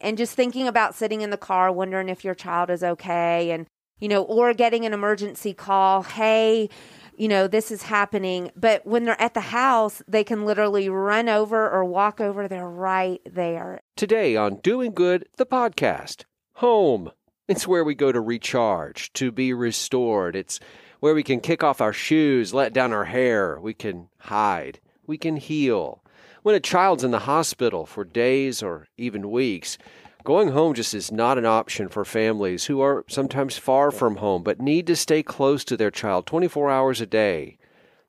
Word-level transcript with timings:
and 0.00 0.18
just 0.18 0.34
thinking 0.34 0.66
about 0.66 0.94
sitting 0.94 1.20
in 1.20 1.30
the 1.30 1.36
car 1.36 1.70
wondering 1.70 2.08
if 2.08 2.24
your 2.24 2.34
child 2.34 2.70
is 2.70 2.82
okay 2.82 3.50
and 3.50 3.66
you 3.98 4.08
know 4.08 4.22
or 4.22 4.54
getting 4.54 4.84
an 4.84 4.92
emergency 4.92 5.52
call 5.52 6.02
hey 6.02 6.68
you 7.16 7.28
know 7.28 7.46
this 7.46 7.70
is 7.70 7.82
happening 7.82 8.50
but 8.56 8.84
when 8.86 9.04
they're 9.04 9.20
at 9.20 9.34
the 9.34 9.40
house 9.40 10.02
they 10.08 10.24
can 10.24 10.44
literally 10.44 10.88
run 10.88 11.28
over 11.28 11.68
or 11.68 11.84
walk 11.84 12.20
over 12.20 12.48
they're 12.48 12.68
right 12.68 13.20
there 13.26 13.80
Today 14.00 14.34
on 14.34 14.56
Doing 14.62 14.92
Good, 14.92 15.28
the 15.36 15.44
podcast. 15.44 16.24
Home. 16.54 17.10
It's 17.48 17.68
where 17.68 17.84
we 17.84 17.94
go 17.94 18.10
to 18.10 18.18
recharge, 18.18 19.12
to 19.12 19.30
be 19.30 19.52
restored. 19.52 20.34
It's 20.34 20.58
where 21.00 21.14
we 21.14 21.22
can 21.22 21.40
kick 21.40 21.62
off 21.62 21.82
our 21.82 21.92
shoes, 21.92 22.54
let 22.54 22.72
down 22.72 22.94
our 22.94 23.04
hair. 23.04 23.60
We 23.60 23.74
can 23.74 24.08
hide. 24.20 24.80
We 25.06 25.18
can 25.18 25.36
heal. 25.36 25.99
When 26.42 26.54
a 26.54 26.60
child's 26.60 27.04
in 27.04 27.10
the 27.10 27.18
hospital 27.20 27.84
for 27.84 28.02
days 28.02 28.62
or 28.62 28.88
even 28.96 29.30
weeks, 29.30 29.76
going 30.24 30.48
home 30.48 30.72
just 30.72 30.94
is 30.94 31.12
not 31.12 31.36
an 31.36 31.44
option 31.44 31.88
for 31.88 32.02
families 32.02 32.64
who 32.64 32.80
are 32.80 33.04
sometimes 33.08 33.58
far 33.58 33.90
from 33.90 34.16
home 34.16 34.42
but 34.42 34.58
need 34.58 34.86
to 34.86 34.96
stay 34.96 35.22
close 35.22 35.64
to 35.64 35.76
their 35.76 35.90
child 35.90 36.24
24 36.24 36.70
hours 36.70 37.02
a 37.02 37.06
day. 37.06 37.58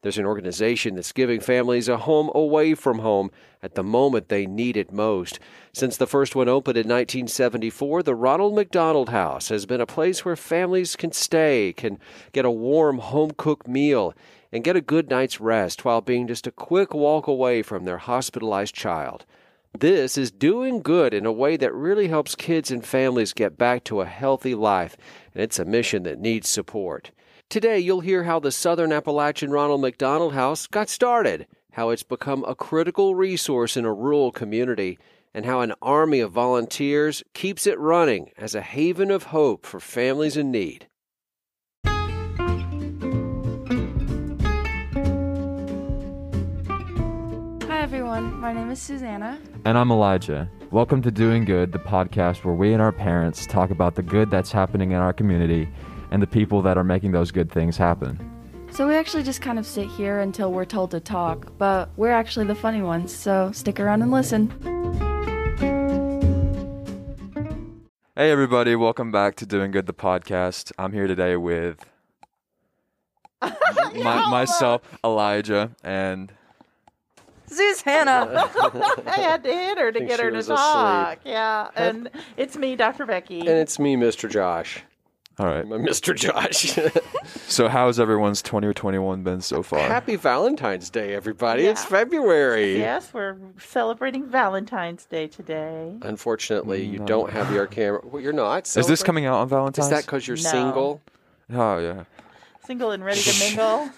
There's 0.01 0.17
an 0.17 0.25
organization 0.25 0.95
that's 0.95 1.11
giving 1.11 1.41
families 1.41 1.89
a 1.89 1.97
home 1.97 2.31
away 2.33 2.73
from 2.73 2.99
home 2.99 3.31
at 3.61 3.75
the 3.75 3.83
moment 3.83 4.29
they 4.29 4.45
need 4.45 4.77
it 4.77 4.93
most. 4.93 5.37
Since 5.73 5.97
the 5.97 6.07
first 6.07 6.33
one 6.33 6.47
opened 6.47 6.77
in 6.77 6.87
1974, 6.87 8.01
the 8.01 8.15
Ronald 8.15 8.55
McDonald 8.55 9.09
House 9.09 9.49
has 9.49 9.65
been 9.65 9.81
a 9.81 9.85
place 9.85 10.23
where 10.23 10.37
families 10.37 10.95
can 10.95 11.11
stay, 11.11 11.73
can 11.75 11.99
get 12.31 12.45
a 12.45 12.49
warm 12.49 12.99
home 12.99 13.31
cooked 13.37 13.67
meal, 13.67 14.15
and 14.51 14.63
get 14.63 14.75
a 14.75 14.81
good 14.81 15.09
night's 15.09 15.39
rest 15.39 15.85
while 15.85 16.01
being 16.01 16.27
just 16.27 16.47
a 16.47 16.51
quick 16.51 16.93
walk 16.93 17.27
away 17.27 17.61
from 17.61 17.85
their 17.85 17.97
hospitalized 17.97 18.75
child. 18.75 19.25
This 19.77 20.17
is 20.17 20.31
doing 20.31 20.81
good 20.81 21.13
in 21.13 21.25
a 21.25 21.31
way 21.31 21.55
that 21.57 21.73
really 21.73 22.09
helps 22.09 22.35
kids 22.35 22.71
and 22.71 22.85
families 22.85 23.33
get 23.33 23.57
back 23.57 23.83
to 23.85 24.01
a 24.01 24.05
healthy 24.05 24.53
life, 24.53 24.97
and 25.33 25.41
it's 25.41 25.59
a 25.59 25.65
mission 25.65 26.03
that 26.03 26.19
needs 26.19 26.49
support. 26.49 27.11
Today, 27.49 27.79
you'll 27.79 28.01
hear 28.01 28.23
how 28.23 28.39
the 28.39 28.51
Southern 28.51 28.91
Appalachian 28.91 29.51
Ronald 29.51 29.81
McDonald 29.81 30.33
House 30.33 30.67
got 30.67 30.89
started, 30.89 31.47
how 31.71 31.89
it's 31.89 32.03
become 32.03 32.43
a 32.43 32.55
critical 32.55 33.15
resource 33.15 33.77
in 33.77 33.85
a 33.85 33.93
rural 33.93 34.31
community, 34.31 34.99
and 35.33 35.45
how 35.45 35.61
an 35.61 35.73
army 35.81 36.19
of 36.19 36.31
volunteers 36.31 37.23
keeps 37.33 37.65
it 37.65 37.79
running 37.79 38.31
as 38.37 38.53
a 38.53 38.61
haven 38.61 39.09
of 39.09 39.23
hope 39.23 39.65
for 39.65 39.79
families 39.79 40.35
in 40.35 40.51
need. 40.51 40.87
Everyone, 48.11 48.41
my 48.41 48.51
name 48.51 48.69
is 48.69 48.81
Susanna. 48.81 49.39
And 49.63 49.77
I'm 49.77 49.89
Elijah. 49.89 50.49
Welcome 50.69 51.01
to 51.03 51.11
Doing 51.11 51.45
Good, 51.45 51.71
the 51.71 51.79
podcast 51.79 52.43
where 52.43 52.53
we 52.53 52.73
and 52.73 52.81
our 52.81 52.91
parents 52.91 53.45
talk 53.45 53.71
about 53.71 53.95
the 53.95 54.01
good 54.01 54.29
that's 54.29 54.51
happening 54.51 54.91
in 54.91 54.97
our 54.97 55.13
community 55.13 55.69
and 56.11 56.21
the 56.21 56.27
people 56.27 56.61
that 56.63 56.77
are 56.77 56.83
making 56.83 57.13
those 57.13 57.31
good 57.31 57.49
things 57.49 57.77
happen. 57.77 58.19
So 58.69 58.85
we 58.85 58.95
actually 58.95 59.23
just 59.23 59.41
kind 59.41 59.57
of 59.57 59.65
sit 59.65 59.87
here 59.87 60.19
until 60.19 60.51
we're 60.51 60.65
told 60.65 60.91
to 60.91 60.99
talk, 60.99 61.57
but 61.57 61.89
we're 61.95 62.11
actually 62.11 62.47
the 62.47 62.55
funny 62.55 62.81
ones, 62.81 63.15
so 63.15 63.49
stick 63.53 63.79
around 63.79 64.01
and 64.01 64.11
listen. 64.11 64.49
Hey, 68.17 68.29
everybody, 68.29 68.75
welcome 68.75 69.13
back 69.13 69.35
to 69.37 69.45
Doing 69.45 69.71
Good, 69.71 69.85
the 69.85 69.93
podcast. 69.93 70.73
I'm 70.77 70.91
here 70.91 71.07
today 71.07 71.37
with 71.37 71.85
my, 73.41 74.29
myself, 74.29 74.81
Elijah, 75.01 75.77
and 75.81 76.33
Susanna. 77.51 78.49
I 79.07 79.19
had 79.19 79.43
to 79.43 79.51
hit 79.53 79.77
her 79.77 79.91
to 79.91 79.99
get 80.05 80.19
her 80.19 80.29
to 80.31 80.37
was 80.37 80.47
talk. 80.47 81.17
asleep. 81.19 81.33
Yeah, 81.33 81.69
and 81.75 82.09
it's 82.37 82.57
me, 82.57 82.75
Dr. 82.75 83.05
Becky. 83.05 83.39
And 83.41 83.49
it's 83.49 83.77
me, 83.79 83.95
Mr. 83.95 84.29
Josh. 84.29 84.81
all 85.39 85.45
right. 85.47 85.63
I'm 85.65 85.69
Mr. 85.85 86.15
Josh. 86.15 86.77
So, 87.47 87.67
how's 87.67 87.99
everyone's 87.99 88.41
2021 88.41 89.23
been 89.23 89.41
so 89.41 89.61
far? 89.61 89.79
Happy 89.81 90.15
Valentine's 90.15 90.89
Day, 90.89 91.13
everybody. 91.13 91.65
It's 91.65 91.83
February. 91.83 92.77
yes, 92.77 93.13
we're 93.13 93.35
celebrating 93.59 94.25
Valentine's 94.25 95.05
Day 95.05 95.27
today. 95.27 95.97
Unfortunately, 96.01 96.83
you 96.85 96.99
don't 96.99 97.29
have 97.31 97.51
your 97.53 97.67
camera. 97.67 97.99
Well, 98.05 98.21
you're 98.21 98.31
not. 98.33 98.63
Is 98.67 98.73
this 98.73 98.85
celebrating? 99.01 99.05
coming 99.05 99.25
out 99.25 99.35
on 99.41 99.49
Valentine's? 99.49 99.87
Is 99.87 99.91
that 99.91 100.05
because 100.05 100.27
you're 100.27 100.37
No. 100.37 100.41
single? 100.43 101.01
Oh, 101.53 101.77
yeah. 101.77 102.03
Single 102.65 102.91
and 102.91 103.03
ready 103.03 103.21
to 103.21 103.39
mingle. 103.39 103.89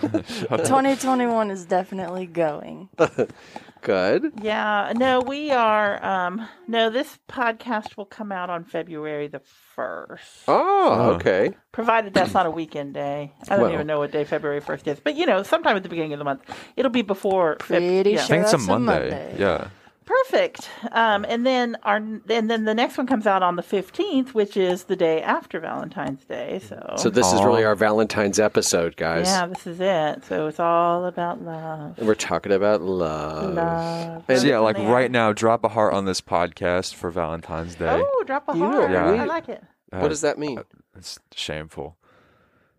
2021 0.00 1.50
is 1.50 1.66
definitely 1.66 2.26
going. 2.26 2.88
Good. 3.82 4.32
yeah, 4.42 4.92
no, 4.96 5.20
we 5.20 5.50
are. 5.52 6.04
Um, 6.04 6.48
no, 6.66 6.90
this 6.90 7.18
podcast 7.28 7.96
will 7.96 8.06
come 8.06 8.32
out 8.32 8.50
on 8.50 8.64
February 8.64 9.28
the 9.28 9.40
first, 9.74 10.42
Oh, 10.48 11.12
okay. 11.16 11.52
provided 11.70 12.12
that's 12.14 12.34
not 12.34 12.46
a 12.46 12.50
weekend 12.50 12.94
day. 12.94 13.32
I 13.44 13.56
don't 13.56 13.60
Well. 13.66 13.72
even 13.74 13.86
know 13.86 13.98
what 14.00 14.10
day 14.10 14.24
February 14.24 14.60
first 14.60 14.88
is, 14.88 14.98
but 14.98 15.14
you 15.14 15.24
know, 15.26 15.42
sometime 15.44 15.76
at 15.76 15.84
the 15.84 15.88
beginning 15.88 16.14
of 16.14 16.18
the 16.18 16.24
month, 16.24 16.42
it'll 16.76 16.90
be 16.90 17.02
before. 17.02 17.56
Feb- 17.56 17.66
Pretty 17.66 18.10
yeah. 18.12 18.22
I 18.24 18.26
think 18.26 18.42
it's 18.44 18.54
a 18.54 18.58
Sure, 18.58 18.58
that's 18.58 18.68
a 18.68 18.78
Monday. 18.78 19.10
Monday. 19.10 19.36
Yeah. 19.38 19.68
Perfect. 20.06 20.70
Um, 20.92 21.26
and 21.28 21.44
then 21.44 21.76
our 21.82 21.96
and 21.96 22.22
then 22.26 22.64
the 22.64 22.74
next 22.74 22.96
one 22.96 23.06
comes 23.08 23.26
out 23.26 23.42
on 23.42 23.56
the 23.56 23.62
fifteenth, 23.62 24.34
which 24.34 24.56
is 24.56 24.84
the 24.84 24.94
day 24.96 25.20
after 25.20 25.58
Valentine's 25.60 26.24
Day. 26.24 26.60
So, 26.60 26.94
So 26.96 27.10
this 27.10 27.32
is 27.32 27.42
really 27.42 27.64
our 27.64 27.74
Valentine's 27.74 28.38
episode, 28.38 28.96
guys. 28.96 29.26
yeah, 29.26 29.46
this 29.46 29.66
is 29.66 29.80
it. 29.80 30.24
So 30.24 30.46
it's 30.46 30.60
all 30.60 31.04
about 31.06 31.42
love. 31.42 31.98
And 31.98 32.06
we're 32.06 32.14
talking 32.14 32.52
about 32.52 32.80
love. 32.82 33.52
Love. 33.54 34.24
And- 34.28 34.38
So, 34.40 34.46
yeah, 34.46 34.60
like 34.60 34.78
Yeah. 34.78 34.92
right 34.92 35.10
now, 35.10 35.32
drop 35.32 35.64
a 35.64 35.68
heart 35.68 35.92
on 35.92 36.04
this 36.04 36.20
podcast 36.20 36.94
for 36.94 37.10
Valentine's 37.10 37.74
Day. 37.74 38.00
Oh, 38.06 38.22
drop 38.24 38.48
a 38.48 38.52
You 38.54 38.60
know, 38.60 38.70
heart. 38.70 38.90
Yeah. 38.92 39.22
I 39.22 39.24
like 39.24 39.48
it. 39.48 39.62
Uh, 39.92 39.98
What 39.98 40.08
does 40.08 40.20
that 40.20 40.38
mean? 40.38 40.60
It's 40.96 41.18
shameful. 41.34 41.96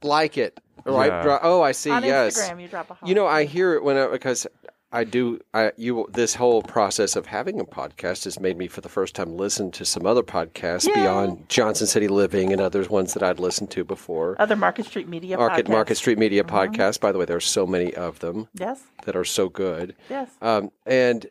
Like 0.01 0.37
it, 0.37 0.59
right? 0.85 1.07
Yeah. 1.11 1.23
Dro- 1.23 1.39
Oh, 1.41 1.61
I 1.61 1.73
see. 1.73 1.91
on 1.91 2.03
yes. 2.03 2.39
Instagram, 2.39 2.61
you 2.61 2.67
drop 2.69 2.89
a 2.89 2.93
heart. 2.93 3.07
You 3.09 3.15
know, 3.15 3.25
I 3.27 3.43
hear 3.45 3.73
it 3.73 3.83
when 3.83 3.97
I, 3.97 4.07
because 4.07 4.47
I 4.91 5.03
do. 5.03 5.39
I 5.53 5.73
you 5.75 6.07
this 6.13 6.35
whole 6.35 6.61
process 6.63 7.15
of 7.17 7.25
having 7.25 7.59
a 7.59 7.65
podcast 7.65 8.23
has 8.23 8.39
made 8.39 8.57
me 8.57 8.67
for 8.67 8.79
the 8.81 8.87
first 8.89 9.15
time 9.15 9.35
listen 9.35 9.69
to 9.71 9.83
some 9.85 10.05
other 10.05 10.23
podcasts 10.23 10.87
Yay. 10.87 10.93
beyond 10.93 11.49
Johnson 11.49 11.87
City 11.87 12.07
Living 12.07 12.53
and 12.53 12.61
others 12.61 12.89
ones 12.89 13.13
that 13.13 13.21
I'd 13.21 13.39
listened 13.39 13.69
to 13.71 13.83
before. 13.83 14.35
other 14.39 14.55
Market 14.55 14.85
Street 14.85 15.09
Media 15.09 15.37
Market 15.37 15.65
podcasts. 15.65 15.69
Market 15.69 15.95
Street 15.97 16.17
Media 16.17 16.43
Uh-huh. 16.43 16.67
podcast. 16.67 17.01
By 17.01 17.11
the 17.11 17.19
way, 17.19 17.25
there's 17.25 17.45
so 17.45 17.67
many 17.67 17.93
of 17.95 18.19
them 18.19 18.47
Yes, 18.53 18.81
that 19.03 19.15
are 19.15 19.25
so 19.25 19.49
good. 19.49 19.93
yes. 20.09 20.29
Um, 20.41 20.71
and 20.85 21.25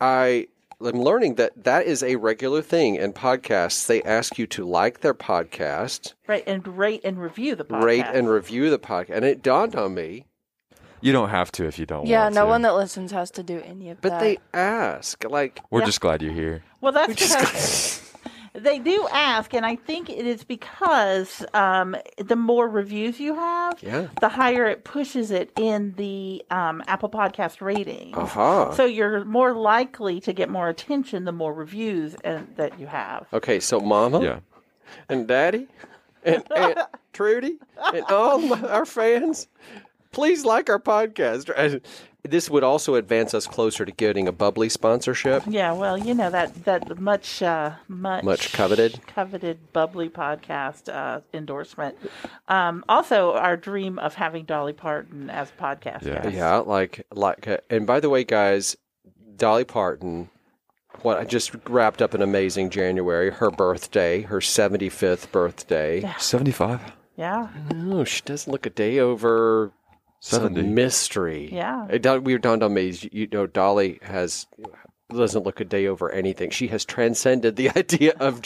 I 0.00 0.46
am 0.82 1.02
learning 1.02 1.34
that 1.34 1.64
that 1.64 1.84
is 1.84 2.02
a 2.02 2.16
regular 2.16 2.62
thing 2.62 2.94
in 2.94 3.12
podcasts. 3.12 3.86
They 3.86 4.02
ask 4.04 4.38
you 4.38 4.46
to 4.46 4.64
like 4.64 5.00
their 5.00 5.12
podcast, 5.12 6.14
right, 6.26 6.42
and 6.46 6.66
rate 6.78 7.02
and 7.04 7.18
review 7.20 7.54
the 7.56 7.64
podcast. 7.66 7.82
rate 7.84 8.06
and 8.06 8.26
review 8.30 8.70
the 8.70 8.78
podcast. 8.78 9.10
And 9.10 9.24
it 9.26 9.42
dawned 9.42 9.76
on 9.76 9.92
me, 9.94 10.24
You 11.00 11.12
don't 11.12 11.30
have 11.30 11.50
to 11.52 11.66
if 11.66 11.78
you 11.78 11.86
don't 11.86 12.06
Yeah, 12.06 12.24
want 12.24 12.34
no 12.34 12.42
to. 12.42 12.46
one 12.48 12.62
that 12.62 12.74
listens 12.74 13.12
has 13.12 13.30
to 13.32 13.42
do 13.42 13.60
any 13.64 13.90
of 13.90 14.00
that. 14.00 14.02
but 14.02 14.08
that. 14.10 14.20
they 14.20 14.38
ask 14.52 15.24
like, 15.24 15.60
We're 15.70 15.80
Yeah. 15.80 15.86
just 15.86 16.00
glad 16.00 16.22
you're 16.22 16.32
here. 16.32 16.62
Well, 16.80 16.92
that's 16.92 17.08
because 17.14 18.12
they 18.54 18.78
do 18.78 19.06
ask, 19.12 19.54
and 19.54 19.64
I 19.64 19.76
think 19.76 20.10
it 20.10 20.26
is 20.26 20.44
because 20.44 21.44
um, 21.54 21.94
the 22.18 22.36
more 22.36 22.68
reviews 22.68 23.20
you 23.20 23.34
have, 23.34 23.82
yeah, 23.82 24.08
the 24.20 24.28
higher 24.28 24.66
it 24.66 24.84
pushes 24.84 25.30
it 25.30 25.52
in 25.56 25.94
the 25.96 26.44
um, 26.50 26.82
Apple 26.86 27.08
Podcast 27.10 27.60
ratings. 27.60 28.16
aha. 28.16 28.72
So 28.72 28.84
you're 28.84 29.24
more 29.24 29.54
likely 29.54 30.20
to 30.22 30.32
get 30.32 30.48
more 30.50 30.68
attention 30.68 31.24
the 31.24 31.32
more 31.32 31.54
reviews 31.54 32.14
and, 32.24 32.48
that 32.56 32.78
you 32.80 32.86
have. 32.88 33.26
Okay, 33.32 33.60
so 33.60 33.78
Mama 33.80 34.20
Yeah. 34.22 34.40
and 35.08 35.26
Daddy 35.28 35.68
and 36.24 36.42
Aunt 36.54 36.78
Trudy 37.12 37.58
and 37.94 38.04
all 38.06 38.38
my, 38.38 38.60
our 38.68 38.84
fans, 38.84 39.46
please 40.12 40.44
like 40.44 40.68
our 40.70 40.80
podcast. 40.80 41.80
This 42.22 42.50
would 42.50 42.62
also 42.62 42.96
advance 42.96 43.32
us 43.32 43.46
closer 43.46 43.86
to 43.86 43.92
getting 43.92 44.28
a 44.28 44.32
bubbly 44.32 44.68
sponsorship. 44.68 45.42
Yeah, 45.46 45.72
well, 45.72 45.96
you 45.96 46.12
know 46.12 46.28
that 46.28 46.66
that 46.66 47.00
much 47.00 47.40
uh, 47.40 47.72
much 47.88 48.24
Much 48.24 48.52
coveted. 48.52 49.00
coveted 49.06 49.72
bubbly 49.72 50.10
podcast 50.10 50.94
uh, 50.94 51.22
endorsement. 51.32 51.96
Um, 52.46 52.84
also, 52.90 53.32
our 53.32 53.56
dream 53.56 53.98
of 53.98 54.16
having 54.16 54.44
Dolly 54.44 54.74
Parton 54.74 55.30
as 55.30 55.50
podcast 55.58 56.02
Yeah. 56.04 56.20
guest. 56.22 56.36
Yeah, 56.36 56.56
like 56.58 57.06
like. 57.10 57.48
uh, 57.48 57.56
And 57.70 57.86
by 57.86 58.00
the 58.00 58.10
way, 58.10 58.22
guys, 58.22 58.76
Dolly 59.36 59.64
Parton. 59.64 60.28
What 61.00 61.16
I 61.16 61.24
just 61.24 61.52
wrapped 61.70 62.02
up 62.02 62.12
an 62.12 62.20
amazing 62.20 62.68
January. 62.68 63.30
Her 63.30 63.50
birthday, 63.50 64.20
her 64.22 64.42
seventy 64.42 64.90
fifth 64.90 65.32
birthday. 65.32 66.04
75? 66.18 66.92
yeah, 67.16 67.48
No, 67.74 68.04
she 68.04 68.20
doesn't 68.26 68.52
look 68.52 68.66
a 68.66 68.70
day 68.70 68.98
over. 68.98 69.72
Some 70.20 70.74
mystery. 70.74 71.48
Yeah. 71.52 71.86
It 71.90 72.02
dawned- 72.02 72.26
we 72.26 72.36
dawned 72.38 72.62
on 72.62 72.74
me. 72.74 72.92
You 73.10 73.26
know, 73.32 73.46
Dolly 73.46 73.98
has 74.02 74.46
doesn't 75.08 75.42
look 75.44 75.58
a 75.60 75.64
day 75.64 75.86
over 75.88 76.08
anything. 76.12 76.50
She 76.50 76.68
has 76.68 76.84
transcended 76.84 77.56
the 77.56 77.70
idea 77.76 78.12
of 78.20 78.42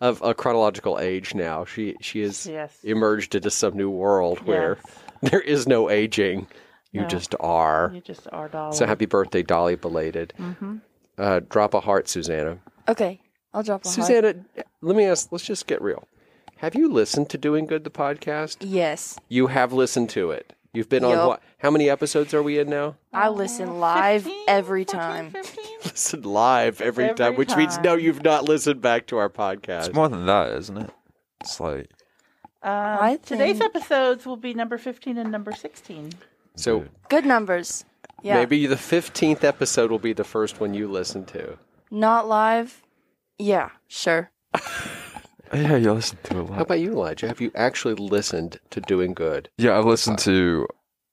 of 0.00 0.22
a 0.22 0.34
chronological 0.34 0.98
age. 0.98 1.34
Now 1.34 1.64
she 1.64 1.96
she 2.00 2.20
has 2.22 2.46
Yes. 2.46 2.78
emerged 2.84 3.34
into 3.34 3.50
some 3.50 3.76
new 3.76 3.90
world 3.90 4.38
where 4.46 4.78
there 5.20 5.40
is 5.40 5.66
no 5.66 5.90
aging. 5.90 6.46
You 6.92 7.02
No. 7.02 7.08
just 7.08 7.34
are. 7.40 7.90
you 7.94 8.00
just 8.00 8.26
are 8.32 8.48
Dolly. 8.48 8.76
So 8.76 8.86
happy 8.86 9.04
birthday, 9.06 9.42
Dolly, 9.42 9.74
belated. 9.74 10.32
Mm-hmm. 10.38 10.76
Uh, 11.18 11.40
drop 11.50 11.74
a 11.74 11.80
heart, 11.80 12.08
Susanna. 12.08 12.58
Okay. 12.88 13.20
I'll 13.52 13.62
drop 13.62 13.84
a 13.84 13.88
hi. 13.88 13.94
Susanna, 13.94 14.34
let 14.80 14.96
me 14.96 15.04
ask, 15.04 15.30
let's 15.32 15.44
just 15.44 15.66
get 15.66 15.82
real. 15.82 16.06
Have 16.58 16.74
you 16.74 16.88
listened 16.90 17.28
to 17.30 17.38
Doing 17.38 17.66
Good, 17.66 17.84
the 17.84 17.90
podcast? 17.90 18.58
Yes. 18.60 19.18
You 19.28 19.48
have 19.48 19.72
listened 19.74 20.08
to 20.10 20.30
it. 20.30 20.54
You've 20.76 20.88
been 20.88 21.04
on 21.04 21.10
Yup. 21.12 21.28
what? 21.28 21.42
How 21.58 21.70
many 21.70 21.88
episodes 21.90 22.34
are 22.34 22.42
we 22.42 22.58
in 22.58 22.68
now? 22.68 22.96
I 23.12 23.28
listen 23.30 23.80
live 23.80 24.24
15, 24.24 24.44
every 24.46 24.84
14, 24.84 25.00
time. 25.00 25.30
15? 25.30 25.64
Listen 25.84 26.22
live 26.22 26.80
every, 26.82 27.04
Every 27.04 27.16
time, 27.16 27.34
which 27.36 27.56
means 27.56 27.74
time. 27.76 27.82
no, 27.84 27.94
you've 27.94 28.22
not 28.22 28.44
listened 28.44 28.80
back 28.82 29.06
to 29.06 29.16
our 29.16 29.30
podcast. 29.30 29.86
It's 29.86 29.94
more 29.94 30.08
than 30.08 30.26
that, 30.26 30.52
isn't 30.52 30.76
it? 30.76 30.90
It's 31.40 31.58
like 31.58 31.90
Um, 32.62 32.72
I 33.00 33.18
today's 33.24 33.58
think- 33.58 33.74
episodes 33.74 34.26
will 34.26 34.36
be 34.36 34.52
number 34.52 34.76
15 34.76 35.16
and 35.16 35.30
number 35.32 35.52
16. 35.52 36.12
so 36.56 36.84
Good 37.08 37.24
numbers. 37.24 37.84
Yeah. 38.22 38.34
maybe 38.34 38.66
the 38.66 38.76
15th 38.76 39.42
episode 39.44 39.90
will 39.90 39.98
be 39.98 40.12
the 40.12 40.24
first 40.24 40.60
one 40.60 40.74
you 40.74 40.88
listen 40.90 41.24
to. 41.26 41.56
Not 41.90 42.28
live. 42.28 42.82
Yeah, 43.38 43.70
sure. 43.88 44.30
yeah, 45.52 45.76
you 45.76 45.92
listen 45.92 46.18
to 46.24 46.40
a 46.40 46.42
lot. 46.42 46.54
How 46.56 46.62
about 46.62 46.80
you, 46.80 46.92
Elijah? 46.92 47.28
Have 47.28 47.40
you 47.40 47.50
actually 47.54 47.94
listened 47.94 48.58
to 48.70 48.80
Doing 48.80 49.14
Good? 49.14 49.48
Yeah, 49.58 49.78
I've 49.78 49.84
listened 49.84 50.18
to, 50.20 50.66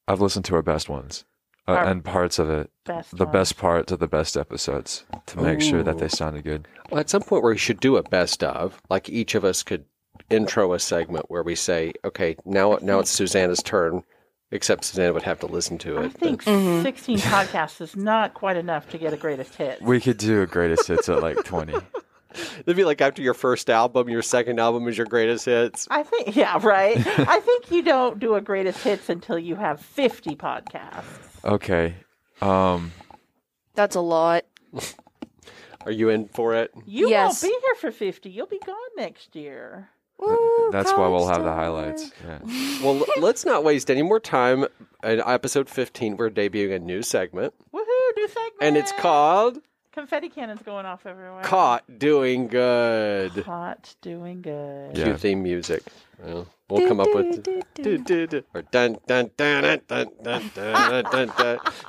I've 0.07 0.21
listened 0.21 0.45
to 0.45 0.56
our 0.56 0.62
best 0.62 0.89
ones, 0.89 1.25
uh, 1.68 1.71
Our 1.74 1.85
and 1.85 2.03
parts 2.03 2.39
of 2.39 2.50
it. 2.50 2.69
Best 2.85 3.15
The 3.18 3.25
one. 3.25 3.33
best 3.33 3.57
parts 3.57 3.91
of 3.91 4.00
the 4.00 4.07
best 4.07 4.35
episodes 4.35 5.06
to 5.27 5.39
make 5.41 5.62
sure 5.62 5.83
that 5.83 5.97
they 6.00 6.07
sounded 6.09 6.44
good. 6.44 6.68
Well, 6.89 7.00
at 7.00 7.09
some 7.09 7.21
point, 7.21 7.44
we 7.44 7.57
should 7.57 7.80
do 7.80 7.95
a 7.97 8.03
best 8.03 8.44
of. 8.44 8.81
Like 8.89 9.09
each 9.09 9.35
of 9.35 9.45
us 9.45 9.63
could 9.63 9.85
intro 10.30 10.74
a 10.74 10.80
segment 10.80 11.25
where 11.30 11.44
we 11.44 11.56
say, 11.56 11.94
"Okay, 12.06 12.35
now 12.45 12.77
now 12.81 13.00
it's 13.00 13.12
Susanna's 13.12 13.63
turn." 13.63 14.03
Except 14.51 14.83
Susanna 14.83 15.12
would 15.13 15.24
have 15.24 15.39
to 15.39 15.47
listen 15.47 15.80
to 15.80 15.97
it. 16.00 16.06
I 16.06 16.09
think 16.09 16.44
Mhm. 16.44 16.83
16 16.83 17.18
podcasts 17.33 17.81
is 17.81 17.95
not 17.95 18.35
quite 18.35 18.56
enough 18.56 18.88
to 18.91 19.00
get 19.00 19.12
a 19.12 19.18
greatest 19.18 19.56
hit. 19.56 19.81
We 19.81 20.00
could 20.00 20.18
do 20.18 20.44
a 20.44 20.45
greatest 20.45 20.88
hits 20.88 21.09
at 21.09 21.24
like 21.24 21.44
20. 21.44 21.74
It'd 22.59 22.75
be 22.75 22.83
like 22.83 23.01
after 23.01 23.21
your 23.21 23.33
first 23.33 23.69
album, 23.69 24.09
your 24.09 24.21
second 24.21 24.59
album 24.59 24.88
is 24.88 24.97
your 24.97 25.07
greatest 25.07 25.45
hits. 25.45 25.88
I 25.91 26.03
think, 26.03 26.35
yeah, 26.35 26.57
right. 26.62 26.97
I 27.19 27.39
think 27.39 27.71
you 27.71 27.81
don't 27.83 28.19
do 28.19 28.35
a 28.35 28.41
greatest 28.41 28.83
hits 28.83 29.09
until 29.09 29.38
you 29.39 29.56
have 29.56 29.80
50 29.81 30.35
podcasts. 30.35 31.03
Okay. 31.45 31.95
Um, 32.41 32.91
That's 33.75 33.95
a 33.95 34.01
lot. 34.01 34.45
Are 35.85 35.91
you 35.91 36.09
in 36.09 36.27
for 36.30 36.53
it? 36.56 36.71
You 36.85 37.09
Yes. 37.09 37.44
won't 37.44 37.53
be 37.53 37.59
here 37.65 37.75
for 37.75 37.91
50. 37.91 38.30
You'll 38.30 38.45
be 38.47 38.59
gone 38.65 38.75
next 38.97 39.35
year. 39.35 39.89
Woo, 40.19 40.69
that's 40.71 40.91
why 40.94 41.07
we'll 41.09 41.27
have 41.27 41.44
the 41.44 41.50
star. 41.51 41.56
highlights. 41.56 42.12
Yeah. 42.25 42.39
Well, 42.83 42.97
l- 43.00 43.06
let's 43.21 43.45
not 43.45 43.63
waste 43.63 43.89
any 43.91 44.03
more 44.03 44.19
time. 44.19 44.65
In 45.03 45.21
episode 45.25 45.69
15, 45.69 46.15
we're 46.18 46.30
debuting 46.30 46.75
a 46.75 46.80
new 46.80 47.01
segment, 47.01 47.53
Woohoo, 47.74 48.15
new 48.15 48.27
segment. 48.27 48.53
and 48.62 48.77
it's 48.77 48.91
called 48.94 49.59
confetti 49.94 50.28
cannons 50.28 50.62
going 50.63 50.86
off 50.86 51.06
everywhere. 51.06 51.44
Caught 51.44 52.00
doing 52.00 52.48
good. 52.48 53.44
Caught 53.45 53.95
doing 54.01 54.42
good. 54.42 54.98
Yeah. 54.98 55.06
Cue 55.06 55.18
theme 55.18 55.44
music. 55.44 55.84
Well, 56.22 56.48
we'll 56.69 56.81
do, 56.81 56.88
come 56.88 56.98
do, 56.98 57.04
up 57.04 57.13
with. 57.16 57.45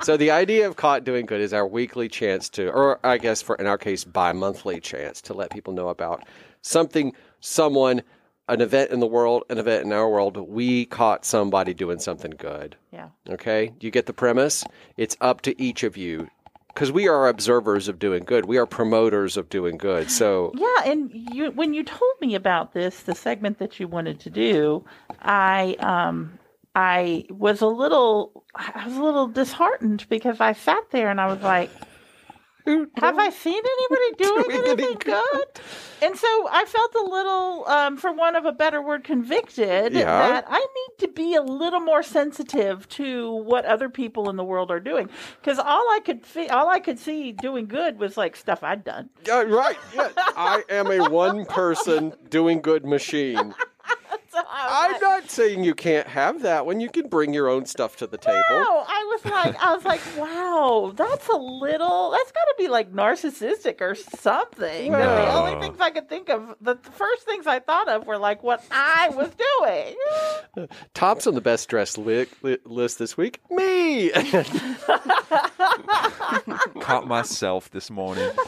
So 0.01 0.17
the 0.17 0.31
idea 0.31 0.67
of 0.67 0.75
caught 0.75 1.03
doing 1.03 1.25
good 1.25 1.41
is 1.41 1.53
our 1.53 1.67
weekly 1.67 2.07
chance 2.07 2.49
to, 2.49 2.69
or 2.69 2.99
I 3.03 3.17
guess 3.17 3.41
for 3.41 3.55
in 3.55 3.65
our 3.67 3.77
case, 3.77 4.03
bi-monthly 4.03 4.79
chance 4.79 5.21
to 5.23 5.33
let 5.33 5.51
people 5.51 5.73
know 5.73 5.89
about 5.89 6.23
something, 6.61 7.13
someone, 7.39 8.03
an 8.47 8.61
event 8.61 8.91
in 8.91 8.99
the 8.99 9.07
world, 9.07 9.43
an 9.49 9.57
event 9.57 9.85
in 9.85 9.91
our 9.91 10.09
world, 10.09 10.37
we 10.37 10.85
caught 10.85 11.25
somebody 11.25 11.73
doing 11.73 11.97
something 11.97 12.33
good. 12.37 12.75
Yeah. 12.91 13.09
Okay. 13.27 13.73
You 13.79 13.89
get 13.89 14.05
the 14.05 14.13
premise? 14.13 14.63
It's 14.97 15.17
up 15.19 15.41
to 15.41 15.59
each 15.61 15.83
of 15.83 15.97
you 15.97 16.29
because 16.75 16.91
we 16.91 17.07
are 17.07 17.29
observers 17.29 17.87
of 17.87 17.99
doing 17.99 18.25
good, 18.25 18.45
we 18.45 18.57
are 18.57 18.65
promoters 18.65 19.37
of 19.37 19.49
doing 19.49 19.77
good. 19.77 20.11
So 20.11 20.51
Yeah, 20.55 20.91
and 20.91 21.09
you 21.33 21.51
when 21.51 21.73
you 21.73 21.83
told 21.83 22.13
me 22.19 22.35
about 22.35 22.73
this, 22.73 23.03
the 23.03 23.15
segment 23.15 23.59
that 23.59 23.79
you 23.79 23.87
wanted 23.87 24.19
to 24.19 24.29
do, 24.29 24.83
I 25.21 25.77
um 25.79 26.37
I 26.75 27.25
was 27.29 27.61
a 27.61 27.67
little 27.67 28.43
I 28.53 28.85
was 28.85 28.97
a 28.97 29.01
little 29.03 29.27
disheartened 29.27 30.05
because 30.09 30.41
I 30.41 30.51
sat 30.51 30.91
there 30.91 31.09
and 31.09 31.21
I 31.21 31.27
was 31.27 31.41
like, 31.41 31.69
have 32.97 33.17
I 33.17 33.29
seen 33.29 33.61
anybody 33.63 34.15
doing 34.17 34.43
Doing 34.49 34.67
anything 34.67 34.85
any 34.87 34.95
good? 34.95 35.45
And 36.01 36.15
so 36.17 36.27
I 36.51 36.65
felt 36.65 36.93
a 36.95 37.03
little, 37.09 37.67
um, 37.67 37.97
for 37.97 38.11
want 38.11 38.35
of 38.35 38.45
a 38.45 38.51
better 38.51 38.81
word, 38.81 39.03
convicted 39.03 39.93
Yeah. 39.93 40.05
that 40.05 40.45
I 40.47 40.59
need 40.59 40.97
to 40.99 41.07
be 41.07 41.35
a 41.35 41.41
little 41.41 41.79
more 41.79 42.03
sensitive 42.03 42.87
to 42.89 43.31
what 43.31 43.65
other 43.65 43.89
people 43.89 44.29
in 44.29 44.35
the 44.35 44.43
world 44.43 44.71
are 44.71 44.79
doing. 44.79 45.09
Because 45.41 45.57
all 45.59 45.89
I 45.91 45.99
could 46.03 46.25
fe- 46.25 46.49
all 46.49 46.67
I 46.69 46.79
could 46.79 46.99
see 46.99 47.31
doing 47.31 47.67
good 47.67 47.97
was 47.99 48.17
like 48.17 48.35
stuff 48.35 48.63
I'd 48.63 48.83
done. 48.83 49.09
Yeah, 49.25 49.41
right. 49.43 49.77
Yeah. 49.93 50.09
I 50.17 50.63
am 50.69 50.91
a 50.91 51.09
one 51.09 51.45
person 51.45 52.13
doing 52.29 52.61
good 52.61 52.85
machine. 52.85 53.53
So 54.35 54.41
I 54.49 54.65
was 54.65 54.73
I'm 54.75 54.91
like- 54.91 55.01
not 55.01 55.29
saying 55.29 55.63
you 55.63 55.73
can't 55.73 56.07
have 56.07 56.41
that 56.41 56.65
when 56.65 56.81
you 56.81 56.89
can 56.89 57.07
bring 57.07 57.33
your 57.33 57.47
own 57.47 57.65
stuff 57.65 57.95
to 57.97 58.07
the 58.07 58.17
table. 58.17 58.41
No, 58.49 58.83
I 58.85 59.09
was 59.13 59.23
like, 59.31 59.55
I 59.63 59.73
was 59.73 59.85
like, 59.85 60.01
wow, 60.17 60.91
that's 60.93 61.29
a 61.29 61.37
little. 61.37 62.11
That's 62.11 62.31
got 62.33 62.43
to 62.43 62.55
be 62.57 62.67
like 62.67 62.91
narcissistic 62.91 63.79
or 63.79 63.95
something. 63.95 64.91
But 64.91 65.15
the 65.25 65.31
only 65.33 65.61
things 65.65 65.79
I 65.79 65.89
could 65.89 66.09
think 66.09 66.29
of, 66.29 66.53
the 66.59 66.75
first 66.75 67.23
things 67.23 67.47
I 67.47 67.59
thought 67.59 67.87
of 67.87 68.05
were 68.05 68.17
like 68.17 68.43
what 68.43 68.61
I 68.71 69.07
was 69.09 69.31
doing. 70.55 70.67
Tops 70.93 71.27
on 71.27 71.35
the 71.35 71.41
best 71.41 71.69
dressed 71.69 71.97
li- 71.97 72.27
li- 72.41 72.57
list 72.65 72.99
this 72.99 73.15
week, 73.15 73.39
me. 73.49 74.09
Caught 76.81 77.07
myself 77.07 77.71
this 77.71 77.89
morning. 77.89 78.29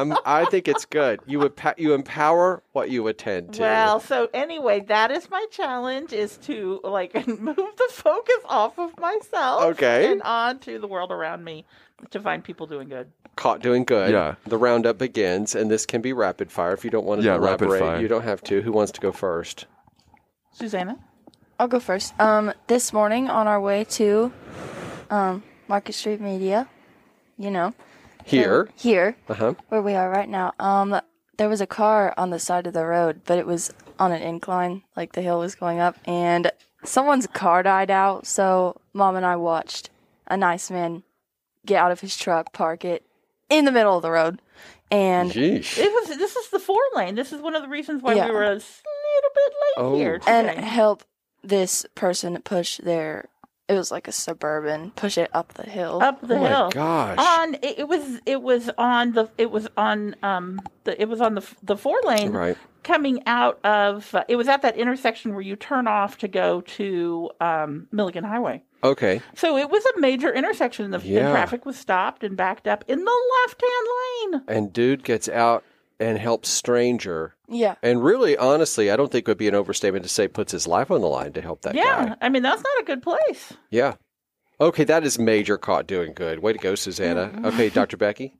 I'm, 0.00 0.14
I 0.24 0.44
think 0.46 0.68
it's 0.68 0.84
good. 0.84 1.20
You 1.26 1.40
empa- 1.40 1.78
you 1.78 1.94
empower 1.94 2.62
what 2.72 2.90
you 2.90 3.06
attend 3.08 3.54
to. 3.54 3.62
Well, 3.62 4.00
so 4.00 4.28
anyway, 4.34 4.80
that 4.88 5.10
is 5.10 5.30
my 5.30 5.44
challenge: 5.50 6.12
is 6.12 6.36
to 6.38 6.80
like 6.84 7.14
move 7.26 7.56
the 7.56 7.88
focus 7.90 8.36
off 8.46 8.78
of 8.78 8.98
myself, 8.98 9.62
Okay. 9.64 10.12
and 10.12 10.22
on 10.22 10.58
to 10.60 10.78
the 10.78 10.86
world 10.86 11.10
around 11.10 11.44
me 11.44 11.64
to 12.10 12.20
find 12.20 12.44
people 12.44 12.66
doing 12.66 12.88
good. 12.88 13.08
Caught 13.36 13.60
doing 13.60 13.84
good. 13.84 14.12
Yeah. 14.12 14.36
The 14.46 14.56
roundup 14.56 14.96
begins, 14.98 15.54
and 15.54 15.70
this 15.70 15.84
can 15.86 16.00
be 16.00 16.12
rapid 16.12 16.50
fire. 16.50 16.72
If 16.72 16.84
you 16.84 16.90
don't 16.90 17.04
want 17.04 17.20
to 17.20 17.26
Yeah, 17.26 17.32
rapid 17.36 17.66
elaborate, 17.66 17.80
fire. 17.80 18.00
you 18.00 18.08
don't 18.08 18.22
have 18.24 18.42
to. 18.44 18.62
Who 18.62 18.72
wants 18.72 18.92
to 18.92 19.00
go 19.00 19.12
first? 19.12 19.66
Susanna, 20.52 20.98
I'll 21.58 21.68
go 21.68 21.80
first. 21.80 22.18
Um, 22.20 22.52
this 22.66 22.92
morning 22.92 23.28
on 23.28 23.46
our 23.46 23.60
way 23.60 23.84
to 23.84 24.32
um, 25.10 25.42
Market 25.68 25.92
Street 25.94 26.20
Media, 26.20 26.66
you 27.36 27.50
know, 27.50 27.74
Here. 28.26 28.68
here 28.76 29.16
Uh 29.28 29.34
huh. 29.34 29.54
where 29.68 29.82
we 29.82 29.94
are 29.94 30.10
right 30.10 30.28
now. 30.28 30.52
Um, 30.58 31.00
there 31.38 31.48
was 31.48 31.60
a 31.60 31.66
car 31.66 32.12
on 32.16 32.30
the 32.30 32.38
side 32.38 32.66
of 32.66 32.72
the 32.72 32.84
road, 32.86 33.20
but 33.24 33.38
it 33.38 33.46
was 33.46 33.72
on 33.98 34.10
an 34.12 34.22
incline, 34.22 34.82
like 34.96 35.12
the 35.12 35.22
hill 35.22 35.38
was 35.38 35.54
going 35.54 35.78
up, 35.78 35.96
and 36.06 36.50
someone's 36.84 37.26
car 37.28 37.62
died 37.62 37.90
out. 37.90 38.26
So 38.26 38.80
mom 38.92 39.16
and 39.16 39.24
I 39.26 39.36
watched 39.36 39.90
a 40.26 40.36
nice 40.36 40.70
man 40.70 41.02
get 41.64 41.76
out 41.80 41.92
of 41.92 42.00
his 42.00 42.16
truck, 42.16 42.52
park 42.52 42.84
it 42.84 43.04
in 43.48 43.64
the 43.64 43.72
middle 43.72 43.96
of 43.96 44.02
the 44.02 44.10
road, 44.10 44.40
and 44.90 45.30
Yeesh. 45.30 45.78
it 45.78 45.90
was. 45.92 46.16
This 46.16 46.36
is 46.36 46.48
the 46.50 46.58
four 46.58 46.80
lane. 46.94 47.14
This 47.14 47.32
is 47.32 47.40
one 47.40 47.54
of 47.54 47.62
the 47.62 47.68
reasons 47.68 48.02
why 48.02 48.14
Yeah. 48.14 48.26
we 48.26 48.32
were 48.32 48.44
a 48.44 48.54
little 48.54 48.60
bit 49.34 49.52
late 49.52 49.84
Oh. 49.84 49.96
here 49.96 50.20
and 50.26 50.48
help 50.64 51.04
this 51.44 51.86
person 51.94 52.40
push 52.42 52.78
their. 52.78 53.28
It 53.68 53.74
was 53.74 53.90
like 53.90 54.06
a 54.06 54.12
suburban 54.12 54.92
push 54.92 55.18
it 55.18 55.28
up 55.34 55.54
the 55.54 55.64
hill. 55.64 56.00
up 56.02 56.20
the 56.20 56.34
oh 56.36 56.40
my 56.40 56.48
hill. 56.48 56.70
gosh. 56.70 57.18
On 57.18 57.54
it, 57.54 57.78
it 57.80 57.88
was 57.88 58.20
it 58.24 58.40
was 58.42 58.70
on 58.78 59.12
the 59.12 59.28
it 59.38 59.50
was 59.50 59.66
on 59.76 60.14
um 60.22 60.60
the 60.84 61.00
it 61.00 61.08
was 61.08 61.20
on 61.20 61.34
the 61.34 61.44
the 61.62 61.76
four 61.76 61.98
lane 62.04 62.30
Right. 62.32 62.56
coming 62.84 63.22
out 63.26 63.58
of 63.64 64.14
uh, 64.14 64.22
it 64.28 64.36
was 64.36 64.46
at 64.46 64.62
that 64.62 64.76
intersection 64.76 65.32
where 65.32 65.42
you 65.42 65.56
turn 65.56 65.88
off 65.88 66.18
to 66.18 66.28
go 66.28 66.60
to 66.62 67.30
um, 67.40 67.88
Milligan 67.90 68.22
Highway. 68.22 68.62
Okay. 68.84 69.20
So 69.34 69.56
it 69.56 69.68
was 69.68 69.84
a 69.96 70.00
major 70.00 70.32
intersection. 70.32 70.84
and 70.84 70.94
The, 70.94 70.98
the 70.98 71.20
traffic 71.22 71.66
was 71.66 71.76
stopped 71.76 72.22
and 72.22 72.36
backed 72.36 72.68
up 72.68 72.84
in 72.86 73.04
the 73.04 73.18
left 73.46 73.60
hand 73.62 74.42
lane. 74.46 74.56
And 74.56 74.72
dude 74.72 75.02
gets 75.02 75.28
out 75.28 75.64
and 75.98 76.18
helps 76.18 76.48
stranger. 76.48 77.34
yeah, 77.48 77.76
And 77.82 78.04
really, 78.04 78.36
honestly, 78.36 78.90
I 78.90 78.96
don't 78.96 79.10
think 79.10 79.26
it 79.26 79.30
would 79.30 79.38
be 79.38 79.48
an 79.48 79.54
overstatement 79.54 80.04
to 80.04 80.08
say 80.08 80.28
puts 80.28 80.52
his 80.52 80.66
life 80.66 80.90
on 80.90 81.00
the 81.00 81.06
line 81.08 81.32
to 81.32 81.40
help 81.42 81.62
that 81.62 81.74
yeah, 81.74 82.08
guy. 82.10 82.16
I 82.20 82.28
mean 82.28 82.42
that's 82.42 82.62
not 82.62 82.80
a 82.80 82.84
good 82.84 83.02
place. 83.02 83.52
Yeah. 83.70 83.94
Okay, 84.60 84.84
that 84.84 85.04
is 85.04 85.18
major 85.18 85.58
caught 85.58 85.86
doing 85.86 86.12
good. 86.14 86.38
Way 86.40 86.52
to 86.54 86.58
go, 86.58 86.74
Susanna. 86.74 87.30
Okay, 87.44 87.68
Dr. 87.68 87.96
Becky, 87.96 88.34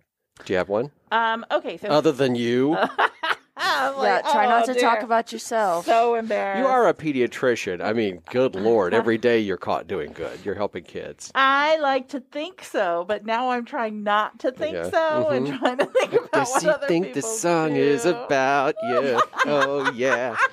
do 0.45 0.53
you 0.53 0.57
have 0.59 0.69
one? 0.69 0.91
Um, 1.13 1.47
okay, 1.53 1.77
so 1.77 1.87
Other 1.89 2.11
than 2.11 2.35
you, 2.35 2.77
I'm 3.59 3.95
yeah. 3.95 3.99
like, 3.99 4.23
Try 4.25 4.47
oh, 4.47 4.51
not 4.51 4.65
to 4.67 4.75
talk 4.75 5.03
about 5.03 5.33
yourself. 5.33 5.87
So 5.87 6.15
embarrassed. 6.15 6.59
you 6.61 6.67
are 6.67 6.89
a 6.89 6.95
pediatrician. 6.95 7.83
I 7.83 7.93
mean, 7.95 8.23
good 8.31 8.55
Lord, 8.55 8.93
every 8.93 9.17
day 9.29 9.39
you're 9.41 9.57
caught 9.57 9.87
doing 9.87 10.13
good. 10.13 10.39
You're 10.45 10.55
helping 10.55 10.85
kids. 10.85 11.31
I 11.35 11.79
like 11.79 12.09
to 12.11 12.21
think 12.21 12.63
so, 12.63 13.05
but 13.09 13.25
now 13.25 13.51
I'm 13.51 13.65
trying 13.65 14.03
not 14.03 14.39
to 14.41 14.53
think 14.53 14.75
Yeah. 14.75 14.91
so 14.91 15.29
and 15.31 15.47
Mhm. 15.47 15.59
trying 15.59 15.79
to 15.79 15.87
think 15.87 16.13
about 16.13 16.33
Does 16.33 16.51
what 16.51 16.63
he 16.63 16.69
other 16.69 16.87
think 16.87 17.07
the 17.09 17.13
people 17.15 17.31
song 17.31 17.77
is 17.77 18.05
about 18.05 18.75
you? 18.89 19.21
Oh, 19.47 19.91
yeah. 19.93 20.37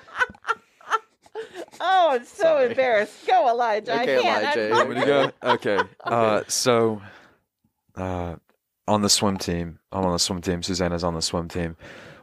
Oh, 1.81 2.11
I'm 2.11 2.23
so 2.25 2.43
Sorry. 2.43 2.67
embarrassed. 2.67 3.25
Go, 3.27 3.49
Elijah. 3.49 3.99
Okay, 4.01 4.17
I 4.17 4.21
can't. 4.21 4.43
Elijah. 4.43 4.73
I'm 4.75 4.87
Want 4.87 4.99
to 4.99 5.05
go? 5.05 5.31
Okay. 5.43 5.79
Uh, 6.03 6.43
so, 6.47 7.01
uh, 7.95 8.35
on 8.87 9.01
the 9.01 9.09
swim 9.09 9.37
team, 9.37 9.79
I'm 9.91 10.05
on 10.05 10.13
the 10.13 10.19
swim 10.19 10.41
team. 10.41 10.61
Susanna's 10.63 11.03
on 11.03 11.15
the 11.15 11.21
swim 11.21 11.49
team. 11.49 11.75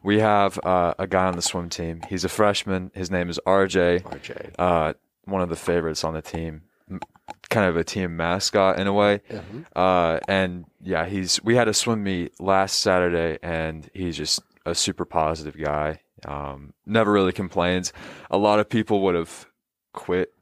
We 0.03 0.21
have 0.21 0.59
uh, 0.65 0.95
a 0.99 1.07
guy 1.07 1.27
on 1.27 1.37
the 1.37 1.43
swim 1.43 1.69
team. 1.69 2.03
He's 2.09 2.25
a 2.25 2.29
freshman. 2.29 2.91
His 2.95 3.11
name 3.11 3.29
is 3.29 3.39
RJ. 3.47 4.03
RJ. 4.03 4.55
Uh, 4.59 4.95
one 5.25 5.43
of 5.43 5.49
the 5.49 5.57
favorites 5.57 6.05
on 6.05 6.15
the 6.15 6.23
team. 6.23 6.63
M- 6.91 7.01
Kind 7.49 7.67
of 7.69 7.77
a 7.77 7.85
team 7.85 8.17
mascot 8.17 8.79
in 8.81 8.87
a 8.87 8.93
way. 8.93 9.21
Uh, 9.77 10.19
and 10.29 10.65
yeah, 10.83 11.07
he's. 11.07 11.43
We 11.45 11.55
had 11.57 11.69
a 11.69 11.75
swim 11.75 12.03
meet 12.03 12.39
last 12.41 12.81
Saturday, 12.81 13.39
and 13.43 13.89
he's 13.95 14.17
just 14.17 14.41
a 14.67 14.75
super 14.75 15.05
positive 15.05 15.57
guy. 15.57 16.01
Um, 16.27 16.75
never 16.87 17.11
really 17.13 17.33
complains. 17.33 17.93
A 18.31 18.37
lot 18.39 18.59
of 18.61 18.69
people 18.69 19.01
would 19.03 19.15
have 19.15 19.47
quit. 19.93 20.33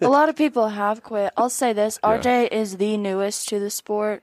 a 0.00 0.08
lot 0.08 0.28
of 0.28 0.36
people 0.36 0.68
have 0.68 1.02
quit. 1.02 1.32
I'll 1.36 1.50
say 1.50 1.72
this: 1.72 1.98
RJ 2.02 2.48
is 2.52 2.76
the 2.78 2.96
newest 2.96 3.48
to 3.50 3.60
the 3.60 3.70
sport 3.70 4.22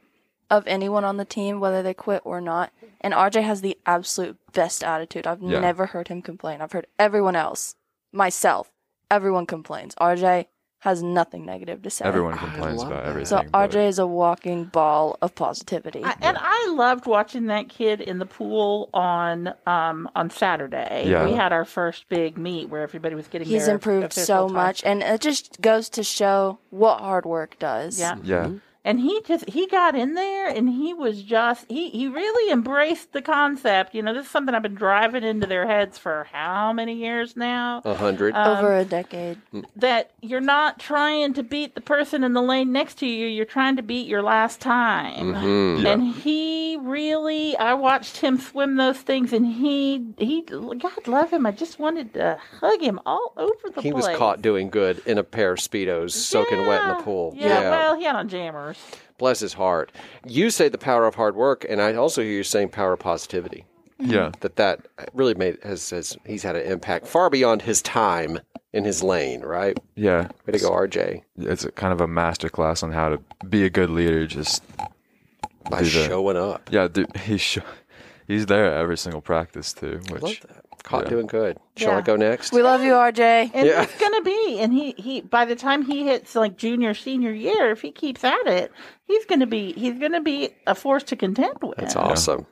of 0.58 0.68
anyone 0.68 1.04
on 1.04 1.18
the 1.18 1.26
team, 1.26 1.60
whether 1.60 1.82
they 1.84 1.94
quit 1.94 2.22
or 2.26 2.40
not. 2.42 2.72
And 3.02 3.14
RJ 3.14 3.44
has 3.44 3.62
the 3.62 3.78
absolute 3.86 4.38
best 4.54 4.84
attitude. 4.84 5.28
I've 5.28 5.42
Yeah. 5.42 5.60
never 5.60 5.88
heard 5.88 6.08
him 6.08 6.22
complain. 6.22 6.62
I've 6.62 6.72
heard 6.72 6.88
everyone 6.98 7.36
else, 7.36 7.76
myself, 8.12 8.72
everyone 9.12 9.46
complains. 9.46 9.96
RJ 9.96 10.48
has 10.80 11.02
nothing 11.02 11.46
negative 11.46 11.82
to 11.82 11.90
say. 11.90 12.04
Everyone 12.04 12.38
complains 12.38 12.82
about 12.84 13.04
that. 13.04 13.06
everything. 13.06 13.26
So 13.26 13.38
but- 13.38 13.52
RJ 13.54 13.88
is 13.88 14.00
a 14.00 14.06
walking 14.08 14.66
ball 14.66 15.18
of 15.22 15.34
positivity. 15.34 16.04
I, 16.04 16.14
and 16.22 16.38
I 16.40 16.72
loved 16.76 17.06
watching 17.06 17.46
that 17.46 17.70
kid 17.70 18.02
in 18.02 18.20
the 18.20 18.26
pool 18.26 18.90
on 18.94 19.54
um 19.66 20.10
on 20.14 20.30
Saturday. 20.30 21.06
Yeah. 21.08 21.24
We 21.26 21.32
had 21.34 21.54
our 21.54 21.64
first 21.64 22.10
big 22.10 22.38
meet 22.38 22.68
where 22.70 22.82
everybody 22.82 23.16
was 23.16 23.28
getting 23.30 23.48
He's 23.48 23.66
their 23.66 23.76
improved 23.76 24.12
so 24.12 24.48
time. 24.48 24.56
much, 24.56 24.84
and 24.84 25.02
it 25.02 25.22
just 25.22 25.62
goes 25.62 25.88
to 25.90 26.04
show 26.04 26.60
what 26.70 27.00
hard 27.00 27.26
work 27.26 27.58
does. 27.60 27.98
Yeah. 28.00 28.18
yeah. 28.22 28.50
And 28.86 29.00
he 29.00 29.22
just 29.26 29.50
he 29.50 29.66
got 29.68 29.96
in 29.96 30.14
there 30.14 30.48
and 30.50 30.68
he 30.68 30.94
was 30.94 31.22
just 31.24 31.66
he 31.70 31.90
he 31.90 32.08
really 32.10 32.52
embraced 32.52 33.14
the 33.14 33.22
concept. 33.22 33.96
You 33.96 34.02
know, 34.02 34.14
this 34.14 34.26
is 34.26 34.32
something 34.32 34.54
I've 34.54 34.62
been 34.62 34.76
driving 34.76 35.24
into 35.24 35.48
their 35.48 35.66
heads 35.66 35.98
for 35.98 36.28
how 36.34 36.74
many 36.74 36.94
years 36.96 37.38
now? 37.38 37.82
A 37.86 37.96
hundred. 37.96 38.36
Um, 38.36 38.58
Over 38.58 38.76
a 38.78 38.84
decade. 38.86 39.38
that 39.78 40.12
you're 40.22 40.42
not 40.42 40.80
trying 40.80 41.34
to 41.36 41.44
beat 41.44 41.76
the 41.76 41.82
person 41.82 42.26
in 42.26 42.34
the 42.34 42.42
lane 42.42 42.74
next 42.74 42.96
to 43.00 43.06
you, 43.08 43.26
you're 43.28 43.46
trying 43.46 43.78
to 43.78 43.82
beat 43.84 44.06
your 44.08 44.22
last 44.22 44.60
time. 44.60 45.34
Mhm. 45.34 45.86
And 45.86 46.04
he 46.16 46.78
really 46.82 47.56
I 47.56 47.76
watched 47.76 48.18
him 48.18 48.38
swim 48.38 48.76
those 48.76 48.98
things 49.00 49.32
and 49.32 49.46
he 49.46 50.08
he 50.18 50.42
God 50.42 51.08
love 51.08 51.32
him. 51.32 51.46
I 51.46 51.52
just 51.52 51.80
wanted 51.80 52.14
to 52.16 52.38
hug 52.60 52.82
him 52.82 53.00
all 53.06 53.32
over 53.38 53.54
the 53.64 53.72
place. 53.72 53.84
He 53.86 53.94
was 53.94 54.10
caught 54.10 54.42
doing 54.42 54.70
good 54.70 55.02
in 55.06 55.18
a 55.18 55.24
pair 55.24 55.54
of 55.54 55.60
speedos, 55.60 56.12
soaking 56.12 56.66
wet 56.66 56.82
in 56.82 56.90
the 56.90 56.96
Yeah. 56.96 57.02
pool. 57.02 57.34
Yeah, 57.38 57.70
well, 57.70 57.96
he 57.96 58.04
had 58.04 58.18
on 58.18 58.28
jammers. 58.28 58.73
Bless 59.18 59.40
his 59.40 59.54
heart. 59.54 59.92
You 60.26 60.50
say 60.50 60.70
the 60.70 60.78
power 60.78 61.06
of 61.08 61.16
hard 61.16 61.36
work, 61.36 61.66
and 61.70 61.82
I 61.82 61.94
also 61.96 62.22
hear 62.22 62.32
you 62.32 62.44
saying 62.44 62.70
power 62.70 62.94
of 62.94 63.00
positivity. 63.00 63.66
Yeah. 64.00 64.08
Mm-hmm. 64.32 64.32
That 64.42 64.56
that 64.58 64.80
really 65.14 65.34
made 65.36 65.58
has, 65.64 65.90
has 65.92 66.18
he's 66.26 66.44
had 66.44 66.56
an 66.56 66.64
impact 66.70 67.08
far 67.08 67.30
beyond 67.30 67.62
his 67.62 67.82
time 67.82 68.40
in 68.74 68.84
his 68.84 69.02
lane. 69.04 69.42
Right? 69.42 69.78
Yeah. 69.96 70.30
Way 70.46 70.54
to 70.54 70.60
go, 70.60 70.72
RJ. 70.72 71.22
It's 71.38 71.64
a, 71.64 71.72
kind 71.72 71.94
of 71.94 72.02
a 72.02 72.08
master 72.08 72.50
class 72.50 72.84
on 72.84 72.92
how 72.92 73.10
to 73.10 73.20
be 73.48 73.64
a 73.66 73.70
good 73.70 73.90
leader. 73.90 74.26
Just 74.28 74.64
By 75.70 75.80
Do 75.80 75.86
the- 75.86 75.90
showing 76.08 76.38
up. 76.38 76.70
yeah, 76.72 76.88
dude, 76.88 77.16
he's 77.26 77.40
sh- 77.42 77.60
he's 78.28 78.46
there 78.48 78.74
every 78.74 78.98
single 78.98 79.22
practice 79.22 79.72
too. 79.74 80.02
Love 80.10 80.22
Which 80.24 80.42
that. 80.42 80.63
Caught 80.84 81.04
yeah. 81.06 81.10
doing 81.10 81.28
good. 81.28 81.58
Shall 81.78 81.92
I 81.92 81.96
Yeah. 81.96 82.02
go 82.02 82.16
next? 82.18 82.52
We 82.52 82.62
love 82.62 82.84
you, 82.84 82.92
RJ. 82.94 83.52
And 83.54 83.68
Yeah. 83.68 83.86
he's 83.86 84.00
gonna 84.00 84.22
be, 84.22 84.60
and 84.60 84.74
he 84.74 84.92
he 84.98 85.22
by 85.22 85.46
the 85.46 85.56
time 85.56 85.84
he 85.84 86.04
hits 86.04 86.36
like 86.36 86.58
junior 86.58 86.94
senior 86.94 87.32
year, 87.32 87.72
if 87.72 87.82
he 87.82 87.92
keeps 87.92 88.24
at 88.24 88.48
it, 88.48 88.72
he's 89.06 89.26
gonna 89.26 89.48
be 89.48 89.72
he's 89.74 89.98
gonna 89.98 90.22
be 90.22 90.50
a 90.68 90.76
force 90.76 91.04
to 91.04 91.16
contend 91.16 91.58
with. 91.62 91.78
That's 91.78 91.96
awesome. 91.96 92.46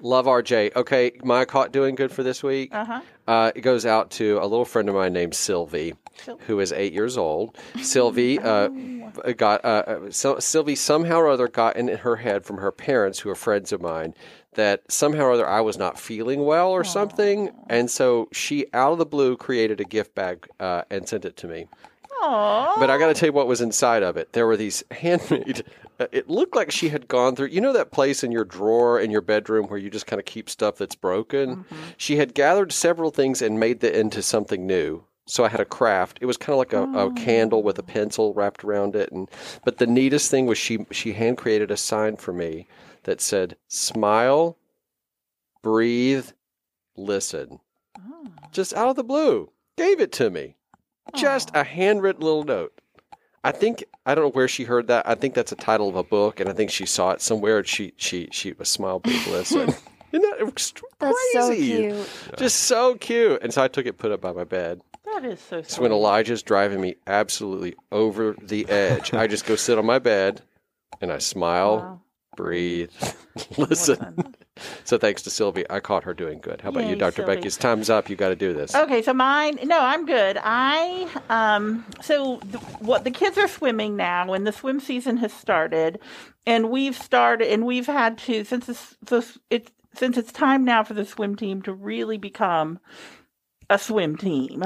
Love 0.00 0.24
RJ. 0.26 0.72
Okay, 0.74 1.12
my 1.22 1.44
caught 1.44 1.70
doing 1.70 1.94
good 1.94 2.10
for 2.10 2.22
this 2.22 2.42
week. 2.42 2.74
Uh-huh. 2.74 3.00
Uh, 3.28 3.52
it 3.54 3.60
goes 3.60 3.84
out 3.84 4.10
to 4.12 4.38
a 4.38 4.46
little 4.46 4.64
friend 4.64 4.88
of 4.88 4.94
mine 4.94 5.12
named 5.12 5.34
Sylvie, 5.34 5.92
who 6.46 6.60
is 6.60 6.72
eight 6.72 6.94
years 6.94 7.18
old. 7.18 7.58
Sylvie 7.82 8.38
uh, 8.42 8.68
got 9.36 9.62
uh, 9.62 9.68
uh, 9.86 9.98
so, 10.10 10.38
Sylvie 10.38 10.74
somehow 10.76 11.16
or 11.18 11.28
other 11.28 11.46
got 11.46 11.76
in 11.76 11.88
her 11.88 12.16
head 12.16 12.46
from 12.46 12.56
her 12.56 12.72
parents, 12.72 13.18
who 13.18 13.28
are 13.28 13.34
friends 13.34 13.70
of 13.70 13.82
mine, 13.82 14.14
that 14.60 14.82
somehow 14.90 15.24
or 15.24 15.32
other 15.32 15.48
I 15.48 15.60
was 15.62 15.76
not 15.78 15.98
feeling 15.98 16.44
well 16.44 16.70
or 16.70 16.84
something, 16.84 17.50
and 17.68 17.90
so 17.90 18.28
she 18.32 18.66
out 18.72 18.92
of 18.92 18.98
the 18.98 19.06
blue 19.06 19.36
created 19.36 19.80
a 19.80 19.84
gift 19.84 20.14
bag 20.14 20.46
uh, 20.60 20.82
and 20.90 21.08
sent 21.08 21.24
it 21.24 21.36
to 21.38 21.48
me. 21.48 21.66
Aww. 22.22 22.78
But 22.78 22.90
I 22.90 22.98
got 22.98 23.08
to 23.08 23.14
tell 23.14 23.28
you 23.28 23.32
what 23.32 23.46
was 23.46 23.60
inside 23.60 24.02
of 24.02 24.16
it. 24.16 24.32
There 24.32 24.46
were 24.46 24.56
these 24.56 24.84
handmade. 24.90 25.64
uh, 25.98 26.06
It 26.12 26.28
looked 26.28 26.54
like 26.54 26.70
she 26.70 26.90
had 26.90 27.08
gone 27.08 27.34
through. 27.34 27.48
You 27.48 27.60
know 27.60 27.72
that 27.72 27.92
place 27.92 28.22
in 28.22 28.30
your 28.30 28.44
drawer 28.44 29.00
in 29.00 29.10
your 29.10 29.22
bedroom 29.22 29.66
where 29.68 29.78
you 29.78 29.88
just 29.90 30.06
kind 30.06 30.20
of 30.20 30.26
keep 30.26 30.50
stuff 30.50 30.76
that's 30.76 30.94
broken. 30.94 31.64
She 31.96 32.16
had 32.16 32.34
gathered 32.34 32.72
several 32.72 33.10
things 33.10 33.40
and 33.40 33.58
made 33.58 33.80
that 33.80 33.98
into 33.98 34.22
something 34.22 34.66
new. 34.66 35.04
So 35.26 35.44
I 35.44 35.48
had 35.48 35.60
a 35.60 35.64
craft. 35.64 36.18
It 36.20 36.26
was 36.26 36.36
kind 36.36 36.54
of 36.54 36.58
like 36.58 36.72
a, 36.72 36.82
a 37.06 37.12
candle 37.14 37.62
with 37.62 37.78
a 37.78 37.84
pencil 37.84 38.34
wrapped 38.34 38.64
around 38.64 38.96
it. 38.96 39.10
And 39.12 39.30
but 39.64 39.78
the 39.78 39.86
neatest 39.86 40.30
thing 40.30 40.44
was 40.46 40.58
she 40.58 40.84
she 40.90 41.12
hand 41.12 41.38
created 41.38 41.70
a 41.70 41.76
sign 41.76 42.16
for 42.16 42.32
me 42.32 42.66
that 43.04 43.20
said 43.20 43.56
"Smile, 43.68 44.56
breathe, 45.62 46.28
listen." 46.96 47.60
Ah. 47.98 48.02
Just 48.52 48.74
out 48.74 48.88
of 48.88 48.96
the 48.96 49.04
blue, 49.04 49.50
gave 49.76 50.00
it 50.00 50.12
to 50.12 50.30
me. 50.30 50.56
Just 51.14 51.50
a 51.54 51.64
handwritten 51.64 52.22
little 52.22 52.44
note. 52.44 52.72
I 53.42 53.52
think 53.52 53.84
I 54.06 54.14
don't 54.14 54.24
know 54.24 54.30
where 54.30 54.48
she 54.48 54.64
heard 54.64 54.86
that. 54.88 55.08
I 55.08 55.14
think 55.14 55.34
that's 55.34 55.52
a 55.52 55.56
title 55.56 55.88
of 55.88 55.96
a 55.96 56.04
book, 56.04 56.40
and 56.40 56.48
I 56.48 56.52
think 56.52 56.70
she 56.70 56.86
saw 56.86 57.10
it 57.12 57.20
somewhere. 57.20 57.58
And 57.58 57.66
she 57.66 57.92
she 57.96 58.28
she 58.30 58.52
was 58.52 58.68
smile, 58.68 59.00
breathe, 59.00 59.26
listen. 59.28 59.68
Isn't 60.12 60.22
that 60.28 60.40
ext- 60.40 60.82
That's 60.98 61.32
so 61.32 61.54
cute. 61.54 62.08
Just 62.36 62.56
so 62.64 62.96
cute. 62.96 63.40
And 63.42 63.54
so 63.54 63.62
I 63.62 63.68
took 63.68 63.86
it, 63.86 63.96
put 63.96 64.10
it 64.10 64.20
by 64.20 64.32
my 64.32 64.42
bed. 64.42 64.80
that 65.04 65.24
is 65.24 65.38
so 65.40 65.62
So 65.62 65.82
when. 65.82 65.92
Elijah's 65.92 66.42
driving 66.42 66.80
me 66.80 66.96
absolutely 67.06 67.76
over 67.92 68.34
the 68.42 68.68
edge, 68.68 69.14
I 69.14 69.28
just 69.28 69.46
go 69.46 69.54
sit 69.54 69.78
on 69.78 69.86
my 69.86 70.00
bed 70.00 70.42
and 71.00 71.12
I 71.12 71.18
smile, 71.18 71.76
Wow. 71.76 72.00
Breathe, 72.36 72.90
listen. 73.56 74.34
So 74.84 74.98
thanks 74.98 75.22
to 75.22 75.30
Sylvie, 75.30 75.64
I 75.70 75.80
caught 75.80 76.04
her 76.04 76.14
doing 76.14 76.38
good. 76.38 76.60
How 76.60 76.68
about 76.70 76.86
you, 76.86 76.96
Dr. 76.96 77.16
Sylvie. 77.22 77.36
Becky? 77.36 77.46
It's 77.46 77.56
time's 77.56 77.88
up. 77.90 78.10
You 78.10 78.16
got 78.16 78.28
to 78.28 78.36
do 78.36 78.52
this. 78.52 78.74
Okay, 78.74 79.02
so 79.02 79.14
mine. 79.14 79.58
No, 79.64 79.80
I'm 79.80 80.06
good. 80.06 80.38
I 80.42 81.08
um. 81.28 81.84
So 82.02 82.38
th- 82.38 82.62
what 82.80 83.04
the 83.04 83.10
kids 83.10 83.38
are 83.38 83.48
swimming 83.48 83.96
now, 83.96 84.32
and 84.32 84.46
the 84.46 84.52
swim 84.52 84.80
season 84.80 85.16
has 85.18 85.32
started, 85.32 85.98
and 86.46 86.70
we've 86.70 86.96
started, 86.96 87.50
and 87.52 87.64
we've 87.66 87.86
had 87.86 88.18
to 88.18 88.44
since 88.44 88.68
it's 88.68 88.96
this 89.02 89.38
it's 89.48 89.70
since 89.94 90.16
it's 90.16 90.32
time 90.32 90.64
now 90.64 90.84
for 90.84 90.94
the 90.94 91.04
swim 91.04 91.36
team 91.36 91.62
to 91.62 91.72
really 91.72 92.18
become 92.18 92.78
a 93.70 93.78
swim 93.78 94.16
team. 94.16 94.62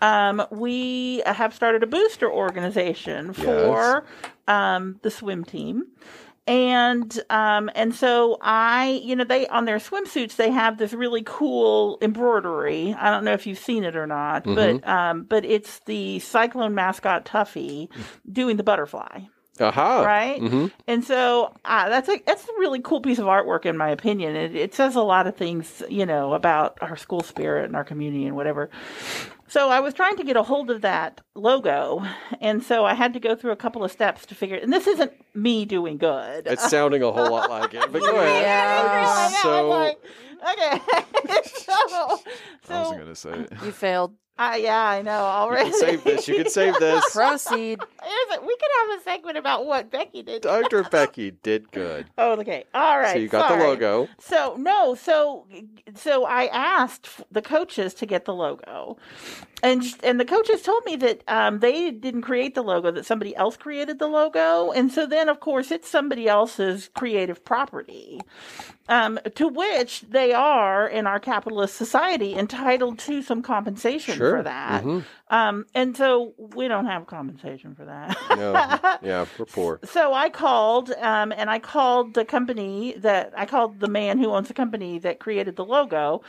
Um, 0.00 0.42
we 0.50 1.22
have 1.24 1.54
started 1.54 1.82
a 1.82 1.86
booster 1.86 2.30
organization 2.30 3.32
for 3.32 4.04
um, 4.48 4.98
the 5.02 5.10
swim 5.10 5.44
team. 5.44 5.84
And 6.50 7.22
um 7.30 7.70
and 7.76 7.94
so 7.94 8.36
I 8.40 9.00
you 9.04 9.14
know 9.14 9.22
they 9.22 9.46
on 9.46 9.66
their 9.66 9.78
swimsuits 9.78 10.34
they 10.34 10.50
have 10.50 10.78
this 10.78 10.92
really 10.92 11.22
cool 11.24 11.96
embroidery. 12.02 12.92
I 12.98 13.10
don't 13.10 13.24
know 13.24 13.34
if 13.34 13.46
you've 13.46 13.58
seen 13.58 13.84
it 13.84 13.94
or 13.94 14.08
not, 14.08 14.42
but 14.42 14.86
um 14.86 15.22
but 15.22 15.44
it's 15.44 15.78
the 15.86 16.18
cyclone 16.18 16.74
mascot 16.74 17.24
Tuffy 17.24 17.88
doing 18.28 18.56
the 18.56 18.64
butterfly 18.64 19.20
Aha. 19.60 20.02
right? 20.02 20.40
Mm-hmm. 20.40 20.66
And 20.86 21.04
so 21.04 21.54
uh, 21.64 21.88
that's 21.88 22.08
a 22.08 22.20
that's 22.26 22.44
a 22.44 22.52
really 22.58 22.80
cool 22.80 23.00
piece 23.00 23.18
of 23.18 23.26
artwork, 23.26 23.66
in 23.66 23.76
my 23.76 23.90
opinion. 23.90 24.34
It, 24.36 24.56
it 24.56 24.74
says 24.74 24.96
a 24.96 25.02
lot 25.02 25.26
of 25.26 25.36
things, 25.36 25.82
you 25.88 26.06
know, 26.06 26.32
about 26.32 26.78
our 26.80 26.96
school 26.96 27.20
spirit 27.20 27.66
and 27.66 27.76
our 27.76 27.84
community 27.84 28.26
and 28.26 28.36
whatever. 28.36 28.70
So 29.50 29.68
I 29.68 29.80
was 29.80 29.94
trying 29.94 30.16
to 30.16 30.22
get 30.24 30.36
a 30.36 30.44
hold 30.44 30.70
of 30.70 30.82
that 30.82 31.20
logo, 31.34 32.02
and 32.40 32.62
so 32.62 32.84
I 32.84 32.94
had 32.94 33.12
to 33.14 33.20
go 33.20 33.34
through 33.34 33.50
a 33.50 33.56
couple 33.56 33.82
of 33.82 33.90
steps 33.90 34.24
to 34.26 34.34
figure. 34.36 34.56
And 34.56 34.72
this 34.72 34.86
isn't 34.86 35.12
me 35.34 35.64
doing 35.64 35.98
good. 35.98 36.46
It's 36.46 36.70
sounding 36.70 37.02
a 37.02 37.10
whole 37.10 37.30
lot 37.32 37.50
like 37.60 37.74
it. 37.74 37.90
But 37.90 38.00
go 38.00 38.16
ahead. 38.16 38.42
Yeah. 38.42 39.28
So- 39.42 39.72
I'm 39.72 39.88
like, 39.88 39.98
okay, 40.52 40.80
so 41.44 41.72
I 42.68 42.80
wasn't 42.80 43.00
gonna 43.00 43.16
say 43.16 43.30
it. 43.40 43.52
You 43.64 43.72
failed. 43.72 44.14
Uh, 44.40 44.56
yeah, 44.56 44.82
I 44.84 45.02
know 45.02 45.10
You 45.20 45.24
already. 45.26 45.70
can 45.70 45.78
save 45.80 46.04
this. 46.04 46.28
You 46.28 46.36
can 46.36 46.48
save 46.48 46.74
this. 46.78 47.04
Proceed. 47.12 47.80
A- 47.80 48.40
we 48.40 48.56
could 48.56 48.68
have 48.90 49.00
a 49.00 49.02
segment 49.02 49.36
about 49.36 49.66
what 49.66 49.90
Becky 49.90 50.22
did. 50.22 50.42
Dr. 50.42 50.82
Becky 50.90 51.32
did 51.42 51.70
good. 51.72 52.06
Oh, 52.16 52.32
okay. 52.40 52.64
All 52.74 52.98
right. 52.98 53.12
So 53.12 53.18
you 53.18 53.28
got 53.28 53.50
the 53.58 53.62
logo. 53.64 54.08
So 54.18 54.54
no, 54.58 54.94
so 54.94 55.46
so 55.94 56.24
I 56.24 56.46
asked 56.46 57.08
the 57.30 57.42
coaches 57.42 57.92
to 57.94 58.06
get 58.06 58.24
the 58.24 58.34
logo, 58.34 58.96
and 59.62 59.82
and 60.02 60.18
the 60.18 60.24
coaches 60.24 60.62
told 60.62 60.84
me 60.86 60.96
that 60.96 61.22
um, 61.28 61.58
they 61.60 61.90
didn't 61.90 62.22
create 62.22 62.54
the 62.54 62.62
logo; 62.62 62.90
that 62.92 63.04
somebody 63.06 63.36
else 63.36 63.56
created 63.56 63.98
the 63.98 64.06
logo, 64.08 64.70
and 64.72 64.90
so 64.90 65.06
then 65.06 65.28
of 65.28 65.40
course 65.40 65.70
it's 65.70 65.88
somebody 65.88 66.28
else's 66.28 66.88
creative 66.96 67.44
property. 67.44 68.20
um, 68.88 69.18
to 69.36 69.46
which 69.46 70.00
they 70.08 70.32
are 70.32 70.86
in 70.88 71.06
our 71.06 71.20
capitalist 71.20 71.76
society 71.76 72.34
entitled 72.34 72.98
to 72.98 73.22
some 73.22 73.40
compensation 73.42 74.16
Sure. 74.16 74.29
For 74.36 74.42
that. 74.42 74.84
Mhm. 74.84 75.04
Um, 75.28 75.64
and 75.74 75.96
so 75.96 76.34
we 76.38 76.66
don't 76.66 76.86
have 76.86 77.06
compensation 77.06 77.74
for 77.76 77.84
that. 77.84 78.16
No, 78.30 78.52
yeah, 79.08 79.26
we're 79.38 79.44
poor. 79.44 79.78
So 79.84 80.12
I 80.12 80.28
called, 80.28 80.90
um, 81.00 81.32
and 81.36 81.48
I 81.48 81.58
called 81.60 82.14
the 82.14 82.24
company 82.24 82.94
that 82.98 83.32
I 83.36 83.46
called 83.46 83.78
the 83.80 83.88
man 83.88 84.18
who 84.18 84.30
owns 84.30 84.48
the 84.48 84.54
company 84.54 84.98
that 85.00 85.20
created 85.20 85.54
the 85.54 85.64
logo, 85.64 86.22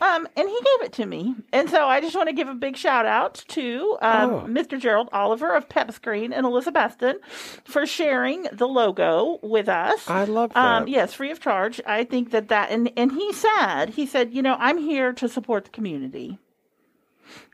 um, 0.00 0.26
and 0.36 0.48
he 0.48 0.54
gave 0.56 0.86
it 0.86 0.92
to 0.94 1.06
me. 1.06 1.36
And 1.52 1.70
so 1.70 1.86
I 1.86 2.00
just 2.00 2.16
want 2.16 2.28
to 2.28 2.34
give 2.34 2.48
a 2.48 2.54
big 2.54 2.76
shout 2.76 3.06
out 3.06 3.44
to 3.48 3.96
um, 4.02 4.30
Oh. 4.30 4.40
Mr. 4.48 4.78
Gerald 4.78 5.08
Oliver 5.12 5.54
of 5.54 5.68
Pep 5.68 5.92
Screen 5.92 6.32
and 6.32 6.44
Alyssa 6.44 6.72
Beston 6.72 7.18
for 7.64 7.86
sharing 7.86 8.42
the 8.52 8.66
logo 8.66 9.38
with 9.42 9.68
us. 9.68 10.08
I 10.10 10.24
love 10.24 10.52
that. 10.54 10.64
Um, 10.82 10.88
yes, 10.88 11.14
free 11.14 11.30
of 11.30 11.38
charge. 11.40 11.80
I 11.86 12.02
think 12.04 12.32
that 12.32 12.48
that, 12.48 12.70
and, 12.70 12.90
and 12.96 13.12
he 13.12 13.32
said, 13.32 13.90
he 13.90 14.04
said, 14.04 14.32
you 14.34 14.42
know, 14.42 14.56
I'm 14.58 14.78
here 14.78 15.12
to 15.12 15.28
support 15.28 15.64
the 15.64 15.70
community. 15.70 16.38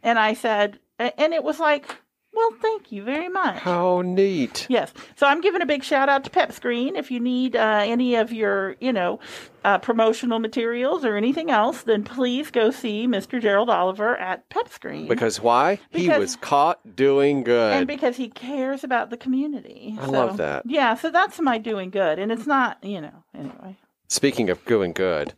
And 0.02 0.18
I 0.18 0.34
said, 0.34 0.78
and 0.98 1.32
it 1.34 1.42
was 1.44 1.58
like, 1.60 1.96
well, 2.32 2.50
thank 2.60 2.90
you 2.90 3.04
very 3.04 3.28
much. 3.28 3.58
How 3.58 4.00
neat. 4.02 4.66
Yes. 4.68 4.92
So 5.14 5.24
I'm 5.28 5.40
giving 5.40 5.62
a 5.62 5.66
big 5.66 5.84
shout 5.84 6.08
out 6.08 6.24
to 6.24 6.30
Pep 6.30 6.50
Screen. 6.50 6.96
If 6.96 7.08
you 7.12 7.20
need 7.20 7.54
uh, 7.54 7.82
any 7.84 8.16
of 8.16 8.32
your, 8.32 8.74
you 8.80 8.92
know, 8.92 9.20
uh, 9.64 9.78
promotional 9.78 10.40
materials 10.40 11.04
or 11.04 11.16
anything 11.16 11.52
else, 11.52 11.82
then 11.82 12.02
please 12.02 12.50
go 12.50 12.72
see 12.72 13.06
Mr. 13.06 13.40
Gerald 13.40 13.70
Oliver 13.70 14.16
at 14.16 14.48
Pep 14.48 14.68
Screen. 14.68 15.06
Because 15.06 15.40
why? 15.40 15.78
Because, 15.92 16.14
he 16.16 16.18
was 16.18 16.34
caught 16.34 16.96
doing 16.96 17.44
good. 17.44 17.72
and 17.72 17.86
because 17.86 18.16
he 18.16 18.28
cares 18.30 18.82
about 18.82 19.10
the 19.10 19.16
community. 19.16 19.96
I 20.00 20.06
So, 20.06 20.10
love 20.10 20.36
that. 20.38 20.64
Yeah. 20.66 20.96
So 20.96 21.10
that's 21.12 21.38
my 21.40 21.58
doing 21.58 21.90
good. 21.90 22.18
And 22.18 22.32
it's 22.32 22.48
not, 22.48 22.82
you 22.82 23.00
know, 23.00 23.22
anyway. 23.32 23.76
Speaking 24.08 24.50
of 24.50 24.64
doing 24.64 24.92
good, 24.92 25.34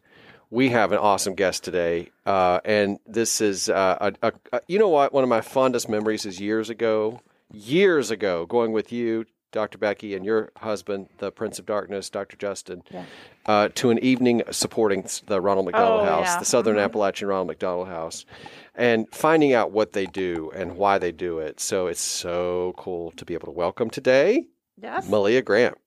we 0.50 0.68
have 0.70 0.92
an 0.92 0.98
awesome 0.98 1.34
guest 1.34 1.64
today, 1.64 2.10
uh, 2.24 2.60
and 2.64 2.98
this 3.06 3.40
is 3.40 3.68
uh, 3.68 4.12
a, 4.22 4.32
a. 4.52 4.60
You 4.68 4.78
know 4.78 4.88
what? 4.88 5.12
One 5.12 5.24
of 5.24 5.30
my 5.30 5.40
fondest 5.40 5.88
memories 5.88 6.24
is 6.26 6.40
years 6.40 6.70
ago. 6.70 7.20
Years 7.52 8.10
ago, 8.10 8.44
going 8.46 8.72
with 8.72 8.90
you, 8.92 9.24
Dr. 9.52 9.78
Becky, 9.78 10.14
and 10.16 10.24
your 10.24 10.50
husband, 10.56 11.08
the 11.18 11.30
Prince 11.30 11.58
of 11.60 11.66
Darkness, 11.66 12.10
Dr. 12.10 12.36
Justin, 12.36 12.82
Yeah. 12.90 13.04
uh, 13.46 13.68
to 13.76 13.90
an 13.90 13.98
evening 14.00 14.42
supporting 14.50 15.06
the 15.26 15.40
Ronald 15.40 15.66
McDonald 15.66 16.00
Oh, 16.02 16.04
House, 16.04 16.26
yeah. 16.26 16.38
the 16.40 16.44
Southern 16.44 16.76
Mhm. 16.76 16.84
Appalachian 16.84 17.28
Ronald 17.28 17.46
McDonald 17.46 17.86
House, 17.88 18.24
and 18.74 19.06
finding 19.12 19.52
out 19.52 19.70
what 19.70 19.92
they 19.92 20.06
do 20.06 20.50
and 20.56 20.76
why 20.76 20.98
they 20.98 21.12
do 21.12 21.38
it. 21.38 21.60
So 21.60 21.86
it's 21.86 22.00
so 22.00 22.74
cool 22.76 23.12
to 23.12 23.24
be 23.24 23.34
able 23.34 23.46
to 23.46 23.52
welcome 23.52 23.88
today 23.90 24.46
Yes. 24.76 25.08
Malia 25.08 25.40
Grant. 25.40 25.78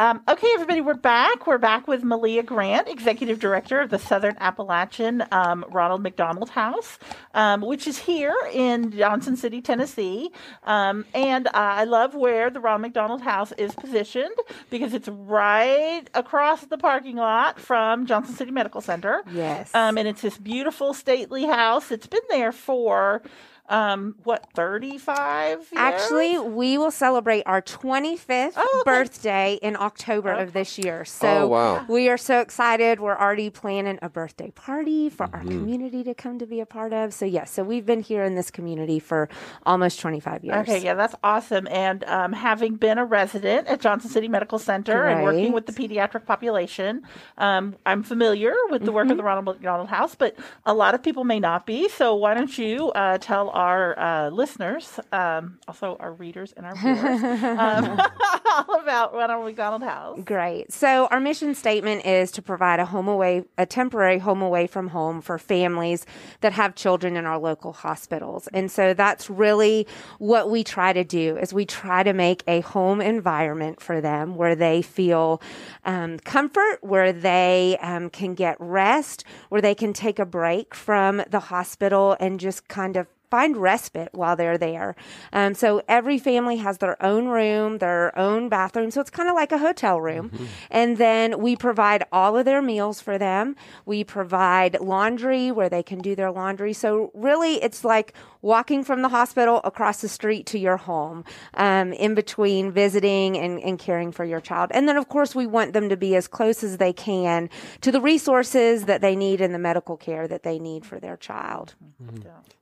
Um, 0.00 0.22
okay, 0.26 0.48
everybody, 0.54 0.80
we're 0.80 0.94
back. 0.94 1.46
We're 1.46 1.58
back 1.58 1.86
with 1.86 2.02
Malia 2.02 2.42
Grant, 2.42 2.88
Executive 2.88 3.38
Director 3.38 3.82
of 3.82 3.90
the 3.90 3.98
Southern 3.98 4.34
Appalachian 4.40 5.22
um, 5.30 5.62
Ronald 5.68 6.02
McDonald 6.02 6.48
House, 6.48 6.98
um, 7.34 7.60
which 7.60 7.86
is 7.86 7.98
here 7.98 8.34
in 8.50 8.92
Johnson 8.92 9.36
City, 9.36 9.60
Tennessee. 9.60 10.30
Um, 10.64 11.04
and 11.12 11.48
uh, 11.48 11.50
I 11.52 11.84
love 11.84 12.14
where 12.14 12.48
the 12.48 12.60
Ronald 12.60 12.80
McDonald 12.80 13.20
House 13.20 13.52
is 13.58 13.74
positioned 13.74 14.34
because 14.70 14.94
it's 14.94 15.08
right 15.08 16.04
across 16.14 16.64
the 16.64 16.78
parking 16.78 17.16
lot 17.16 17.60
from 17.60 18.06
Johnson 18.06 18.34
City 18.34 18.52
Medical 18.52 18.80
Center. 18.80 19.22
Yes. 19.30 19.70
Um, 19.74 19.98
and 19.98 20.08
it's 20.08 20.22
this 20.22 20.38
beautiful, 20.38 20.94
stately 20.94 21.44
house. 21.44 21.90
It's 21.90 22.06
been 22.06 22.20
there 22.30 22.52
for, 22.52 23.20
um, 23.70 24.16
what, 24.24 24.46
35 24.54 25.58
years? 25.58 25.66
Actually, 25.76 26.38
we 26.38 26.76
will 26.76 26.90
celebrate 26.90 27.42
our 27.46 27.62
25th 27.62 28.52
Oh, 28.56 28.82
okay. 28.86 28.90
birthday 28.90 29.58
in 29.62 29.76
October 29.76 30.32
of 30.32 30.52
this 30.52 30.78
year. 30.78 31.04
So 31.04 31.28
Oh, 31.28 31.46
wow. 31.46 31.84
we 31.88 32.08
are 32.08 32.18
so 32.18 32.40
excited. 32.40 33.00
We're 33.00 33.16
already 33.16 33.48
planning 33.50 33.98
a 34.02 34.08
birthday 34.08 34.50
party 34.50 35.08
for 35.08 35.28
our 35.32 35.40
community 35.40 36.02
to 36.04 36.14
come 36.14 36.38
to 36.38 36.46
be 36.46 36.60
a 36.60 36.66
part 36.66 36.92
of. 36.92 37.14
So, 37.14 37.24
yes, 37.24 37.50
so 37.50 37.62
we've 37.62 37.86
been 37.86 38.00
here 38.00 38.24
in 38.24 38.34
this 38.34 38.50
community 38.50 38.98
for 38.98 39.28
almost 39.64 40.00
25 40.00 40.44
years. 40.44 40.56
Okay, 40.68 40.82
yeah, 40.82 40.94
that's 40.94 41.14
awesome. 41.22 41.66
And 41.68 42.04
um, 42.04 42.32
having 42.32 42.74
been 42.76 42.98
a 42.98 43.04
resident 43.04 43.68
at 43.68 43.80
Johnson 43.80 44.10
City 44.10 44.28
Medical 44.28 44.58
Center 44.58 45.06
and 45.06 45.22
working 45.24 45.52
with 45.52 45.66
the 45.66 45.72
pediatric 45.72 46.26
population, 46.26 47.02
um, 47.38 47.76
I'm 47.86 48.02
familiar 48.02 48.54
with 48.70 48.84
the 48.84 48.92
work 48.92 49.00
Mm-hmm. 49.00 49.12
of 49.12 49.16
the 49.16 49.24
Ronald 49.24 49.46
McDonald 49.46 49.88
House, 49.88 50.14
but 50.14 50.36
a 50.66 50.74
lot 50.74 50.94
of 50.94 51.02
people 51.02 51.24
may 51.24 51.40
not 51.40 51.64
be. 51.66 51.88
So 51.88 52.14
why 52.14 52.34
don't 52.34 52.56
you 52.58 52.90
uh, 52.92 53.16
tell 53.18 53.48
our 53.60 53.98
uh, 53.98 54.30
listeners, 54.30 54.98
um, 55.12 55.58
also 55.68 55.94
our 56.00 56.14
readers 56.14 56.54
and 56.56 56.64
our 56.64 56.74
viewers, 56.74 57.22
um, 57.58 58.00
all 58.46 58.80
about 58.82 59.12
Ronald 59.12 59.44
McDonald 59.44 59.82
House? 59.82 60.18
Great. 60.24 60.72
So 60.72 61.06
our 61.08 61.20
mission 61.20 61.54
statement 61.54 62.06
is 62.06 62.30
to 62.32 62.42
provide 62.42 62.80
a 62.80 62.86
home 62.86 63.06
away, 63.06 63.44
a 63.58 63.66
temporary 63.66 64.18
home 64.18 64.40
away 64.40 64.66
from 64.66 64.88
home 64.88 65.20
for 65.20 65.38
families 65.38 66.06
that 66.40 66.54
have 66.54 66.74
children 66.74 67.16
in 67.16 67.26
our 67.26 67.38
local 67.38 67.74
hospitals. 67.74 68.48
And 68.54 68.70
so 68.70 68.94
that's 68.94 69.28
really 69.28 69.86
what 70.18 70.50
we 70.50 70.64
try 70.64 70.94
to 70.94 71.04
do 71.04 71.36
is 71.36 71.52
we 71.52 71.66
try 71.66 72.02
to 72.02 72.14
make 72.14 72.42
a 72.48 72.60
home 72.60 73.02
environment 73.02 73.82
for 73.82 74.00
them 74.00 74.36
where 74.36 74.54
they 74.54 74.80
feel 74.80 75.42
um, 75.84 76.18
comfort, 76.20 76.78
where 76.80 77.12
they 77.12 77.76
um, 77.82 78.08
can 78.08 78.34
get 78.34 78.56
rest, 78.58 79.24
where 79.50 79.60
they 79.60 79.74
can 79.74 79.92
take 79.92 80.18
a 80.18 80.24
break 80.24 80.74
from 80.74 81.22
the 81.28 81.40
hospital 81.40 82.16
and 82.20 82.40
just 82.40 82.66
kind 82.66 82.96
of 82.96 83.06
find 83.30 83.56
respite 83.56 84.08
while 84.12 84.36
they're 84.36 84.58
there. 84.58 84.96
Um, 85.32 85.54
so 85.54 85.82
every 85.88 86.18
family 86.18 86.56
has 86.56 86.78
their 86.78 87.00
own 87.02 87.28
room, 87.28 87.78
their 87.78 88.16
own 88.18 88.48
bathroom. 88.48 88.90
So 88.90 89.00
it's 89.00 89.10
kind 89.10 89.28
of 89.28 89.34
like 89.34 89.52
a 89.52 89.58
hotel 89.58 90.00
room. 90.00 90.30
And 90.70 90.98
then 90.98 91.40
we 91.40 91.56
provide 91.56 92.04
all 92.12 92.36
of 92.36 92.44
their 92.44 92.60
meals 92.60 93.00
for 93.00 93.18
them. 93.18 93.56
We 93.86 94.04
provide 94.04 94.80
laundry 94.80 95.50
where 95.52 95.68
they 95.68 95.82
can 95.82 96.00
do 96.00 96.16
their 96.16 96.30
laundry. 96.30 96.72
So 96.72 97.10
really, 97.14 97.62
it's 97.62 97.84
like 97.84 98.14
walking 98.42 98.82
from 98.84 99.02
the 99.02 99.08
hospital 99.08 99.60
across 99.64 100.00
the 100.00 100.08
street 100.08 100.46
to 100.46 100.58
your 100.58 100.76
home 100.76 101.24
um, 101.54 101.92
in 101.92 102.14
between 102.14 102.72
visiting 102.72 103.36
and, 103.36 103.60
and 103.60 103.78
caring 103.78 104.12
for 104.12 104.24
your 104.24 104.40
child. 104.40 104.70
And 104.72 104.88
then, 104.88 104.96
of 104.96 105.08
course, 105.08 105.34
we 105.34 105.46
want 105.46 105.72
them 105.72 105.88
to 105.88 105.96
be 105.96 106.16
as 106.16 106.26
close 106.26 106.64
as 106.64 106.78
they 106.78 106.92
can 106.92 107.48
to 107.82 107.92
the 107.92 108.00
resources 108.00 108.86
that 108.86 109.00
they 109.00 109.14
need 109.14 109.40
and 109.40 109.54
the 109.54 109.58
medical 109.58 109.96
care 109.96 110.26
that 110.26 110.42
they 110.42 110.58
need 110.58 110.84
for 110.84 110.98
their 110.98 111.16
child. 111.16 111.74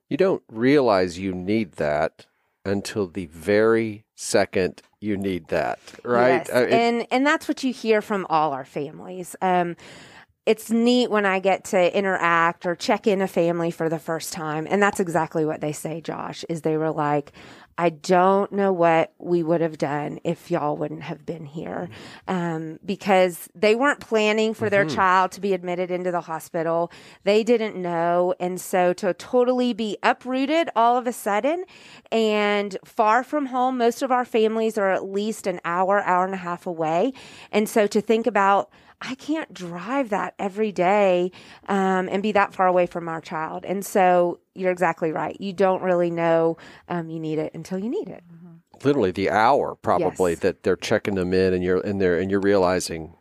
You 0.09 0.17
don't 0.17 0.43
realize 0.51 1.19
you 1.19 1.35
need 1.35 1.73
that 1.73 2.27
until 2.65 3.07
the 3.07 3.27
very 3.27 4.05
second 4.15 4.83
you 5.01 5.17
need 5.17 5.49
that, 5.49 5.79
right? 6.05 6.47
Yes. 6.47 6.51
Uh, 6.51 6.59
it- 6.67 6.73
and 6.73 7.07
and 7.11 7.27
that's 7.27 7.47
what 7.49 7.63
you 7.63 7.73
hear 7.73 8.01
from 8.03 8.27
all 8.29 8.53
our 8.53 8.65
families. 8.65 9.37
Um, 9.41 9.77
it's 10.47 10.71
neat 10.71 11.11
when 11.11 11.27
I 11.27 11.41
get 11.41 11.65
to 11.67 11.97
interact 11.97 12.65
or 12.65 12.75
check 12.75 13.07
in 13.07 13.21
a 13.21 13.29
family 13.29 13.71
for 13.71 13.89
the 13.91 13.99
first 13.99 14.33
time, 14.33 14.67
and 14.71 14.83
that's 14.83 14.99
exactly 14.99 15.45
what 15.45 15.61
they 15.61 15.73
say. 15.73 16.01
Josh 16.01 16.43
is 16.49 16.63
they 16.63 16.79
were 16.79 16.91
like, 16.91 17.33
"I 17.79 17.91
don't 17.91 18.51
know 18.51 18.73
what 18.73 19.13
we 19.19 19.43
would 19.43 19.61
have 19.61 19.79
done 19.79 20.19
if 20.25 20.51
y'all 20.51 20.77
wouldn't 20.77 21.05
have 21.05 21.25
been 21.25 21.47
here," 21.47 21.89
um, 22.27 22.81
because 22.85 23.49
they 23.55 23.75
weren't 23.75 24.01
planning 24.01 24.53
for 24.53 24.69
their 24.69 24.85
child 24.85 25.31
to 25.33 25.41
be 25.41 25.55
admitted 25.55 25.91
into 25.91 26.11
the 26.11 26.23
hospital. 26.23 26.91
They 27.23 27.45
didn't 27.45 27.77
know, 27.77 28.35
and 28.41 28.61
so 28.61 28.93
to 28.95 29.15
totally 29.15 29.73
be 29.73 29.97
uprooted 30.03 30.69
all 30.75 30.97
of 30.97 31.07
a 31.07 31.13
sudden 31.13 31.65
and 32.11 32.77
far 32.85 33.23
from 33.23 33.47
home. 33.47 33.79
Most 33.79 34.03
of 34.03 34.11
our 34.11 34.25
families 34.25 34.77
are 34.77 34.91
at 34.91 35.05
least 35.05 35.47
an 35.47 35.61
hour, 35.65 36.03
hour 36.03 36.25
and 36.25 36.35
a 36.35 36.39
half 36.39 36.67
away. 36.67 37.13
And 37.53 37.69
so 37.69 37.87
to 37.87 38.01
think 38.01 38.27
about, 38.27 38.71
I 39.01 39.15
can't 39.15 39.55
drive 39.55 40.11
that 40.11 40.35
every 40.39 40.73
day 40.73 41.31
um, 41.69 42.09
and 42.11 42.23
be 42.23 42.33
that 42.33 42.53
far 42.53 42.67
away 42.67 42.87
from 42.87 43.09
our 43.09 43.21
child. 43.21 43.65
And 43.65 43.85
so 43.87 44.41
you're 44.55 44.73
exactly 44.73 45.13
right. 45.13 45.37
You 45.41 45.53
don't 45.53 45.83
really 45.83 46.11
know 46.11 46.57
um, 46.89 47.09
you 47.09 47.21
need 47.21 47.39
it 47.39 47.55
until 47.55 47.79
you 47.79 47.89
need 47.89 48.09
it. 48.09 48.25
literally 48.85 49.11
the 49.11 49.29
hour 49.31 49.75
probably 49.75 50.33
Yes. 50.33 50.41
that 50.41 50.63
they're 50.63 50.77
checking 50.77 51.15
them 51.17 51.33
in 51.33 51.53
and 51.55 51.63
you're 51.65 51.81
in 51.81 51.99
there 51.99 52.19
and 52.19 52.31
you're 52.31 52.41
realizing 52.41 53.15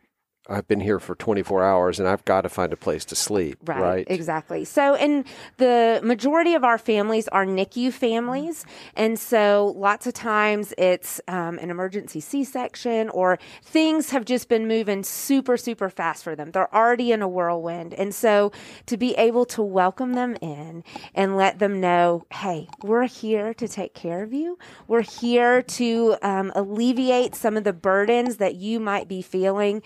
I've 0.49 0.67
been 0.67 0.79
here 0.79 0.99
for 0.99 1.15
24 1.15 1.63
hours 1.63 1.99
and 1.99 2.07
I've 2.07 2.23
got 2.25 2.41
to 2.41 2.49
find 2.49 2.71
a 2.71 2.77
place 2.77 3.05
to 3.05 3.15
sleep, 3.15 3.57
right? 3.65 3.81
Right, 3.81 4.07
exactly. 4.09 4.65
So, 4.65 4.95
and 4.95 5.25
the 5.57 5.99
majority 6.03 6.53
of 6.53 6.63
our 6.63 6.77
families 6.77 7.27
are 7.29 7.45
NICU 7.45 7.91
families, 7.91 8.65
and 8.95 9.19
so 9.19 9.73
lots 9.77 10.07
of 10.07 10.13
times 10.13 10.73
it's 10.77 11.19
um, 11.27 11.57
an 11.59 11.69
emergency 11.69 12.19
C-section 12.19 13.09
or 13.09 13.37
things 13.63 14.09
have 14.11 14.25
just 14.25 14.49
been 14.49 14.67
moving 14.67 15.03
super, 15.03 15.57
super 15.57 15.89
fast 15.89 16.23
for 16.23 16.35
them. 16.35 16.51
They're 16.51 16.73
already 16.73 17.11
in 17.11 17.21
a 17.21 17.27
whirlwind, 17.27 17.93
and 17.93 18.13
so 18.13 18.51
to 18.85 18.97
be 18.97 19.13
able 19.15 19.45
to 19.45 19.61
welcome 19.61 20.13
them 20.13 20.37
in 20.41 20.83
and 21.13 21.35
let 21.35 21.59
them 21.59 21.81
know, 21.81 22.25
hey, 22.31 22.67
we're 22.83 23.07
here 23.07 23.53
to 23.55 23.67
take 23.67 23.93
care 23.93 24.23
of 24.23 24.33
you. 24.33 24.57
We're 24.87 25.01
here 25.01 25.61
to 25.61 26.15
um, 26.21 26.51
alleviate 26.55 27.35
some 27.35 27.57
of 27.57 27.63
the 27.63 27.73
burdens 27.73 28.37
that 28.37 28.55
you 28.55 28.79
might 28.79 29.07
be 29.07 29.21
feeling. 29.21 29.81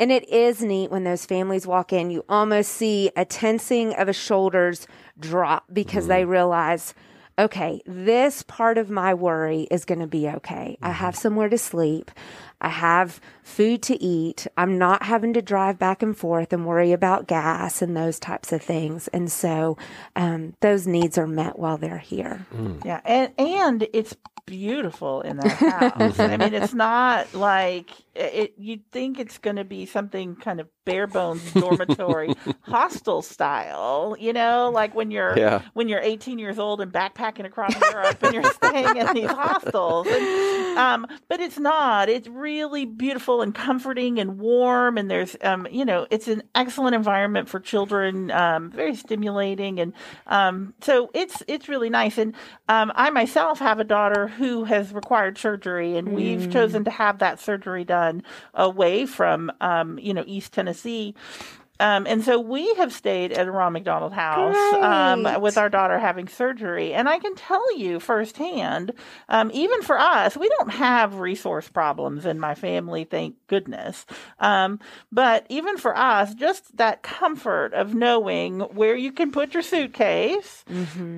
And 0.00 0.10
it 0.10 0.26
is 0.30 0.62
neat 0.62 0.90
when 0.90 1.04
those 1.04 1.26
families 1.26 1.66
walk 1.66 1.92
in, 1.92 2.10
you 2.10 2.24
almost 2.26 2.72
see 2.72 3.10
a 3.16 3.26
tensing 3.26 3.94
of 3.94 4.08
a 4.08 4.14
shoulders 4.14 4.86
drop 5.18 5.66
because 5.70 6.06
they 6.06 6.22
mm-hmm. 6.22 6.30
realize, 6.30 6.94
okay, 7.38 7.82
this 7.84 8.42
part 8.42 8.78
of 8.78 8.88
my 8.88 9.12
worry 9.12 9.68
is 9.70 9.84
going 9.84 10.00
to 10.00 10.06
be 10.06 10.26
okay. 10.26 10.78
I 10.80 10.86
mm-hmm. 10.86 10.94
have 10.94 11.16
somewhere 11.16 11.50
to 11.50 11.58
sleep. 11.58 12.10
I 12.62 12.70
have 12.70 13.20
food 13.42 13.82
to 13.84 14.02
eat. 14.02 14.46
I'm 14.56 14.78
not 14.78 15.02
having 15.02 15.34
to 15.34 15.42
drive 15.42 15.78
back 15.78 16.02
and 16.02 16.16
forth 16.16 16.54
and 16.54 16.64
worry 16.64 16.92
about 16.92 17.26
gas 17.26 17.82
and 17.82 17.94
those 17.94 18.18
types 18.18 18.52
of 18.52 18.62
things. 18.62 19.06
And 19.08 19.30
so 19.30 19.76
um, 20.16 20.54
those 20.60 20.86
needs 20.86 21.18
are 21.18 21.26
met 21.26 21.58
while 21.58 21.76
they're 21.76 21.98
here. 21.98 22.46
Mm. 22.54 22.84
Yeah, 22.86 23.00
and 23.04 23.32
and 23.38 23.86
it's 23.92 24.14
beautiful 24.46 25.20
in 25.22 25.38
that 25.38 25.52
house. 25.52 26.18
I 26.18 26.36
mean, 26.36 26.54
it's 26.54 26.68
mm-hmm. 26.68 26.78
not 26.78 27.34
like 27.34 27.90
it. 28.14 28.54
You'd 28.58 28.90
think 28.90 29.18
it's 29.18 29.38
going 29.38 29.56
to 29.56 29.64
be 29.64 29.86
something 29.86 30.36
kind 30.36 30.60
of 30.60 30.68
bare 30.84 31.06
bones 31.06 31.52
dormitory, 31.52 32.34
hostel 32.62 33.22
style. 33.22 34.16
You 34.18 34.32
know, 34.32 34.70
like 34.72 34.94
when 34.94 35.10
you're 35.10 35.36
Yeah. 35.38 35.62
when 35.74 35.88
you're 35.88 36.00
18 36.00 36.38
years 36.38 36.58
old 36.58 36.80
and 36.80 36.92
backpacking 36.92 37.44
across 37.44 37.74
Europe 37.92 38.22
and 38.22 38.34
you're 38.34 38.44
staying 38.44 38.96
in 38.96 39.14
these 39.14 39.30
hostels. 39.30 40.06
And, 40.08 40.78
um, 40.78 41.06
but 41.28 41.40
it's 41.40 41.58
not. 41.58 42.08
It's 42.08 42.28
really 42.28 42.84
beautiful 42.86 43.42
and 43.42 43.54
comforting 43.54 44.18
and 44.18 44.38
warm. 44.38 44.96
And 44.98 45.10
there's, 45.10 45.36
um, 45.42 45.66
you 45.70 45.84
know, 45.84 46.06
it's 46.10 46.28
an 46.28 46.42
excellent 46.54 46.94
environment 46.94 47.48
for 47.48 47.60
children. 47.60 48.30
Um, 48.30 48.70
very 48.70 48.94
stimulating, 48.94 49.78
and 49.80 49.92
um, 50.26 50.74
so 50.80 51.10
it's 51.14 51.42
it's 51.46 51.68
really 51.68 51.90
nice. 51.90 52.18
And 52.18 52.34
um, 52.68 52.92
I 52.94 53.10
myself 53.10 53.58
have 53.58 53.78
a 53.80 53.84
daughter 53.84 54.28
who 54.28 54.64
has 54.64 54.92
required 54.92 55.38
surgery, 55.38 55.96
and 55.96 56.12
we've 56.12 56.50
chosen 56.50 56.84
to 56.84 56.90
have 56.90 57.18
that 57.18 57.38
surgery 57.40 57.84
done 57.84 58.22
away 58.54 59.06
from, 59.06 59.52
um, 59.60 59.98
you 59.98 60.14
know, 60.14 60.24
East 60.26 60.52
Tennessee 60.52 60.79
see 60.80 61.14
um, 61.80 62.06
and 62.06 62.22
so 62.22 62.38
we 62.38 62.72
have 62.74 62.92
stayed 62.92 63.32
at 63.32 63.48
a 63.48 63.50
Ron 63.50 63.72
McDonald 63.72 64.12
house 64.12 64.54
um, 64.84 65.40
with 65.40 65.56
our 65.56 65.68
daughter 65.70 65.98
having 65.98 66.28
surgery. 66.28 66.92
And 66.94 67.08
I 67.08 67.18
can 67.18 67.34
tell 67.34 67.76
you 67.76 67.98
firsthand, 67.98 68.92
um, 69.28 69.50
even 69.54 69.82
for 69.82 69.98
us, 69.98 70.36
we 70.36 70.48
don't 70.58 70.70
have 70.70 71.14
resource 71.16 71.68
problems 71.68 72.26
in 72.26 72.38
my 72.38 72.54
family, 72.54 73.04
thank 73.04 73.36
goodness. 73.46 74.04
Um, 74.38 74.78
but 75.10 75.46
even 75.48 75.78
for 75.78 75.96
us, 75.96 76.34
just 76.34 76.76
that 76.76 77.02
comfort 77.02 77.72
of 77.72 77.94
knowing 77.94 78.60
where 78.60 78.94
you 78.96 79.10
can 79.12 79.32
put 79.32 79.54
your 79.54 79.62
suitcase 79.62 80.64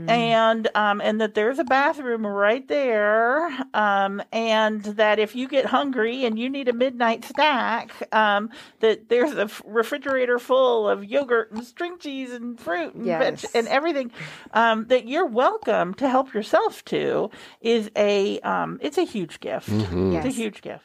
and 0.09 0.69
um, 0.77 1.01
and 1.01 1.21
that 1.21 1.35
there's 1.35 1.59
a 1.59 1.65
bathroom 1.65 2.25
right 2.27 2.67
there, 2.69 3.49
um, 3.75 4.23
and 4.33 4.83
that 4.85 5.19
if 5.19 5.35
you 5.35 5.49
get 5.49 5.67
hungry 5.67 6.25
and 6.25 6.39
you 6.39 6.49
need 6.49 6.69
a 6.69 6.73
midnight 6.73 7.25
snack, 7.25 7.91
um, 8.15 8.51
that 8.81 9.09
there's 9.09 9.33
a 9.33 9.51
refrigerator 9.65 10.39
full 10.39 10.52
of 10.89 11.05
yogurt 11.05 11.51
and 11.53 11.65
string 11.65 11.99
cheese 11.99 12.33
and 12.33 12.59
fruit 12.61 12.95
and 12.95 13.05
veg 13.19 13.51
and 13.55 13.69
everything 13.69 14.11
um, 14.53 14.87
that 14.87 15.09
you're 15.09 15.27
welcome 15.27 15.95
to 15.95 16.09
help 16.09 16.33
yourself 16.35 16.85
to 16.87 17.31
is 17.61 17.91
a 17.97 18.39
um, 18.41 18.79
it's 18.83 18.99
a 18.99 19.05
huge 19.05 19.41
gift. 19.41 19.69
It's 20.17 20.27
a 20.27 20.31
huge 20.31 20.61
gift. 20.63 20.85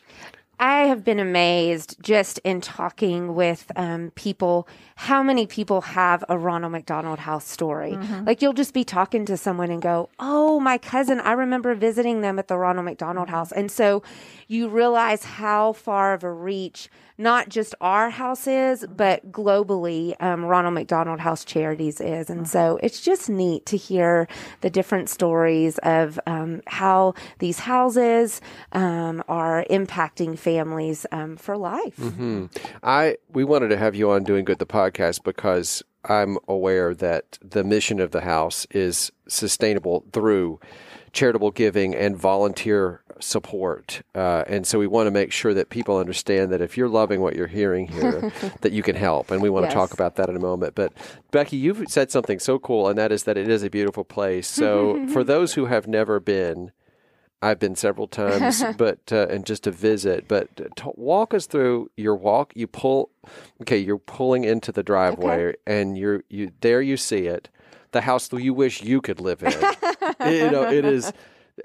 I 0.60 0.86
have 0.86 1.04
been 1.04 1.20
amazed 1.20 1.98
just 2.02 2.40
in 2.40 2.62
talking 2.62 3.36
with 3.36 3.72
um, 3.76 4.12
people 4.16 4.68
how 4.96 5.22
many 5.22 5.46
people 5.46 5.82
have 5.82 6.24
a 6.30 6.36
Ronald 6.36 6.72
McDonald 6.72 7.20
House 7.20 7.48
story. 7.48 7.92
Like 8.26 8.42
you'll 8.42 8.54
just 8.54 8.74
be 8.74 8.84
talking 8.84 9.24
to 9.26 9.38
someone 9.38 9.70
and 9.70 9.84
go, 9.84 10.10
"Oh, 10.18 10.60
my 10.60 10.80
cousin, 10.80 11.20
I 11.20 11.34
remember 11.34 11.76
visiting 11.76 12.22
them 12.22 12.40
at 12.40 12.48
the 12.48 12.58
Ronald 12.58 12.86
McDonald 12.86 13.30
House," 13.30 13.52
and 13.52 13.70
so 13.70 14.02
you 14.48 14.68
realize 14.68 15.24
how 15.26 15.74
far 15.74 16.16
of 16.16 16.24
a 16.24 16.32
reach 16.32 16.90
not 17.18 17.50
just 17.50 17.74
our 17.82 18.10
house 18.10 18.48
is, 18.48 18.86
but 18.96 19.32
globally, 19.32 20.16
um, 20.22 20.46
Ronald 20.46 20.74
McDonald 20.74 21.20
House 21.20 21.44
Charities 21.44 22.00
is, 22.00 22.30
and 22.30 22.48
so 22.48 22.80
it's 22.84 23.02
just 23.02 23.30
neat 23.30 23.66
to 23.68 23.78
hear 23.78 24.28
the 24.62 24.70
different 24.70 25.10
stories 25.10 25.78
of 25.80 26.20
um, 26.28 26.62
how 26.68 27.14
these 27.40 27.60
houses 27.60 28.42
um, 28.72 29.24
are 29.28 29.66
impacting 29.70 30.38
families 30.38 31.06
um, 31.12 31.38
for 31.38 31.58
life. 31.58 32.00
I 32.84 33.18
we 33.30 33.44
wanted 33.44 33.70
to 33.70 33.78
have 33.78 33.96
you 33.96 34.12
on 34.12 34.24
doing 34.24 34.46
good 34.46 34.60
the 34.60 34.66
podcast 34.66 35.24
because 35.24 35.84
I'm 36.06 36.38
aware 36.48 36.94
that 36.96 37.38
the 37.42 37.64
mission 37.64 38.00
of 38.00 38.12
the 38.12 38.22
house 38.22 38.66
is 38.72 39.12
sustainable 39.28 40.06
through 40.14 40.60
charitable 41.12 41.52
giving 41.52 41.96
and 41.96 42.16
volunteer 42.16 43.02
support, 43.20 44.02
uh, 44.16 44.44
and 44.48 44.66
so 44.66 44.80
we 44.80 44.88
want 44.88 45.08
to 45.08 45.12
make 45.12 45.32
sure 45.32 45.54
that 45.54 45.70
people 45.70 45.98
understand 45.98 46.52
that 46.52 46.62
if 46.62 46.78
you're 46.78 46.90
loving 46.90 47.22
what 47.22 47.36
you're 47.36 47.48
hearing 47.48 47.88
here, 47.88 48.32
that 48.62 48.72
you 48.72 48.84
can 48.84 48.96
help, 48.96 49.32
and 49.32 49.42
we 49.42 49.50
want 49.50 49.68
to 49.68 49.74
talk 49.74 49.94
about 49.94 50.16
that 50.16 50.30
in 50.30 50.36
a 50.36 50.40
moment. 50.40 50.76
But 50.76 50.94
Becky, 51.32 51.58
you've 51.58 51.84
said 51.88 52.12
something 52.12 52.40
so 52.40 52.60
cool, 52.60 52.88
and 52.88 52.98
that 52.98 53.12
is 53.12 53.24
that 53.24 53.38
it 53.38 53.50
is 53.50 53.64
a 53.64 53.70
beautiful 53.70 54.04
place. 54.04 54.48
So 54.48 55.08
for 55.08 55.24
those 55.24 55.54
who 55.54 55.66
have 55.66 55.88
never 55.88 56.20
been. 56.20 56.72
I've 57.40 57.60
been 57.60 57.76
several 57.76 58.08
times, 58.08 58.64
but 58.78 59.12
uh, 59.12 59.28
and 59.30 59.46
just 59.46 59.66
to 59.66 59.72
visit. 59.72 60.28
But 60.28 60.76
to 60.78 60.92
walk 60.96 61.36
us 61.36 61.46
through 61.46 61.92
your 61.96 62.16
walk. 62.16 62.52
You 62.56 62.66
pull, 62.66 63.12
okay. 63.62 63.78
You're 63.78 64.00
pulling 64.00 64.44
into 64.44 64.72
the 64.72 64.82
driveway, 64.82 65.54
and 65.68 65.96
you're 65.96 66.24
you 66.30 66.52
there. 66.62 66.82
You 66.82 66.98
see 66.98 67.28
it, 67.28 67.50
the 67.92 68.02
house 68.02 68.28
that 68.30 68.42
you 68.42 68.56
wish 68.56 68.82
you 68.82 69.02
could 69.02 69.22
live 69.22 69.44
in. 69.44 69.52
you 70.32 70.50
know, 70.50 70.68
it 70.68 70.84
is. 70.84 71.14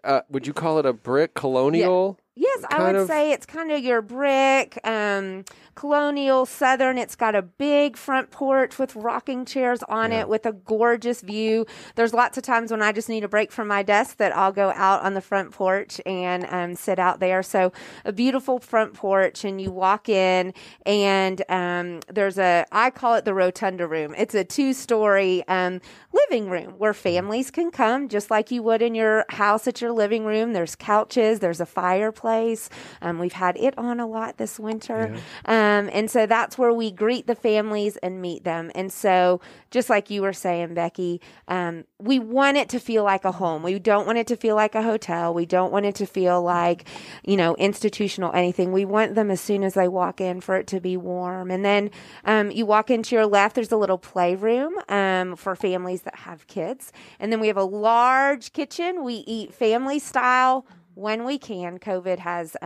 Uh, 0.05 0.23
would 0.31 0.47
you 0.47 0.53
call 0.53 0.79
it 0.79 0.87
a 0.87 0.93
brick 0.93 1.35
colonial? 1.35 2.19
Yes, 2.35 2.65
I 2.71 2.83
would 2.83 2.97
of- 2.97 3.07
say 3.09 3.33
it's 3.33 3.45
kind 3.47 3.71
of 3.71 3.81
your 3.85 4.01
brick, 4.01 4.79
um, 4.85 5.45
colonial 5.75 6.47
southern. 6.47 6.99
It's 6.99 7.17
got 7.17 7.35
a 7.35 7.43
big 7.43 7.97
front 7.97 8.31
porch 8.31 8.79
with 8.79 8.95
rocking 8.95 9.45
chairs 9.45 9.83
on 9.85 10.13
it 10.13 10.29
with 10.29 10.47
a 10.47 10.53
gorgeous 10.53 11.21
view. 11.23 11.67
There's 11.95 12.13
lots 12.13 12.37
of 12.37 12.45
times 12.45 12.71
when 12.71 12.83
I 12.83 12.93
just 12.93 13.09
need 13.09 13.25
a 13.25 13.29
break 13.29 13.51
from 13.51 13.69
my 13.69 13.83
desk 13.83 14.19
that 14.19 14.37
I'll 14.37 14.53
go 14.53 14.71
out 14.71 15.03
on 15.03 15.15
the 15.15 15.21
front 15.21 15.53
porch 15.53 16.01
and 16.05 16.47
um, 16.51 16.75
sit 16.75 16.99
out 16.99 17.21
there. 17.21 17.43
So 17.43 17.73
a 18.05 18.13
beautiful 18.13 18.59
front 18.59 18.95
porch, 18.95 19.45
and 19.45 19.61
you 19.61 19.71
walk 19.71 20.09
in, 20.09 20.55
and 20.85 21.43
um, 21.49 22.01
there's 22.09 22.39
a 22.39 22.67
I 22.71 22.91
call 22.91 23.15
it 23.15 23.25
the 23.25 23.35
rotunda 23.35 23.87
room. 23.87 24.15
It's 24.17 24.35
a 24.35 24.45
two 24.45 24.73
story 24.73 25.43
um, 25.49 25.81
living 26.13 26.51
room 26.51 26.75
where 26.79 26.95
families 26.95 27.51
can 27.51 27.71
come 27.71 28.09
just 28.09 28.31
like 28.31 28.51
you 28.51 28.63
would 28.63 28.83
in 28.83 28.95
your 28.95 29.25
house 29.31 29.67
at 29.67 29.81
your 29.81 29.93
living 29.93 30.25
room. 30.25 30.53
There's 30.53 30.77
couches, 30.77 31.41
there's 31.41 31.61
a 31.61 31.67
fireplace. 31.67 32.69
Um, 33.01 33.19
we've 33.19 33.33
had 33.33 33.57
it 33.57 33.77
on 33.79 34.01
a 34.01 34.07
lot 34.07 34.37
this 34.37 34.59
winter. 34.59 35.15
Um, 35.63 35.89
and 35.93 36.11
so 36.11 36.27
that's 36.27 36.59
where 36.59 36.73
we 36.73 36.91
greet 36.91 37.29
the 37.29 37.37
families 37.37 37.97
and 37.99 38.21
meet 38.21 38.43
them. 38.43 38.73
And 38.75 38.93
so, 38.93 39.41
just 39.71 39.89
like 39.89 40.11
you 40.11 40.23
were 40.23 40.33
saying, 40.33 40.75
Becky, 40.75 41.21
um, 41.47 41.85
we 42.01 42.19
want 42.19 42.57
it 42.57 42.69
to 42.71 42.81
feel 42.81 43.05
like 43.05 43.25
a 43.25 43.31
home. 43.31 43.63
We 43.63 43.79
don't 43.79 44.05
want 44.05 44.19
it 44.19 44.27
to 44.29 44.37
feel 44.37 44.57
like 44.57 44.75
a 44.75 44.83
hotel. 44.83 45.33
We 45.33 45.47
don't 45.47 45.73
want 45.73 45.87
it 45.87 45.95
to 45.97 46.07
feel 46.07 46.43
like, 46.43 46.89
you 47.25 47.37
know, 47.37 47.55
institutional 47.57 48.33
anything. 48.33 48.73
We 48.73 48.85
want 48.85 49.15
them 49.15 49.31
as 49.31 49.41
soon 49.41 49.63
as 49.63 49.75
they 49.75 49.87
walk 49.87 50.21
in 50.21 50.41
for 50.41 50.57
it 50.57 50.67
to 50.69 50.81
be 50.81 50.97
warm. 50.97 51.53
And 51.53 51.65
then 51.65 51.91
um, 52.25 52.51
you 52.51 52.67
walk 52.67 52.91
into 52.91 53.15
your 53.15 53.27
left, 53.27 53.55
there's 53.55 53.71
a 53.71 53.77
little 53.77 53.99
playroom 53.99 54.75
um, 54.89 55.37
for 55.37 55.55
families 55.55 56.03
that 56.03 56.17
have 56.17 56.49
kids. 56.49 56.93
And 57.21 57.31
then 57.31 57.39
we 57.39 57.47
have 57.47 57.57
a 57.57 57.65
large 57.65 58.53
kitchen. 58.53 59.05
We 59.05 59.23
eat 59.29 59.55
family 59.55 60.01
style 60.01 60.67
when 60.95 61.25
we 61.25 61.39
can. 61.39 61.79
COVID 61.79 62.19
has. 62.19 62.57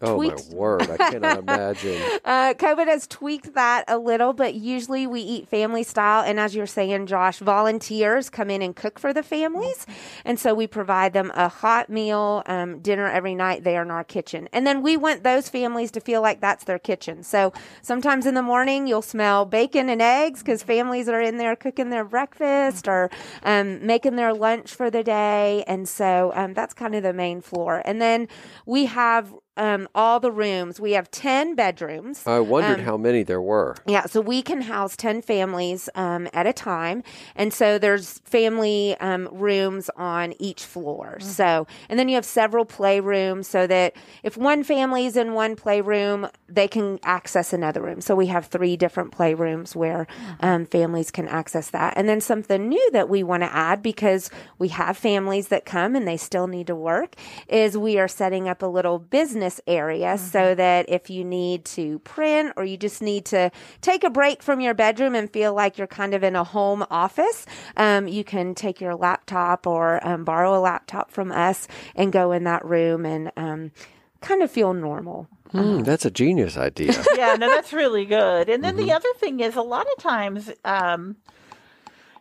Oh 0.00 0.16
Tweaked. 0.16 0.50
my 0.50 0.56
word! 0.56 0.90
I 0.90 0.96
cannot 0.96 1.38
imagine. 1.48 2.02
uh, 2.24 2.54
COVID 2.54 2.86
has 2.88 3.06
tweaked 3.06 3.54
that 3.54 3.84
a 3.88 3.96
little, 3.96 4.32
but 4.32 4.54
usually 4.54 5.06
we 5.06 5.20
eat 5.20 5.48
family 5.48 5.82
style. 5.84 6.22
And 6.24 6.38
as 6.40 6.54
you're 6.54 6.66
saying, 6.66 7.06
Josh, 7.06 7.38
volunteers 7.38 8.28
come 8.28 8.50
in 8.50 8.60
and 8.60 8.74
cook 8.74 8.98
for 8.98 9.12
the 9.12 9.22
families. 9.22 9.86
And 10.24 10.38
so 10.38 10.52
we 10.52 10.66
provide 10.66 11.12
them 11.12 11.30
a 11.34 11.48
hot 11.48 11.88
meal, 11.88 12.42
um, 12.46 12.80
dinner 12.80 13.06
every 13.08 13.34
night 13.34 13.62
there 13.64 13.82
in 13.82 13.90
our 13.90 14.04
kitchen. 14.04 14.48
And 14.52 14.66
then 14.66 14.82
we 14.82 14.96
want 14.96 15.22
those 15.22 15.48
families 15.48 15.90
to 15.92 16.00
feel 16.00 16.20
like 16.20 16.40
that's 16.40 16.64
their 16.64 16.78
kitchen. 16.80 17.22
So 17.22 17.52
sometimes 17.80 18.26
in 18.26 18.34
the 18.34 18.42
morning, 18.42 18.86
you'll 18.88 19.00
smell 19.00 19.44
bacon 19.46 19.88
and 19.88 20.02
eggs 20.02 20.40
because 20.40 20.62
families 20.62 21.08
are 21.08 21.20
in 21.20 21.38
there 21.38 21.54
cooking 21.56 21.90
their 21.90 22.04
breakfast 22.04 22.88
or 22.88 23.10
um, 23.44 23.86
making 23.86 24.16
their 24.16 24.34
lunch 24.34 24.74
for 24.74 24.90
the 24.90 25.04
day. 25.04 25.62
And 25.68 25.88
so 25.88 26.32
um, 26.34 26.52
that's 26.52 26.74
kind 26.74 26.94
of 26.96 27.02
the 27.04 27.12
main 27.12 27.40
floor. 27.40 27.80
And 27.84 28.02
then 28.02 28.28
we 28.66 28.86
have 28.86 29.32
um, 29.56 29.88
all 29.94 30.20
the 30.20 30.32
rooms. 30.32 30.80
We 30.80 30.92
have 30.92 31.10
10 31.10 31.54
bedrooms. 31.54 32.26
I 32.26 32.40
wondered 32.40 32.80
Um, 32.80 32.84
how 32.84 32.96
many 32.96 33.22
there 33.22 33.40
were. 33.40 33.76
Yeah, 33.86 34.06
so 34.06 34.20
we 34.20 34.42
can 34.42 34.62
house 34.62 34.96
10 34.96 35.22
families 35.22 35.88
um, 35.94 36.28
at 36.32 36.46
a 36.46 36.52
time. 36.52 37.02
And 37.36 37.52
so 37.52 37.78
there's 37.78 38.18
family 38.24 38.96
um, 39.00 39.28
rooms 39.30 39.90
on 39.96 40.34
each 40.40 40.64
floor. 40.64 41.18
So, 41.20 41.66
and 41.88 41.98
then 41.98 42.08
you 42.08 42.16
have 42.16 42.24
several 42.24 42.64
playrooms 42.66 43.44
so 43.44 43.66
that 43.66 43.94
if 44.22 44.36
one 44.36 44.64
family 44.64 45.06
is 45.06 45.16
in 45.16 45.34
one 45.34 45.54
playroom, 45.56 46.28
they 46.48 46.66
can 46.66 46.98
access 47.04 47.52
another 47.52 47.80
room. 47.80 48.00
So 48.00 48.16
we 48.16 48.26
have 48.26 48.46
three 48.46 48.76
different 48.76 49.12
playrooms 49.12 49.76
where 49.76 50.06
um, 50.40 50.66
families 50.66 51.10
can 51.10 51.28
access 51.28 51.70
that. 51.70 51.94
And 51.96 52.08
then 52.08 52.20
something 52.20 52.68
new 52.68 52.90
that 52.92 53.08
we 53.08 53.22
want 53.22 53.42
to 53.42 53.54
add 53.54 53.82
because 53.82 54.30
we 54.58 54.68
have 54.68 54.96
families 54.96 55.48
that 55.48 55.64
come 55.64 55.94
and 55.94 56.08
they 56.08 56.16
still 56.16 56.46
need 56.46 56.66
to 56.66 56.74
work 56.74 57.14
is 57.48 57.76
we 57.76 57.98
are 57.98 58.08
setting 58.08 58.48
up 58.48 58.62
a 58.62 58.66
little 58.66 58.98
business 58.98 59.43
wellness 59.44 59.60
area 59.66 60.18
so 60.18 60.54
that 60.54 60.88
if 60.88 61.10
you 61.10 61.24
need 61.24 61.64
to 61.64 61.98
print 62.00 62.52
or 62.56 62.64
you 62.64 62.76
just 62.76 63.02
need 63.02 63.24
to 63.26 63.50
take 63.80 64.04
a 64.04 64.10
break 64.10 64.42
from 64.42 64.60
your 64.60 64.74
bedroom 64.74 65.14
and 65.14 65.30
feel 65.30 65.54
like 65.54 65.78
you're 65.78 65.86
kind 65.86 66.14
of 66.14 66.22
in 66.22 66.36
a 66.36 66.44
home 66.44 66.84
office, 66.90 67.46
um, 67.76 68.08
you 68.08 68.24
can 68.24 68.54
take 68.54 68.80
your 68.80 68.94
laptop 68.94 69.66
or 69.66 70.04
um, 70.06 70.24
borrow 70.24 70.56
a 70.56 70.60
laptop 70.60 71.10
from 71.10 71.32
us 71.32 71.68
and 71.94 72.12
go 72.12 72.32
in 72.32 72.44
that 72.44 72.64
room 72.64 73.04
and 73.04 73.32
um, 73.36 73.72
kind 74.20 74.42
of 74.42 74.50
feel 74.50 74.72
normal. 74.72 75.28
Hmm, 75.50 75.82
that's 75.82 76.04
a 76.04 76.10
genius 76.10 76.56
idea. 76.56 76.92
yeah, 77.16 77.36
no, 77.36 77.48
that's 77.48 77.72
really 77.72 78.04
good. 78.06 78.48
And 78.48 78.64
then 78.64 78.76
the 78.76 78.90
other 78.90 79.08
thing 79.18 79.38
is, 79.38 79.54
a 79.54 79.62
lot 79.62 79.86
of 79.96 80.02
times, 80.02 80.50
um, 80.64 81.16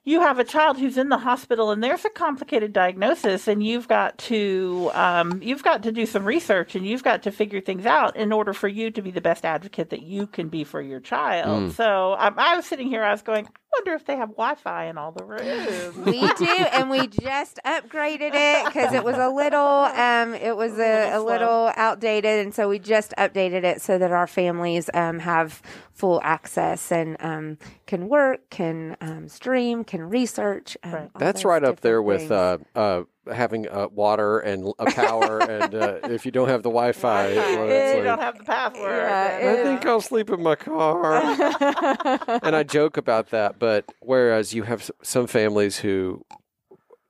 you 0.06 0.20
have 0.22 0.38
a 0.38 0.44
child 0.44 0.78
who's 0.78 0.98
in 0.98 1.10
the 1.10 1.18
hospital 1.18 1.72
and 1.72 1.84
there's 1.84 2.04
a 2.04 2.10
complicated 2.10 2.74
diagnosis 2.74 3.48
and 3.48 3.64
you've 3.64 3.88
got 3.88 4.18
to 4.18 4.92
um, 4.94 5.42
you've 5.42 5.64
got 5.64 5.84
to 5.84 5.92
do 5.92 6.06
some 6.06 6.26
research 6.26 6.76
and 6.76 6.86
you've 6.86 7.04
got 7.04 7.24
to 7.24 7.32
figure 7.32 7.62
things 7.62 7.86
out 7.86 8.16
in 8.16 8.32
order 8.32 8.54
for 8.54 8.68
you 8.68 8.92
to 8.92 9.02
be 9.02 9.12
the 9.12 9.22
best 9.22 9.46
advocate 9.46 9.90
that 9.90 10.04
you 10.04 10.28
can 10.28 10.50
be 10.50 10.64
for 10.64 10.82
your 10.82 11.00
child. 11.00 11.72
So 11.74 12.16
um, 12.20 12.36
i 12.38 12.56
was 12.56 12.66
sitting 12.66 12.88
here 12.88 13.04
i 13.04 13.12
was 13.12 13.22
going 13.22 13.48
wonder 13.78 13.94
if 13.94 14.06
they 14.06 14.16
have 14.16 14.30
wi-fi 14.30 14.86
in 14.86 14.98
all 14.98 15.12
the 15.12 15.24
rooms. 15.24 15.96
We 15.98 16.22
do, 16.34 16.46
and 16.46 16.90
we 16.90 17.08
just 17.08 17.60
upgraded 17.66 18.32
it 18.34 18.66
because 18.66 18.94
it 18.94 19.04
was 19.04 19.18
a 19.18 19.30
little, 19.30 19.60
um, 19.60 20.34
it 20.34 20.56
was 20.56 20.80
a, 20.80 21.16
a 21.16 21.20
little 21.20 21.44
little 21.44 21.72
outdated, 21.76 22.40
and 22.40 22.54
so 22.54 22.70
we 22.70 22.80
just 22.80 23.14
updated 23.18 23.64
it 23.64 23.82
so 23.82 23.98
that 23.98 24.12
our 24.12 24.28
families 24.28 24.90
um, 24.94 25.20
have 25.20 25.62
full 25.92 26.22
access 26.24 26.92
and 26.92 27.18
um, 27.20 27.58
can 27.86 28.08
work, 28.08 28.50
can 28.50 28.98
um, 29.02 29.28
stream, 29.28 29.84
can 29.84 30.02
research. 30.02 30.78
Um, 30.84 30.94
all 30.94 31.10
That's 31.18 31.46
right 31.46 31.64
up 31.64 31.82
there 31.82 32.02
different 32.02 32.30
with 32.30 32.32
uh, 32.32 32.58
uh, 32.76 33.04
having 33.32 33.68
uh, 33.70 33.88
water 33.92 34.40
and 34.40 34.74
a 34.80 34.86
power, 34.86 35.40
and 35.40 35.74
uh, 35.76 36.00
if 36.04 36.26
you 36.26 36.32
don't 36.32 36.50
have 36.50 36.64
the 36.64 36.70
Wi-Fi, 36.70 37.36
well, 37.36 37.68
you 37.68 37.96
like, 37.96 38.04
don't 38.04 38.20
have 38.20 38.38
the 38.38 38.44
password 38.44 38.82
Yeah, 38.90 39.60
I 39.60 39.64
think 39.64 39.86
I'll 39.86 40.02
sleep 40.02 40.30
in 40.30 40.42
my 40.44 40.56
car. 40.56 41.16
and 42.44 42.56
I 42.56 42.64
joke 42.64 42.98
about 42.98 43.30
that, 43.30 43.60
but 43.60 43.86
whereas 44.02 44.54
you 44.54 44.64
have 44.64 44.90
some 45.02 45.28
families 45.28 45.78
who 45.80 46.26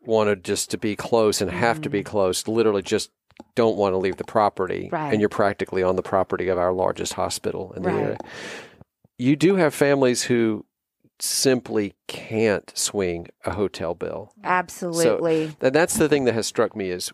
wanted 0.06 0.44
just 0.44 0.70
to 0.72 0.78
be 0.78 0.96
close 0.96 1.42
and 1.42 1.50
have 1.50 1.82
to 1.82 1.90
be 1.90 2.04
close, 2.04 2.48
literally 2.48 2.82
just 2.82 3.10
don't 3.56 3.78
want 3.78 3.94
to 3.94 3.98
leave 3.98 4.18
the 4.18 4.24
property, 4.24 4.90
Right. 4.92 5.12
and 5.12 5.20
you're 5.20 5.30
practically 5.30 5.82
on 5.84 5.96
the 5.96 6.04
property 6.04 6.48
of 6.50 6.58
our 6.58 6.74
largest 6.74 7.14
hospital 7.14 7.74
in 7.76 7.84
the 7.84 7.90
Right. 7.90 8.04
area. 8.04 8.18
You 9.18 9.36
do 9.36 9.56
have 9.56 9.74
families 9.74 10.24
who 10.24 10.66
simply 11.24 11.94
can't 12.08 12.72
swing 12.76 13.28
a 13.46 13.54
hotel 13.54 13.94
bill. 13.94 14.34
Absolutely. 14.44 15.56
And 15.62 15.74
that's 15.74 15.98
the 15.98 16.10
thing 16.10 16.26
that 16.26 16.34
has 16.34 16.48
struck 16.48 16.76
me 16.76 16.90
is 16.90 17.14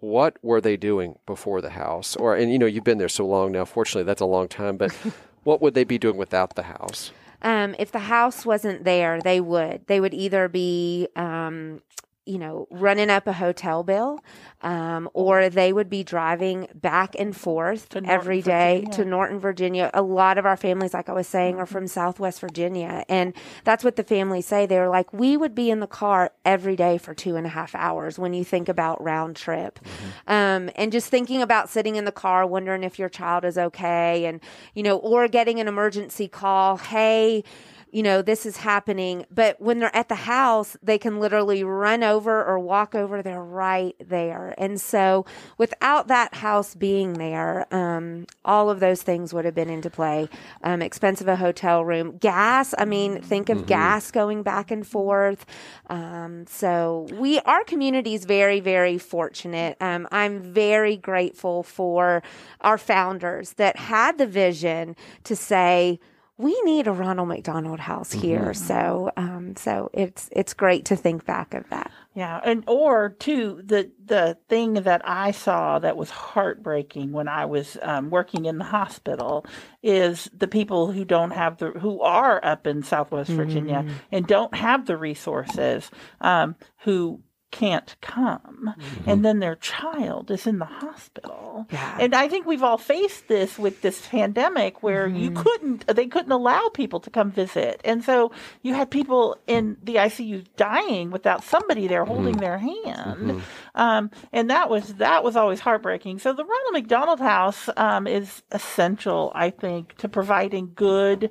what 0.00 0.36
were 0.42 0.60
they 0.60 0.76
doing 0.76 1.18
before 1.26 1.60
the 1.60 1.70
house? 1.70 2.16
Or 2.16 2.34
and 2.34 2.50
you 2.50 2.58
know, 2.58 2.66
you've 2.66 2.84
been 2.84 2.98
there 2.98 3.08
so 3.08 3.26
long 3.26 3.52
now. 3.52 3.64
Fortunately, 3.64 4.04
that's 4.04 4.20
a 4.20 4.26
long 4.26 4.48
time, 4.48 4.76
but 4.76 4.92
what 5.44 5.60
would 5.60 5.74
they 5.74 5.84
be 5.84 5.98
doing 5.98 6.16
without 6.16 6.54
the 6.54 6.64
house? 6.64 7.12
Um, 7.42 7.76
if 7.78 7.92
the 7.92 8.00
house 8.00 8.46
wasn't 8.46 8.84
there, 8.84 9.20
they 9.20 9.40
would. 9.40 9.86
They 9.86 10.00
would 10.00 10.14
either 10.14 10.48
be, 10.48 11.08
um, 11.14 11.82
you 12.26 12.38
know, 12.38 12.66
running 12.70 13.08
up 13.08 13.26
a 13.28 13.32
hotel 13.32 13.84
bill, 13.84 14.18
um, 14.62 15.08
or 15.14 15.48
they 15.48 15.72
would 15.72 15.88
be 15.88 16.02
driving 16.02 16.66
back 16.74 17.14
and 17.18 17.36
forth 17.36 17.86
every 18.04 18.42
day 18.42 18.80
Virginia. 18.80 18.96
to 18.96 19.04
Norton, 19.04 19.38
Virginia. 19.38 19.90
A 19.94 20.02
lot 20.02 20.36
of 20.36 20.44
our 20.44 20.56
families, 20.56 20.92
like 20.92 21.08
I 21.08 21.12
was 21.12 21.28
saying, 21.28 21.58
are 21.58 21.66
from 21.66 21.86
Southwest 21.86 22.40
Virginia, 22.40 23.04
and 23.08 23.32
that's 23.62 23.84
what 23.84 23.94
the 23.94 24.02
families 24.02 24.46
say. 24.46 24.66
They're 24.66 24.88
like, 24.88 25.12
we 25.12 25.36
would 25.36 25.54
be 25.54 25.70
in 25.70 25.78
the 25.78 25.86
car 25.86 26.32
every 26.44 26.74
day 26.74 26.98
for 26.98 27.14
two 27.14 27.36
and 27.36 27.46
a 27.46 27.50
half 27.50 27.74
hours 27.76 28.18
when 28.18 28.34
you 28.34 28.44
think 28.44 28.68
about 28.68 29.02
round 29.02 29.36
trip, 29.36 29.78
um, 30.26 30.68
and 30.74 30.90
just 30.90 31.08
thinking 31.08 31.42
about 31.42 31.70
sitting 31.70 31.94
in 31.94 32.04
the 32.04 32.12
car, 32.12 32.44
wondering 32.44 32.82
if 32.82 32.98
your 32.98 33.08
child 33.08 33.44
is 33.44 33.56
okay, 33.56 34.24
and 34.24 34.40
you 34.74 34.82
know, 34.82 34.96
or 34.96 35.28
getting 35.28 35.60
an 35.60 35.68
emergency 35.68 36.26
call, 36.26 36.76
hey 36.76 37.44
you 37.96 38.02
know, 38.02 38.20
this 38.20 38.44
is 38.44 38.58
happening. 38.58 39.24
But 39.30 39.58
when 39.58 39.78
they're 39.78 39.96
at 39.96 40.10
the 40.10 40.16
house, 40.16 40.76
they 40.82 40.98
can 40.98 41.18
literally 41.18 41.64
run 41.64 42.02
over 42.02 42.44
or 42.44 42.58
walk 42.58 42.94
over. 42.94 43.22
They're 43.22 43.42
right 43.42 43.96
there. 43.98 44.54
And 44.58 44.78
so 44.78 45.24
without 45.56 46.06
that 46.08 46.34
house 46.34 46.74
being 46.74 47.14
there, 47.14 47.66
um, 47.74 48.26
all 48.44 48.68
of 48.68 48.80
those 48.80 49.00
things 49.00 49.32
would 49.32 49.46
have 49.46 49.54
been 49.54 49.70
into 49.70 49.88
play. 49.88 50.28
Um, 50.62 50.82
expensive 50.82 51.26
a 51.26 51.36
hotel 51.36 51.86
room, 51.86 52.18
gas. 52.18 52.74
I 52.76 52.84
mean, 52.84 53.22
think 53.22 53.48
of 53.48 53.64
gas 53.64 54.10
going 54.10 54.42
back 54.42 54.70
and 54.70 54.86
forth. 54.86 55.46
Um, 55.86 56.46
so 56.46 57.06
we, 57.14 57.40
our 57.40 57.64
community 57.64 58.12
is 58.12 58.26
very, 58.26 58.60
very 58.60 58.98
fortunate. 58.98 59.78
Um, 59.80 60.06
I'm 60.12 60.42
very 60.42 60.98
grateful 60.98 61.62
for 61.62 62.22
our 62.60 62.76
founders 62.76 63.54
that 63.54 63.76
had 63.76 64.18
the 64.18 64.26
vision 64.26 64.96
to 65.24 65.34
say, 65.34 65.98
we 66.38 66.60
need 66.62 66.86
a 66.86 66.92
Ronald 66.92 67.28
McDonald 67.28 67.80
House 67.80 68.12
here. 68.12 68.52
So, 68.52 69.10
um, 69.16 69.56
so 69.56 69.90
it's 69.94 70.28
it's 70.32 70.52
great 70.52 70.84
to 70.86 70.96
think 70.96 71.24
back 71.24 71.54
of 71.54 71.68
that. 71.70 71.90
Yeah, 72.14 72.40
and 72.44 72.62
or 72.66 73.10
too 73.10 73.62
the 73.64 73.90
the 74.04 74.36
thing 74.48 74.74
that 74.74 75.00
I 75.04 75.30
saw 75.30 75.78
that 75.78 75.96
was 75.96 76.10
heartbreaking 76.10 77.12
when 77.12 77.26
I 77.26 77.46
was 77.46 77.78
um, 77.80 78.10
working 78.10 78.44
in 78.44 78.58
the 78.58 78.64
hospital 78.64 79.46
is 79.82 80.28
the 80.36 80.48
people 80.48 80.92
who 80.92 81.06
don't 81.06 81.30
have 81.30 81.56
the 81.56 81.70
who 81.70 82.02
are 82.02 82.44
up 82.44 82.66
in 82.66 82.82
Southwest 82.82 83.30
Virginia 83.30 83.86
and 84.12 84.26
don't 84.26 84.54
have 84.54 84.84
the 84.84 84.96
resources 84.96 85.90
um, 86.20 86.54
who 86.84 87.22
can't 87.56 87.96
come. 88.02 88.74
Mm-hmm. 88.78 89.10
And 89.10 89.24
then 89.24 89.38
their 89.38 89.56
child 89.56 90.30
is 90.30 90.46
in 90.46 90.58
the 90.58 90.66
hospital. 90.66 91.66
Yeah. 91.70 91.96
and 91.98 92.14
i 92.14 92.28
think 92.28 92.44
we've 92.44 92.62
all 92.62 92.76
faced 92.76 93.28
this 93.28 93.58
with 93.58 93.80
this 93.80 94.06
pandemic 94.08 94.82
where 94.82 95.06
you 95.06 95.30
mm-hmm. 95.30 95.42
couldn't 95.42 95.84
uh, 95.88 95.94
they 95.94 96.06
couldn't 96.06 96.32
allow 96.32 96.68
people 96.68 97.00
to 97.00 97.10
come 97.10 97.30
visit. 97.30 97.80
And 97.84 98.04
so 98.04 98.30
you 98.62 98.74
had 98.74 98.90
people 98.90 99.38
in 99.46 99.78
the 99.82 99.94
icu 99.96 100.44
dying 100.56 101.10
without 101.10 101.44
somebody 101.44 101.86
there 101.86 102.04
mm-hmm. 102.04 102.12
holding 102.12 102.36
their 102.36 102.58
hand. 102.58 103.42
Um, 103.74 104.10
and 104.32 104.50
that 104.50 104.68
was 104.68 104.94
that 104.94 105.24
was 105.24 105.36
always 105.36 105.60
heartbreaking. 105.60 106.18
So 106.18 106.32
the 106.32 106.44
ronald 106.44 106.74
mcdonald 106.74 107.20
house 107.20 107.70
um, 107.76 108.06
is 108.06 108.42
essential 108.52 109.32
i 109.34 109.48
think 109.50 109.94
to 109.96 110.08
providing 110.08 110.72
good 110.74 111.30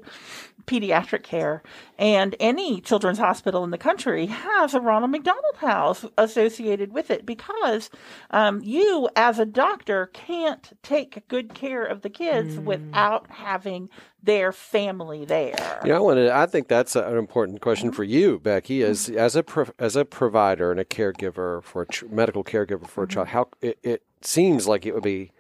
pediatric 0.65 1.23
care 1.23 1.62
and 1.97 2.36
any 2.39 2.82
children's 2.82 3.19
hospital 3.19 3.63
in 3.63 3.71
the 3.71 3.78
country 3.78 4.25
has 4.28 4.73
a 4.73 4.80
ronald 4.80 5.12
mcdonald 5.12 5.56
house 5.58 6.06
associated 6.17 6.91
with 6.91 7.10
it 7.12 7.25
because 7.25 7.89
um, 8.32 8.62
you 8.63 9.10
as 9.15 9.39
a 9.39 9.45
doctor 9.45 10.08
can't 10.08 10.78
take 10.84 11.28
good 11.28 11.54
care 11.54 11.86
of 11.86 12.01
the 12.01 12.10
kids 12.10 12.56
mm. 12.56 12.63
without 12.63 13.30
having 13.30 13.89
their 14.23 14.51
family 14.51 15.23
there 15.23 15.56
You 15.84 15.89
know, 15.89 15.97
I 15.97 15.99
wanted. 15.99 16.30
I 16.30 16.45
think 16.47 16.67
that's 16.67 16.95
an 16.95 17.17
important 17.17 17.62
question 17.62 17.91
for 17.91 18.04
you, 18.04 18.39
Becky, 18.39 18.84
as 18.84 19.08
mm-hmm. 19.08 19.19
as 19.19 19.36
a 19.36 19.43
pro, 19.43 19.65
as 19.78 19.95
a 19.95 20.04
provider 20.04 20.71
and 20.71 20.80
a 20.80 20.86
caregiver 20.86 21.63
for 21.63 21.84
a 21.84 21.88
ch- 21.88 22.04
medical 22.06 22.43
caregiver 22.43 22.88
for 22.88 23.04
a 23.04 23.08
child. 23.08 23.28
Mm-hmm. 23.28 23.38
How 23.38 23.49
it, 23.62 23.80
it 23.84 24.04
seems 24.21 24.67
like 24.67 24.86
it 24.86 24.93
would 24.93 25.04
be 25.04 25.32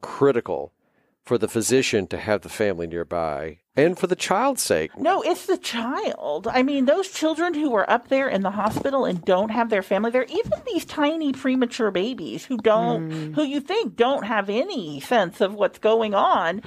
critical 0.00 0.72
for 1.24 1.38
the 1.38 1.48
physician 1.48 2.06
to 2.08 2.18
have 2.18 2.42
the 2.42 2.48
family 2.48 2.86
nearby, 2.86 3.58
and 3.76 3.98
for 3.98 4.06
the 4.06 4.16
child's 4.16 4.62
sake. 4.62 4.96
No, 4.98 5.22
it's 5.22 5.46
the 5.46 5.56
child. 5.56 6.46
I 6.46 6.62
mean, 6.62 6.84
those 6.84 7.08
children 7.08 7.54
who 7.54 7.74
are 7.74 7.88
up 7.88 8.08
there 8.08 8.28
in 8.28 8.42
the 8.42 8.50
hospital 8.50 9.04
and 9.04 9.24
don't 9.24 9.50
have 9.50 9.70
their 9.70 9.82
family 9.82 10.10
there, 10.10 10.24
even 10.24 10.52
these 10.66 10.84
tiny 10.84 11.32
premature 11.32 11.90
babies 11.90 12.44
who 12.44 12.58
don't, 12.58 13.32
who 13.34 13.42
you 13.42 13.60
think 13.60 13.96
don't 13.96 14.24
have 14.24 14.50
any 14.50 15.00
sense 15.00 15.40
of 15.40 15.54
what's 15.54 15.78
going 15.78 16.14
on, 16.14 16.62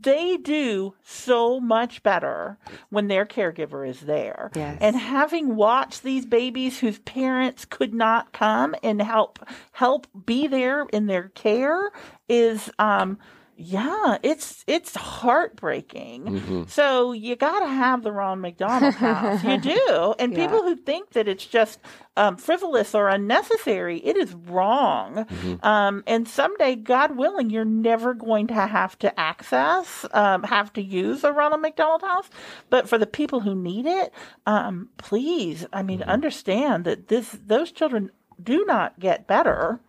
they 0.00 0.36
do 0.36 0.94
so 1.02 1.60
much 1.60 2.02
better 2.02 2.58
when 2.90 3.08
their 3.08 3.24
caregiver 3.24 3.88
is 3.88 4.00
there. 4.00 4.50
Yes. 4.54 4.78
And 4.80 4.96
having 4.96 5.56
watched 5.56 6.02
these 6.02 6.26
babies 6.26 6.80
whose 6.80 6.98
parents 7.00 7.64
could 7.64 7.94
not 7.94 8.32
come 8.32 8.74
and 8.82 9.00
help 9.00 9.38
help 9.72 10.06
be 10.26 10.48
there 10.48 10.86
in 10.92 11.06
their 11.06 11.28
care 11.30 11.90
is 12.28 12.70
um 12.78 13.18
yeah, 13.58 14.18
it's 14.22 14.62
it's 14.66 14.94
heartbreaking. 14.94 16.66
So 16.68 17.12
you 17.12 17.36
got 17.36 17.60
to 17.60 17.66
have 17.68 18.02
the 18.02 18.12
Ron 18.12 18.40
McDonald 18.40 18.94
House. 18.94 19.42
you 19.42 19.56
do, 19.58 20.14
and 20.18 20.32
Yeah. 20.32 20.44
people 20.46 20.62
who 20.62 20.76
think 20.76 21.10
that 21.12 21.26
it's 21.28 21.46
just 21.46 21.80
um, 22.18 22.36
frivolous 22.36 22.94
or 22.94 23.08
unnecessary, 23.08 23.98
it 24.04 24.16
is 24.16 24.34
wrong. 24.34 25.26
Um, 25.62 26.02
and 26.06 26.28
someday, 26.28 26.74
God 26.76 27.16
willing, 27.16 27.50
you're 27.50 27.64
never 27.64 28.14
going 28.14 28.46
to 28.48 28.54
have 28.54 28.98
to 29.00 29.18
access, 29.20 30.06
um, 30.12 30.42
have 30.44 30.72
to 30.74 30.82
use 30.82 31.24
a 31.24 31.32
Ronald 31.32 31.60
McDonald 31.62 32.02
House. 32.02 32.28
But 32.70 32.88
for 32.88 32.98
the 32.98 33.06
people 33.06 33.40
who 33.40 33.54
need 33.54 33.86
it, 33.86 34.12
um, 34.46 34.88
please, 34.98 35.66
I 35.72 35.82
mean, 35.82 36.02
understand 36.02 36.84
that 36.84 37.08
this 37.08 37.36
those 37.46 37.72
children 37.72 38.10
do 38.42 38.64
not 38.66 38.98
get 39.00 39.26
better 39.26 39.80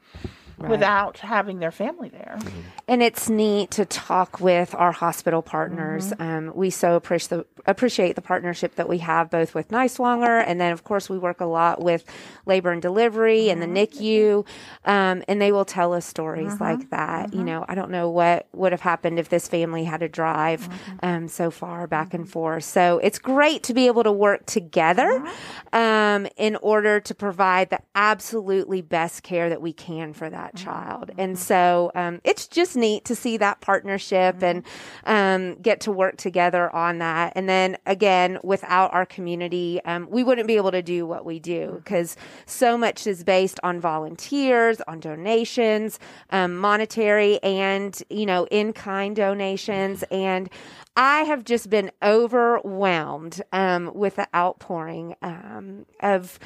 without 0.70 1.20
having 1.20 1.60
their 1.60 1.72
family 1.72 2.10
there. 2.10 2.40
And 2.88 3.04
it's 3.04 3.30
neat 3.30 3.71
to 3.71 3.86
talk 3.86 4.39
with 4.39 4.73
our 4.73 4.93
hospital 4.93 5.41
partners. 5.41 6.13
Um, 6.19 6.54
we 6.56 6.69
so 6.69 6.95
appreciate 6.95 7.30
the 7.30 7.45
appreciate 7.65 8.15
the 8.15 8.21
partnership 8.21 8.76
that 8.76 8.88
we 8.88 9.00
have 9.00 9.30
both 9.30 9.54
with 9.54 9.67
Niswonger 9.69 10.41
and 10.47 10.62
then 10.62 10.71
of 10.71 10.86
course 10.86 11.10
we 11.10 11.17
work 11.17 11.41
a 11.41 11.45
lot 11.45 11.84
with 11.84 12.06
labor 12.45 12.71
and 12.71 12.82
delivery 12.82 13.50
and 13.50 13.62
the 13.62 13.65
NICU, 13.67 14.47
um, 14.86 15.21
and 15.28 15.41
they 15.41 15.52
will 15.52 15.65
tell 15.65 15.93
us 15.93 16.06
stories 16.06 16.62
like 16.62 16.89
that. 16.91 17.34
You 17.34 17.43
know, 17.43 17.65
I 17.67 17.76
don't 17.76 17.91
know 17.91 18.10
what 18.10 18.47
would 18.54 18.71
have 18.71 18.82
happened 18.82 19.19
if 19.19 19.28
this 19.28 19.50
family 19.50 19.84
had 19.84 20.00
to 20.00 20.08
drive 20.08 20.69
um, 21.04 21.28
so 21.28 21.52
far 21.52 21.88
back 21.88 22.13
and 22.13 22.30
forth. 22.30 22.63
So 22.63 23.00
it's 23.04 23.19
great 23.19 23.63
to 23.63 23.73
be 23.73 23.88
able 23.88 24.04
to 24.04 24.12
work 24.13 24.45
together 24.45 25.26
um, 25.73 26.28
in 26.38 26.56
order 26.58 27.02
to 27.02 27.13
provide 27.13 27.69
the 27.69 27.82
absolutely 27.95 28.82
best 28.82 29.23
care 29.23 29.50
that 29.50 29.62
we 29.62 29.73
can 29.73 30.13
for 30.13 30.30
that 30.30 30.56
child. 30.56 31.12
And 31.17 31.38
so 31.38 31.91
um, 31.93 32.21
it's 32.23 32.47
just 32.47 32.77
neat 32.78 33.04
to 33.06 33.16
see 33.16 33.38
that 33.38 33.60
partnership 33.60 34.42
and 34.42 34.63
um, 35.06 35.56
get 35.56 35.82
to 35.82 35.92
work 35.92 36.18
together 36.18 36.74
on 36.74 37.00
that. 37.00 37.34
And 37.36 37.50
then 37.50 37.78
again, 37.86 38.40
without 38.44 38.94
our 38.94 39.06
community, 39.06 39.82
um, 39.84 40.08
we 40.10 40.24
wouldn't 40.24 40.48
be 40.48 40.56
able 40.56 40.72
to 40.72 40.82
do 40.82 41.06
what 41.06 41.26
we 41.26 41.40
do 41.40 41.82
because 41.84 42.16
so 42.46 42.78
much 42.78 43.08
is 43.08 43.24
based 43.24 43.60
on 43.63 43.80
volunteers, 43.80 44.80
on 44.88 45.00
donations, 45.00 46.00
um, 46.30 46.56
monetary 46.56 47.42
and, 47.44 48.02
you 48.10 48.26
know, 48.26 48.46
in 48.52 48.72
kind 48.74 49.16
donations. 49.16 50.04
And 50.12 50.50
I 50.96 51.22
have 51.22 51.44
just 51.44 51.70
been 51.70 51.92
overwhelmed 52.02 53.42
um, 53.52 53.92
with 53.94 54.16
the 54.16 54.28
outpouring 54.36 55.16
um, 55.22 55.86
of 56.00 56.40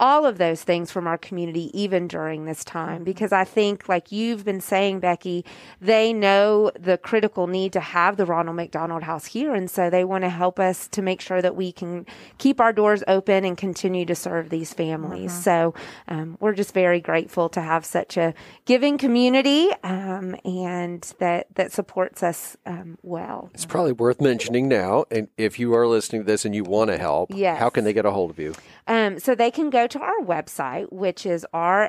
all 0.00 0.26
of 0.26 0.38
those 0.38 0.64
things 0.64 0.90
from 0.90 1.06
our 1.06 1.18
community, 1.18 1.70
even 1.80 2.08
during 2.08 2.44
this 2.44 2.64
time, 2.64 3.04
because 3.04 3.30
I 3.30 3.44
think, 3.44 3.88
like 3.88 4.10
you've 4.10 4.44
been 4.44 4.60
saying, 4.60 5.00
Becky, 5.00 5.44
they 5.80 6.12
know 6.12 6.72
the 6.78 6.98
critical 6.98 7.46
need 7.46 7.72
to 7.74 7.80
have 7.80 8.16
the 8.16 8.26
Ronald 8.26 8.56
McDonald 8.56 9.04
House 9.04 9.26
here. 9.26 9.54
And 9.54 9.70
so 9.70 9.90
they 9.90 10.04
want 10.04 10.24
to 10.24 10.28
help 10.30 10.58
us 10.58 10.88
to 10.88 11.02
make 11.02 11.20
sure 11.20 11.40
that 11.40 11.54
we 11.54 11.70
can 11.70 12.06
keep 12.38 12.60
our 12.60 12.72
doors 12.72 13.04
open 13.06 13.44
and 13.44 13.56
continue 13.56 14.04
to 14.06 14.14
serve 14.14 14.48
these 14.50 14.72
families. 14.72 15.32
So 15.32 15.74
um, 16.08 16.36
we're 16.40 16.54
just 16.54 16.74
very 16.74 17.00
grateful 17.00 17.48
to 17.50 17.60
have 17.60 17.84
such 17.84 18.16
a 18.16 18.34
giving 18.64 18.98
community 18.98 19.68
um, 19.84 20.34
and 20.44 21.02
that, 21.18 21.46
that 21.54 21.70
supports 21.70 22.22
us 22.22 22.56
um, 22.66 22.98
well. 23.02 23.50
It's 23.54 23.66
probably 23.66 23.92
worth 23.92 24.20
mentioning 24.20 24.68
now. 24.68 25.04
And 25.10 25.28
if 25.36 25.58
you 25.60 25.74
are 25.74 25.86
listening 25.86 26.22
to 26.22 26.26
this 26.26 26.44
and 26.44 26.54
you 26.54 26.64
want 26.64 26.90
to 26.90 26.98
help, 26.98 27.30
Yes. 27.32 27.58
how 27.58 27.70
can 27.70 27.84
they 27.84 27.92
get 27.92 28.04
a 28.04 28.10
hold 28.10 28.30
of 28.30 28.38
you? 28.38 28.54
Um, 28.86 29.18
so 29.18 29.34
they 29.34 29.50
can 29.50 29.70
go 29.70 29.86
to 29.86 30.00
our 30.00 30.20
website, 30.20 30.92
which 30.92 31.24
is 31.26 31.46
rmhsa.org. 31.54 31.84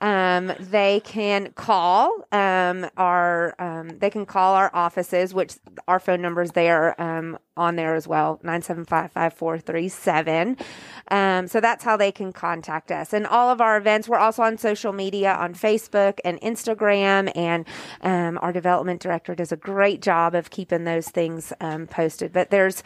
Um, 0.00 0.52
they 0.58 1.00
can 1.00 1.52
call 1.52 2.26
um, 2.32 2.88
our 2.96 3.54
um, 3.60 3.98
they 3.98 4.10
can 4.10 4.26
call 4.26 4.54
our 4.54 4.70
offices, 4.74 5.32
which 5.32 5.54
our 5.86 6.00
phone 6.00 6.20
numbers 6.20 6.50
there 6.52 7.00
um, 7.00 7.38
on 7.56 7.76
there 7.76 7.94
as 7.94 8.08
well 8.08 8.40
975-5437. 8.44 10.60
Um, 11.08 11.46
so 11.46 11.60
that's 11.60 11.84
how 11.84 11.96
they 11.96 12.10
can 12.10 12.32
contact 12.32 12.90
us. 12.90 13.12
And 13.12 13.26
all 13.26 13.50
of 13.50 13.60
our 13.60 13.76
events, 13.76 14.08
we're 14.08 14.18
also 14.18 14.42
on 14.42 14.58
social 14.58 14.92
media 14.92 15.34
on 15.34 15.54
Facebook 15.54 16.18
and 16.24 16.40
Instagram, 16.40 17.30
and 17.36 17.66
um, 18.00 18.38
our 18.42 18.52
development 18.52 19.00
director 19.00 19.34
does 19.34 19.52
a 19.52 19.56
great 19.56 20.02
job 20.02 20.34
of 20.34 20.50
keeping 20.50 20.84
those 20.84 21.08
things 21.08 21.52
um, 21.60 21.86
posted. 21.86 22.32
But 22.32 22.50
there's 22.50 22.82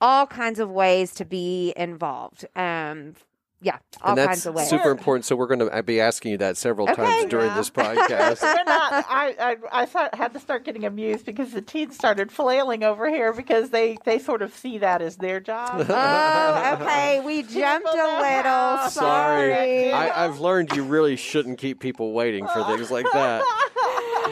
all 0.00 0.26
kinds 0.26 0.58
of 0.58 0.70
ways 0.70 1.12
to 1.14 1.24
be 1.24 1.72
involved. 1.76 2.46
Um, 2.56 3.14
yeah, 3.62 3.76
all 4.00 4.12
and 4.12 4.18
that's 4.18 4.26
kinds 4.28 4.46
of 4.46 4.54
ways. 4.54 4.70
super 4.70 4.90
important. 4.90 5.26
So 5.26 5.36
we're 5.36 5.46
going 5.46 5.58
to 5.70 5.82
be 5.82 6.00
asking 6.00 6.32
you 6.32 6.38
that 6.38 6.56
several 6.56 6.88
Okay. 6.88 6.94
times 7.04 7.26
during 7.26 7.54
this 7.54 7.68
podcast. 7.70 8.40
We're 8.40 8.64
not, 8.64 9.04
I, 9.06 9.34
I, 9.38 9.56
I 9.82 9.84
thought, 9.84 10.14
had 10.14 10.32
to 10.32 10.40
start 10.40 10.64
getting 10.64 10.86
amused 10.86 11.26
because 11.26 11.52
the 11.52 11.60
teens 11.60 11.94
started 11.94 12.32
flailing 12.32 12.82
over 12.84 13.10
here 13.10 13.34
because 13.34 13.68
they, 13.68 13.98
they 14.06 14.18
sort 14.18 14.40
of 14.40 14.54
see 14.54 14.78
that 14.78 15.02
as 15.02 15.16
their 15.18 15.40
job. 15.40 15.84
Oh, 15.90 16.78
okay. 16.80 17.20
We 17.24 17.42
jumped 17.42 17.86
a 17.86 17.90
little. 17.92 18.90
Sorry. 18.90 19.92
I, 19.92 20.24
I've 20.24 20.40
learned 20.40 20.74
you 20.74 20.82
really 20.82 21.16
shouldn't 21.16 21.58
keep 21.58 21.80
people 21.80 22.12
waiting 22.14 22.46
for 22.46 22.64
things 22.64 22.90
like 22.90 23.06
that. 23.12 23.42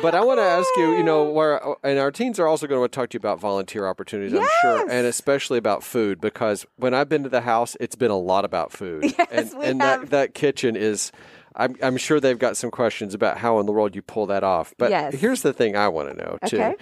But 0.02 0.14
I 0.14 0.24
want 0.24 0.38
to 0.38 0.44
ask 0.44 0.68
you, 0.76 0.96
you 0.96 1.02
know, 1.02 1.24
where 1.30 1.60
and 1.82 1.98
our 1.98 2.10
teens 2.10 2.38
are 2.38 2.46
also 2.46 2.66
going 2.66 2.82
to 2.82 2.88
talk 2.88 3.10
to 3.10 3.14
you 3.14 3.18
about 3.18 3.40
volunteer 3.40 3.86
opportunities, 3.86 4.32
I'm 4.38 4.46
sure, 4.60 4.88
and 4.90 5.06
especially 5.06 5.58
about 5.58 5.82
food 5.82 6.20
because 6.20 6.64
when 6.76 6.94
I've 6.94 7.08
been 7.08 7.24
to 7.24 7.28
the 7.28 7.40
house, 7.40 7.76
it's 7.80 7.96
been 7.96 8.10
a 8.10 8.18
lot 8.18 8.44
about 8.44 8.72
food. 8.72 9.04
Yes, 9.18 9.52
and 9.52 9.58
we 9.60 9.66
and 9.66 9.82
have. 9.82 10.00
that 10.02 10.10
that 10.10 10.34
kitchen 10.34 10.76
is 10.76 11.10
I'm 11.56 11.74
I'm 11.82 11.96
sure 11.96 12.20
they've 12.20 12.38
got 12.38 12.56
some 12.56 12.70
questions 12.70 13.14
about 13.14 13.38
how 13.38 13.58
in 13.58 13.66
the 13.66 13.72
world 13.72 13.94
you 13.96 14.02
pull 14.02 14.26
that 14.26 14.44
off. 14.44 14.72
But 14.78 14.90
Yes. 14.90 15.14
here's 15.14 15.42
the 15.42 15.52
thing 15.52 15.76
I 15.76 15.88
want 15.88 16.10
to 16.10 16.14
know 16.16 16.38
too. 16.46 16.56
Okay. 16.58 16.74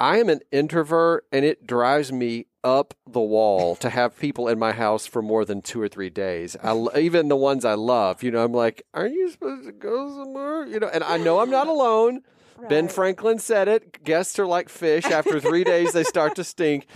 I 0.00 0.18
am 0.18 0.28
an 0.28 0.40
introvert 0.50 1.24
and 1.30 1.44
it 1.44 1.66
drives 1.66 2.10
me 2.12 2.46
up 2.64 2.94
the 3.06 3.20
wall 3.20 3.76
to 3.76 3.90
have 3.90 4.18
people 4.18 4.48
in 4.48 4.58
my 4.58 4.72
house 4.72 5.06
for 5.06 5.22
more 5.22 5.44
than 5.44 5.62
two 5.62 5.80
or 5.80 5.88
three 5.88 6.10
days. 6.10 6.56
I, 6.62 6.76
even 6.98 7.28
the 7.28 7.36
ones 7.36 7.64
I 7.64 7.74
love, 7.74 8.22
you 8.22 8.30
know, 8.30 8.44
I'm 8.44 8.52
like, 8.52 8.82
aren't 8.94 9.14
you 9.14 9.30
supposed 9.30 9.66
to 9.66 9.72
go 9.72 10.08
somewhere? 10.10 10.66
You 10.66 10.80
know, 10.80 10.88
and 10.88 11.04
I 11.04 11.16
know 11.16 11.40
I'm 11.40 11.50
not 11.50 11.66
alone. 11.66 12.22
Ben 12.68 12.88
Franklin 12.88 13.38
said 13.38 13.66
it. 13.66 14.04
Guests 14.04 14.38
are 14.38 14.46
like 14.46 14.68
fish. 14.68 15.04
After 15.06 15.40
three 15.40 15.64
days, 15.64 15.92
they 15.92 16.04
start 16.04 16.36
to 16.36 16.44
stink. 16.44 16.86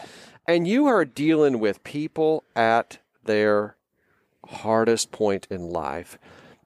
And 0.47 0.69
you 0.69 0.87
are 0.87 1.05
dealing 1.05 1.59
with 1.59 1.83
people 1.83 2.45
at 2.55 2.99
their 3.25 3.77
hardest 4.49 5.11
point 5.11 5.49
in 5.51 5.71
life. 5.71 6.19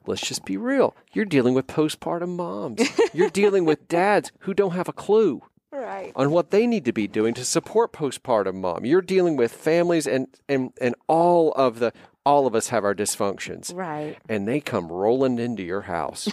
Let's 0.06 0.20
just 0.20 0.44
be 0.44 0.56
real. 0.56 0.94
You're 1.12 1.24
dealing 1.24 1.54
with 1.54 1.66
postpartum 1.66 2.36
moms. 2.36 2.82
You're 3.14 3.30
dealing 3.30 3.64
with 3.64 3.88
dads 3.88 4.32
who 4.40 4.52
don't 4.52 4.72
have 4.72 4.88
a 4.88 4.92
clue 4.92 5.42
Right. 5.72 6.12
on 6.16 6.30
what 6.30 6.50
they 6.50 6.66
need 6.66 6.84
to 6.86 6.92
be 6.92 7.06
doing 7.06 7.32
to 7.34 7.44
support 7.44 7.92
postpartum 7.92 8.56
mom. 8.56 8.84
You're 8.84 9.02
dealing 9.02 9.36
with 9.36 9.52
families 9.52 10.06
and 10.06 10.26
and 10.48 10.72
and 10.80 10.94
all 11.06 11.52
of 11.52 11.78
the 11.78 11.92
all 12.26 12.46
of 12.46 12.54
us 12.54 12.68
have 12.68 12.84
our 12.84 12.94
dysfunctions. 12.94 13.74
Right. 13.74 14.16
And 14.28 14.46
they 14.46 14.60
come 14.60 14.88
rolling 14.88 15.38
into 15.38 15.62
your 15.62 15.82
house. 15.82 16.28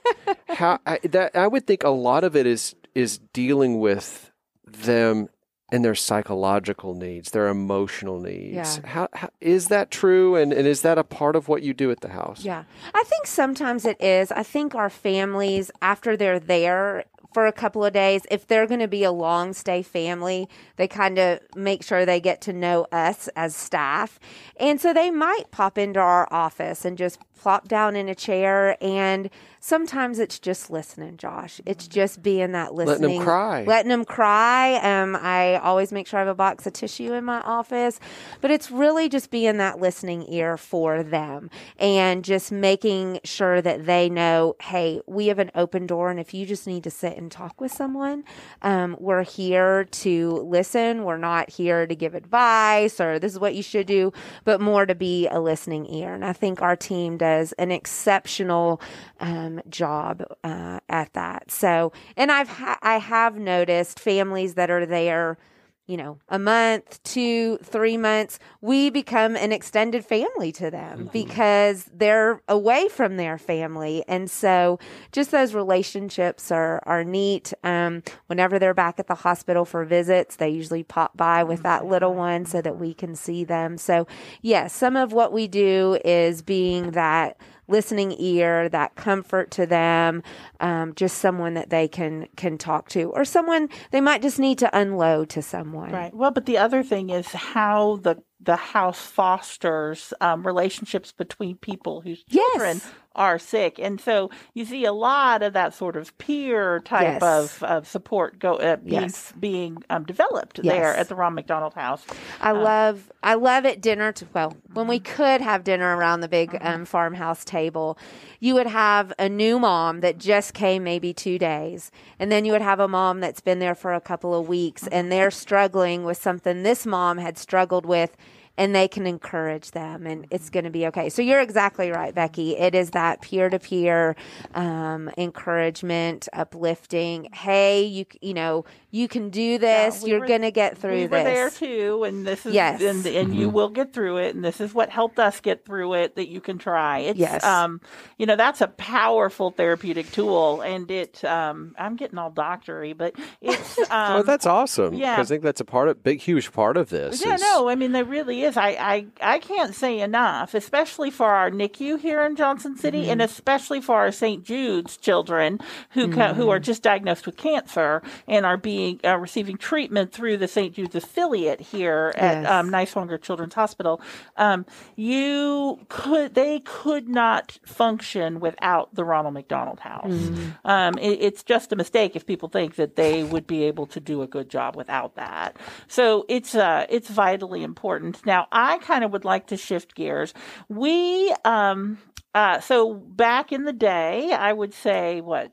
How 0.48 0.78
I, 0.86 0.98
that 1.04 1.34
I 1.34 1.46
would 1.46 1.66
think 1.66 1.82
a 1.82 1.90
lot 1.90 2.24
of 2.24 2.36
it 2.36 2.46
is 2.46 2.74
is 2.94 3.18
dealing 3.32 3.80
with 3.80 4.30
them 4.66 5.28
and 5.72 5.82
their 5.82 5.94
psychological 5.94 6.94
needs, 6.94 7.30
their 7.30 7.48
emotional 7.48 8.20
needs. 8.20 8.78
Yeah. 8.78 8.86
How, 8.86 9.08
how 9.14 9.30
is 9.40 9.68
that 9.68 9.90
true 9.90 10.36
and, 10.36 10.52
and 10.52 10.66
is 10.66 10.82
that 10.82 10.98
a 10.98 11.04
part 11.04 11.34
of 11.34 11.48
what 11.48 11.62
you 11.62 11.72
do 11.72 11.90
at 11.90 12.02
the 12.02 12.10
house? 12.10 12.44
Yeah. 12.44 12.64
I 12.94 13.02
think 13.04 13.26
sometimes 13.26 13.86
it 13.86 14.00
is. 14.00 14.30
I 14.30 14.42
think 14.42 14.74
our 14.74 14.90
families, 14.90 15.70
after 15.80 16.14
they're 16.14 16.38
there 16.38 17.04
for 17.32 17.46
a 17.46 17.52
couple 17.52 17.84
of 17.84 17.92
days, 17.92 18.22
if 18.30 18.46
they're 18.46 18.66
going 18.66 18.80
to 18.80 18.88
be 18.88 19.04
a 19.04 19.12
long 19.12 19.52
stay 19.52 19.82
family, 19.82 20.48
they 20.76 20.88
kind 20.88 21.18
of 21.18 21.40
make 21.54 21.82
sure 21.82 22.04
they 22.04 22.20
get 22.20 22.40
to 22.42 22.52
know 22.52 22.86
us 22.92 23.28
as 23.36 23.54
staff. 23.54 24.18
And 24.56 24.80
so 24.80 24.92
they 24.92 25.10
might 25.10 25.50
pop 25.50 25.78
into 25.78 26.00
our 26.00 26.32
office 26.32 26.84
and 26.84 26.98
just 26.98 27.18
plop 27.38 27.68
down 27.68 27.96
in 27.96 28.08
a 28.08 28.14
chair. 28.14 28.76
And 28.80 29.30
sometimes 29.64 30.18
it's 30.18 30.40
just 30.40 30.70
listening, 30.70 31.16
Josh. 31.16 31.60
It's 31.64 31.86
just 31.86 32.20
being 32.20 32.50
that 32.50 32.74
Letting 32.74 32.94
'em 32.94 33.00
listening. 33.00 33.22
cry. 33.22 33.62
Letting 33.62 33.90
them 33.90 34.04
cry. 34.04 34.74
Um, 34.82 35.14
I 35.14 35.54
always 35.56 35.92
make 35.92 36.08
sure 36.08 36.18
I 36.18 36.22
have 36.22 36.28
a 36.28 36.34
box 36.34 36.66
of 36.66 36.72
tissue 36.72 37.12
in 37.12 37.24
my 37.24 37.40
office, 37.42 38.00
but 38.40 38.50
it's 38.50 38.72
really 38.72 39.08
just 39.08 39.30
being 39.30 39.58
that 39.58 39.78
listening 39.80 40.26
ear 40.28 40.56
for 40.56 41.04
them 41.04 41.48
and 41.78 42.24
just 42.24 42.50
making 42.50 43.20
sure 43.22 43.62
that 43.62 43.86
they 43.86 44.10
know, 44.10 44.56
hey, 44.60 45.00
we 45.06 45.28
have 45.28 45.38
an 45.38 45.52
open 45.54 45.86
door, 45.86 46.10
and 46.10 46.18
if 46.18 46.34
you 46.34 46.44
just 46.44 46.66
need 46.66 46.82
to 46.82 46.90
sit 46.90 47.16
and 47.16 47.30
talk 47.30 47.60
with 47.60 47.70
someone, 47.72 48.24
um, 48.62 48.96
we're 48.98 49.22
here 49.22 49.84
to 49.84 50.32
listen. 50.44 51.04
We're 51.04 51.18
not 51.18 51.50
here 51.50 51.86
to 51.86 51.94
give 51.94 52.16
advice 52.16 53.00
or 53.00 53.20
this 53.20 53.30
is 53.32 53.38
what 53.38 53.54
you 53.54 53.62
should 53.62 53.86
do, 53.86 54.12
but 54.44 54.60
more 54.60 54.86
to 54.86 54.94
be 54.96 55.28
a 55.28 55.38
listening 55.38 55.86
ear. 55.86 56.14
And 56.14 56.24
I 56.24 56.32
think 56.32 56.60
our 56.62 56.74
team 56.74 57.16
does 57.16 57.52
an 57.52 57.70
exceptional 57.70 58.80
um, 59.20 59.51
job 59.68 60.24
uh, 60.44 60.80
at 60.88 61.12
that. 61.12 61.50
So, 61.50 61.92
and 62.16 62.30
I've 62.32 62.48
ha- 62.48 62.78
I 62.82 62.98
have 62.98 63.36
noticed 63.36 64.00
families 64.00 64.54
that 64.54 64.70
are 64.70 64.86
there 64.86 65.38
you 65.86 65.96
know, 65.96 66.16
a 66.28 66.38
month, 66.38 67.02
two, 67.02 67.58
three 67.58 67.96
months, 67.96 68.38
we 68.60 68.88
become 68.88 69.34
an 69.34 69.50
extended 69.50 70.04
family 70.04 70.52
to 70.52 70.70
them 70.70 71.10
because 71.12 71.90
they're 71.92 72.40
away 72.48 72.88
from 72.88 73.16
their 73.16 73.36
family. 73.36 74.04
And 74.06 74.30
so 74.30 74.78
just 75.10 75.32
those 75.32 75.54
relationships 75.54 76.52
are, 76.52 76.80
are 76.86 77.02
neat. 77.02 77.52
Um, 77.64 78.04
whenever 78.28 78.60
they're 78.60 78.74
back 78.74 79.00
at 79.00 79.08
the 79.08 79.16
hospital 79.16 79.64
for 79.64 79.84
visits, 79.84 80.36
they 80.36 80.50
usually 80.50 80.84
pop 80.84 81.16
by 81.16 81.42
with 81.42 81.64
that 81.64 81.84
little 81.84 82.14
one 82.14 82.46
so 82.46 82.62
that 82.62 82.78
we 82.78 82.94
can 82.94 83.16
see 83.16 83.42
them. 83.42 83.76
So, 83.76 84.06
yes, 84.40 84.72
some 84.72 84.94
of 84.94 85.12
what 85.12 85.32
we 85.32 85.48
do 85.48 85.98
is 86.04 86.42
being 86.42 86.92
that 86.92 87.36
listening 87.68 88.14
ear, 88.18 88.68
that 88.68 88.94
comfort 88.94 89.50
to 89.52 89.66
them, 89.66 90.22
um, 90.60 90.94
just 90.94 91.18
someone 91.18 91.54
that 91.54 91.70
they 91.70 91.88
can 91.88 92.28
can 92.36 92.58
talk 92.58 92.88
to, 92.90 93.10
or 93.10 93.24
someone 93.24 93.68
they 93.90 94.00
might 94.00 94.22
just 94.22 94.38
need 94.38 94.58
to 94.58 94.78
unload 94.78 95.28
to 95.30 95.42
someone. 95.42 95.90
Right. 95.90 96.14
Well, 96.14 96.30
but 96.30 96.46
the 96.46 96.58
other 96.58 96.82
thing 96.82 97.10
is 97.10 97.28
how 97.28 97.96
the 98.02 98.22
the 98.40 98.56
house 98.56 99.00
fosters 99.00 100.12
um, 100.20 100.46
relationships 100.46 101.12
between 101.12 101.56
people 101.56 102.00
whose 102.00 102.24
Yes. 102.28 102.86
Are 103.14 103.38
sick. 103.38 103.78
And 103.78 104.00
so 104.00 104.30
you 104.54 104.64
see 104.64 104.84
a 104.84 104.92
lot 104.92 105.42
of 105.42 105.52
that 105.52 105.74
sort 105.74 105.96
of 105.96 106.16
peer 106.18 106.80
type 106.80 107.20
Yes. 107.20 107.22
of, 107.22 107.62
of 107.62 107.86
support 107.88 108.38
go 108.38 108.56
uh, 108.56 108.76
being, 108.76 109.00
Yes. 109.02 109.32
being 109.38 109.82
um, 109.90 110.04
developed 110.04 110.62
there 110.62 110.94
at 110.94 111.08
the 111.08 111.14
Ron 111.14 111.34
McDonald 111.34 111.74
House. 111.74 112.04
I 112.40 112.52
love 112.52 113.10
I 113.22 113.34
love 113.34 113.64
at 113.66 113.80
dinner 113.80 114.12
to, 114.12 114.26
well 114.34 114.56
when 114.74 114.88
we 114.88 114.98
could 114.98 115.40
have 115.40 115.64
dinner 115.64 115.96
around 115.96 116.20
the 116.20 116.28
big 116.28 116.50
Mm-hmm. 116.52 116.66
um, 116.66 116.84
farmhouse 116.84 117.44
table 117.44 117.96
you 118.40 118.54
would 118.54 118.66
have 118.66 119.12
a 119.18 119.28
new 119.28 119.58
mom 119.58 120.00
that 120.00 120.18
just 120.18 120.54
came 120.54 120.82
maybe 120.82 121.12
two 121.12 121.38
days 121.38 121.90
and 122.18 122.32
then 122.32 122.44
you 122.44 122.52
would 122.52 122.60
have 122.62 122.80
a 122.80 122.88
mom 122.88 123.20
that's 123.20 123.40
been 123.40 123.58
there 123.60 123.74
for 123.74 123.92
a 123.94 124.00
couple 124.00 124.34
of 124.34 124.48
weeks 124.48 124.82
Mm-hmm. 124.84 124.94
and 124.94 125.12
they're 125.12 125.30
struggling 125.30 126.04
with 126.04 126.16
something 126.20 126.62
this 126.62 126.84
mom 126.86 127.18
had 127.18 127.38
struggled 127.38 127.86
with 127.86 128.16
and 128.56 128.74
they 128.74 128.88
can 128.88 129.06
encourage 129.06 129.70
them 129.70 130.06
and 130.06 130.26
it's 130.30 130.50
going 130.50 130.64
to 130.64 130.70
be 130.70 130.86
okay. 130.86 131.08
So 131.08 131.22
you're 131.22 131.40
exactly 131.40 131.90
right 131.90 132.14
becky. 132.14 132.56
It 132.56 132.74
is 132.74 132.90
that 132.90 133.22
peer-to-peer 133.22 134.16
um, 134.54 135.10
encouragement 135.16 136.28
uplifting. 136.32 137.28
Hey 137.32 137.84
you 137.84 138.04
you 138.20 138.34
know 138.34 138.64
you 138.94 139.08
can 139.08 139.30
do 139.30 139.56
this 139.58 140.02
we 140.02 140.10
you're 140.10 140.20
were- 140.20 140.26
going 140.26 140.42
to 140.42 140.50
get 140.52 140.76
through 140.78 140.92
we 140.94 141.06
this 141.06 141.10
were 141.10 141.24
there 141.24 141.50
too, 141.50 142.04
and 142.04 142.24
this 142.26 142.46
is 142.46 142.52
Yes. 142.54 142.80
and, 142.82 143.04
and 143.06 143.34
you 143.34 143.48
will 143.48 143.70
get 143.70 143.92
through 143.92 144.18
it, 144.18 144.34
and 144.36 144.44
this 144.44 144.60
is 144.60 144.72
what 144.74 144.90
helped 144.90 145.18
us 145.18 145.40
get 145.40 145.64
through 145.64 145.94
it. 145.94 146.14
That 146.16 146.28
you 146.28 146.40
can 146.42 146.58
try. 146.58 146.98
It's, 147.00 147.18
Yes. 147.18 147.42
um, 147.42 147.80
you 148.18 148.26
know, 148.26 148.36
that's 148.36 148.60
a 148.60 148.68
powerful 148.68 149.50
therapeutic 149.50 150.12
tool, 150.12 150.60
and 150.60 150.90
it. 150.90 151.24
Um, 151.24 151.74
I'm 151.78 151.96
getting 151.96 152.18
all 152.18 152.30
doctory, 152.30 152.92
but 152.92 153.14
it's. 153.40 153.78
Um, 153.90 154.20
oh, 154.20 154.22
that's 154.22 154.46
awesome. 154.46 154.94
yeah. 154.94 155.16
'Cause 155.16 155.30
I 155.30 155.34
think 155.34 155.42
that's 155.42 155.60
a 155.60 155.64
part 155.64 155.88
of 155.88 156.02
big, 156.02 156.20
huge 156.20 156.52
part 156.52 156.76
of 156.76 156.88
this. 156.90 157.24
Yeah, 157.24 157.34
is- 157.34 157.40
no, 157.40 157.68
I 157.68 157.74
mean 157.74 157.92
there 157.92 158.04
really 158.04 158.42
is. 158.42 158.56
I, 158.56 158.68
I 158.78 159.06
I 159.20 159.38
can't 159.38 159.74
say 159.74 160.00
enough, 160.00 160.54
especially 160.54 161.10
for 161.10 161.26
our 161.28 161.50
NICU 161.50 161.98
here 161.98 162.22
in 162.22 162.36
Johnson 162.36 162.76
City, 162.76 163.08
and 163.10 163.20
especially 163.22 163.80
for 163.80 163.96
our 163.96 164.12
St. 164.12 164.44
Jude's 164.44 164.96
children 164.96 165.58
who 165.90 166.12
ca- 166.12 166.34
who 166.34 166.48
are 166.50 166.58
just 166.58 166.82
diagnosed 166.82 167.26
with 167.26 167.36
cancer 167.36 168.02
and 168.28 168.44
are 168.46 168.56
being 168.56 168.81
uh, 169.04 169.16
receiving 169.18 169.56
treatment 169.56 170.12
through 170.12 170.36
the 170.38 170.48
St. 170.48 170.74
Jude's 170.74 170.94
affiliate 170.94 171.60
here 171.60 172.12
at 172.16 172.42
Yes. 172.42 172.50
um, 172.50 172.70
Niswonger 172.70 173.20
Children's 173.20 173.54
Hospital. 173.54 174.00
Um, 174.36 174.64
you 174.96 175.78
could 175.88 176.34
they 176.34 176.60
could 176.60 177.08
not 177.08 177.58
function 177.64 178.40
without 178.40 178.94
the 178.94 179.04
Ronald 179.04 179.34
McDonald 179.34 179.80
House. 179.80 180.30
Um, 180.64 180.98
it, 180.98 181.18
it's 181.20 181.42
just 181.42 181.72
a 181.72 181.76
mistake 181.76 182.16
if 182.16 182.26
people 182.26 182.48
think 182.48 182.76
that 182.76 182.96
they 182.96 183.22
would 183.24 183.46
be 183.46 183.64
able 183.64 183.86
to 183.86 184.00
do 184.00 184.22
a 184.22 184.26
good 184.26 184.48
job 184.48 184.76
without 184.76 185.14
that. 185.16 185.56
So 185.88 186.24
it's 186.28 186.54
uh, 186.54 186.86
it's 186.88 187.08
vitally 187.10 187.62
important. 187.62 188.24
Now, 188.26 188.46
I 188.52 188.78
kind 188.78 189.04
of 189.04 189.12
would 189.12 189.24
like 189.24 189.46
to 189.48 189.56
shift 189.56 189.94
gears. 189.94 190.32
We 190.68 191.34
um, 191.44 191.98
uh, 192.34 192.60
so 192.60 192.94
back 192.94 193.52
in 193.52 193.64
the 193.64 193.72
day, 193.72 194.32
I 194.32 194.52
would 194.52 194.72
say 194.72 195.20
what 195.20 195.52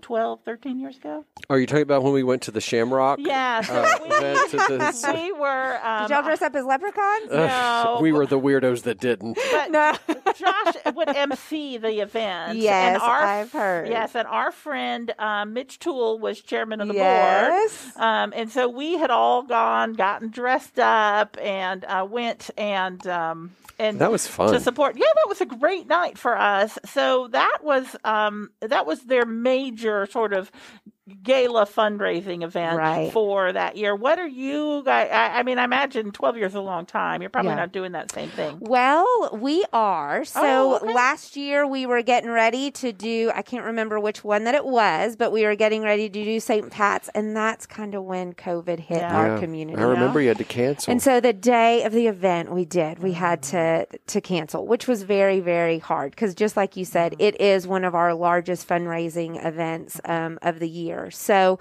12, 0.00 0.40
13 0.44 0.78
years 0.80 0.96
ago. 0.96 1.24
Are 1.48 1.58
you 1.58 1.66
talking 1.66 1.82
about 1.82 2.02
when 2.02 2.12
we 2.12 2.22
went 2.22 2.42
to 2.42 2.50
the 2.50 2.60
Shamrock? 2.60 3.18
Yeah, 3.22 3.60
so 3.62 3.74
Uh, 3.74 3.98
we, 4.08 4.16
event 4.16 4.50
to 4.50 4.56
this- 4.78 5.04
we 5.14 5.32
were. 5.32 5.78
Um, 5.86 6.02
Did 6.08 6.14
y'all 6.14 6.22
dress 6.22 6.42
up 6.42 6.54
as 6.54 6.64
leprechauns? 6.64 7.30
Ugh, 7.30 7.48
No. 7.48 7.98
we 8.00 8.12
were 8.12 8.26
the 8.26 8.38
weirdos 8.40 8.82
that 8.82 8.98
didn't. 9.00 9.38
but 9.52 9.70
no. 9.70 9.92
Josh 10.34 10.74
would 10.94 11.08
MC 11.08 11.76
the 11.76 12.00
event. 12.00 12.58
Yes, 12.58 12.94
and 12.94 13.02
our, 13.02 13.22
I've 13.22 13.52
heard. 13.52 13.88
Yes, 13.88 14.14
and 14.14 14.26
our 14.26 14.52
friend 14.52 15.12
um, 15.18 15.52
Mitch 15.52 15.78
Toole 15.78 16.18
was 16.18 16.40
chairman 16.40 16.80
of 16.80 16.88
the 16.88 16.94
board. 16.94 17.04
yes. 17.04 17.92
Um, 17.96 18.32
and 18.36 18.50
so 18.50 18.68
we 18.68 18.94
had 18.98 19.10
all 19.10 19.42
gone, 19.42 19.92
gotten 19.94 20.30
dressed 20.30 20.78
up, 20.78 21.36
and 21.40 21.84
uh, 21.84 22.06
went 22.08 22.50
and 22.56 23.04
um, 23.06 23.50
and 23.78 23.98
That 23.98 24.10
was 24.10 24.26
fun. 24.26 24.52
to 24.52 24.60
support. 24.60 24.96
Yeah, 24.96 25.06
that 25.06 25.28
was 25.28 25.40
a 25.40 25.46
great 25.46 25.86
night 25.88 26.18
for 26.18 26.36
us. 26.36 26.78
So 26.84 27.28
that 27.28 27.58
was 27.62 27.96
um, 28.04 28.50
that 28.60 28.86
was 28.86 29.00
their 29.04 29.24
major 29.26 29.89
sort 30.06 30.32
of 30.32 30.50
gala 31.24 31.66
fundraising 31.66 32.44
event 32.44 32.76
Right. 32.78 33.12
for 33.12 33.52
that 33.52 33.76
year. 33.76 33.96
What 33.96 34.18
are 34.18 34.26
you 34.28 34.82
guys? 34.84 35.08
I, 35.10 35.40
I 35.40 35.42
mean, 35.42 35.58
I 35.58 35.64
imagine 35.64 36.12
twelve 36.12 36.36
years 36.36 36.52
is 36.52 36.56
a 36.56 36.60
long 36.60 36.86
time. 36.86 37.20
You're 37.20 37.30
probably 37.30 37.50
Yeah. 37.50 37.56
not 37.56 37.72
doing 37.72 37.92
that 37.92 38.12
same 38.12 38.28
thing. 38.28 38.58
Well, 38.60 39.30
we 39.32 39.64
are. 39.72 40.24
So 40.24 40.40
Oh, 40.42 40.76
okay. 40.76 40.92
last 40.92 41.36
year 41.36 41.66
we 41.66 41.84
were 41.86 42.02
getting 42.02 42.30
ready 42.30 42.70
to 42.72 42.92
do, 42.92 43.32
I 43.34 43.42
can't 43.42 43.64
remember 43.64 43.98
which 43.98 44.22
one 44.22 44.44
that 44.44 44.54
it 44.54 44.64
was, 44.64 45.16
but 45.16 45.32
we 45.32 45.44
were 45.44 45.56
getting 45.56 45.82
ready 45.82 46.08
to 46.08 46.24
do 46.24 46.38
St. 46.38 46.70
Pat's. 46.70 47.08
And 47.14 47.34
that's 47.36 47.66
kind 47.66 47.94
of 47.94 48.04
when 48.04 48.32
COVID 48.34 48.78
hit 48.78 48.98
Yeah. 48.98 49.16
our 49.16 49.28
Yeah. 49.34 49.40
community. 49.40 49.80
I 49.82 49.86
remember 49.86 50.20
you 50.20 50.28
had 50.28 50.38
to 50.38 50.44
cancel. 50.44 50.90
And 50.92 51.02
so 51.02 51.18
the 51.18 51.32
day 51.32 51.82
of 51.82 51.92
the 51.92 52.06
event 52.06 52.52
we 52.52 52.64
did, 52.64 53.00
we 53.02 53.12
had 53.12 53.42
to 53.44 53.86
to 54.06 54.20
cancel, 54.20 54.66
which 54.66 54.86
was 54.86 55.02
very 55.02 55.40
very 55.40 55.78
hard 55.78 56.12
because 56.12 56.34
just 56.34 56.56
like 56.56 56.76
you 56.76 56.84
said, 56.84 57.16
it 57.18 57.40
is 57.40 57.66
one 57.66 57.84
of 57.84 57.94
our 57.94 58.14
largest 58.14 58.68
fundraising 58.68 59.44
events 59.44 60.00
um, 60.04 60.38
of 60.42 60.58
the 60.60 60.68
year. 60.68 60.99
So, 61.08 61.58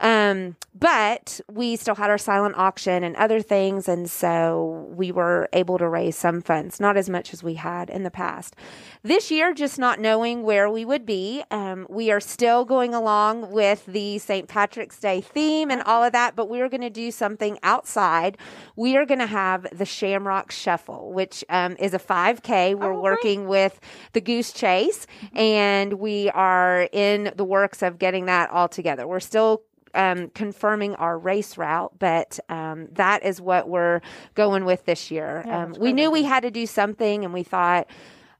um, 0.00 0.56
but 0.74 1.40
we 1.52 1.76
still 1.76 1.94
had 1.94 2.08
our 2.08 2.18
silent 2.18 2.56
auction 2.56 3.04
and 3.04 3.14
other 3.16 3.42
things, 3.42 3.86
and 3.86 4.10
so 4.10 4.86
we 4.90 5.12
were 5.12 5.48
able 5.52 5.76
to 5.78 5.86
raise 5.86 6.16
some 6.16 6.40
funds, 6.40 6.80
not 6.80 6.96
as 6.96 7.10
much 7.10 7.34
as 7.34 7.42
we 7.42 7.54
had 7.54 7.90
in 7.90 8.02
the 8.02 8.10
past. 8.10 8.56
This 9.02 9.30
year, 9.30 9.52
just 9.52 9.78
not 9.78 10.00
knowing 10.00 10.42
where 10.42 10.70
we 10.70 10.84
would 10.84 11.04
be, 11.04 11.42
um, 11.50 11.86
we 11.90 12.10
are 12.10 12.20
still 12.20 12.64
going 12.64 12.94
along 12.94 13.50
with 13.50 13.84
the 13.86 14.18
St. 14.18 14.48
Patrick's 14.48 14.98
Day 14.98 15.20
theme 15.20 15.70
and 15.70 15.82
all 15.82 16.02
of 16.02 16.12
that, 16.12 16.34
but 16.34 16.48
we 16.48 16.60
are 16.60 16.68
going 16.68 16.80
to 16.80 16.90
do 16.90 17.10
something 17.10 17.58
outside. 17.62 18.38
We 18.76 18.96
are 18.96 19.04
going 19.04 19.20
to 19.20 19.26
have 19.26 19.66
the 19.76 19.84
Shamrock 19.84 20.50
Shuffle, 20.50 21.12
which 21.12 21.44
um, 21.50 21.76
is 21.78 21.94
a 21.94 21.98
5K. 21.98 22.74
We're 22.74 22.92
great. 22.92 23.02
working 23.02 23.48
with 23.48 23.80
the 24.12 24.20
Goose 24.20 24.52
Chase, 24.52 25.06
and 25.34 25.94
we 25.94 26.30
are 26.30 26.88
in 26.92 27.32
the 27.36 27.44
works 27.44 27.82
of 27.82 27.98
getting 27.98 28.26
that 28.26 28.50
all 28.50 28.68
together. 28.72 29.06
We're 29.06 29.20
still 29.20 29.62
um, 29.94 30.28
confirming 30.30 30.94
our 30.96 31.18
race 31.18 31.58
route, 31.58 31.92
but 31.98 32.38
um, 32.48 32.88
that 32.92 33.24
is 33.24 33.40
what 33.40 33.68
we're 33.68 34.00
going 34.34 34.64
with 34.64 34.84
this 34.84 35.10
year. 35.10 35.44
um, 35.48 35.74
we 35.78 35.92
knew 35.92 36.10
we 36.10 36.22
had 36.22 36.40
to 36.44 36.50
do 36.50 36.66
something, 36.66 37.24
and 37.24 37.34
we 37.34 37.42
thought, 37.42 37.88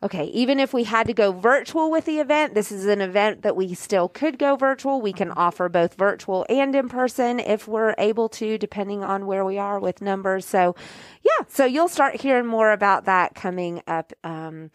okay, 0.03 0.25
even 0.27 0.59
if 0.59 0.73
we 0.73 0.85
had 0.85 1.07
to 1.07 1.13
go 1.13 1.33
virtual 1.33 1.91
with 1.91 2.07
the 2.07 2.21
event, 2.21 2.55
this 2.55 2.73
is 2.73 2.87
an 2.87 3.01
event 3.01 3.43
that 3.43 3.55
we 3.55 3.75
still 3.75 4.09
could 4.09 4.39
go 4.39 4.57
virtual. 4.57 5.01
We 5.01 5.13
can 5.13 5.31
offer 5.33 5.69
both 5.69 5.95
virtual 5.95 6.47
and 6.49 6.75
in 6.75 6.89
person 6.89 7.39
if 7.39 7.69
we're 7.69 7.95
able 7.99 8.29
to, 8.31 8.57
depending 8.57 9.05
on 9.05 9.27
where 9.27 9.45
we 9.45 9.59
are 9.59 9.79
with 9.79 10.01
numbers. 10.01 10.47
So, 10.47 10.75
yeah, 11.23 11.45
so 11.49 11.67
you'll 11.67 11.89
start 11.89 12.21
hearing 12.21 12.47
more 12.47 12.73
about 12.73 13.05
that 13.05 13.35
coming 13.35 13.83
up. 13.87 14.13
Um, 14.25 14.71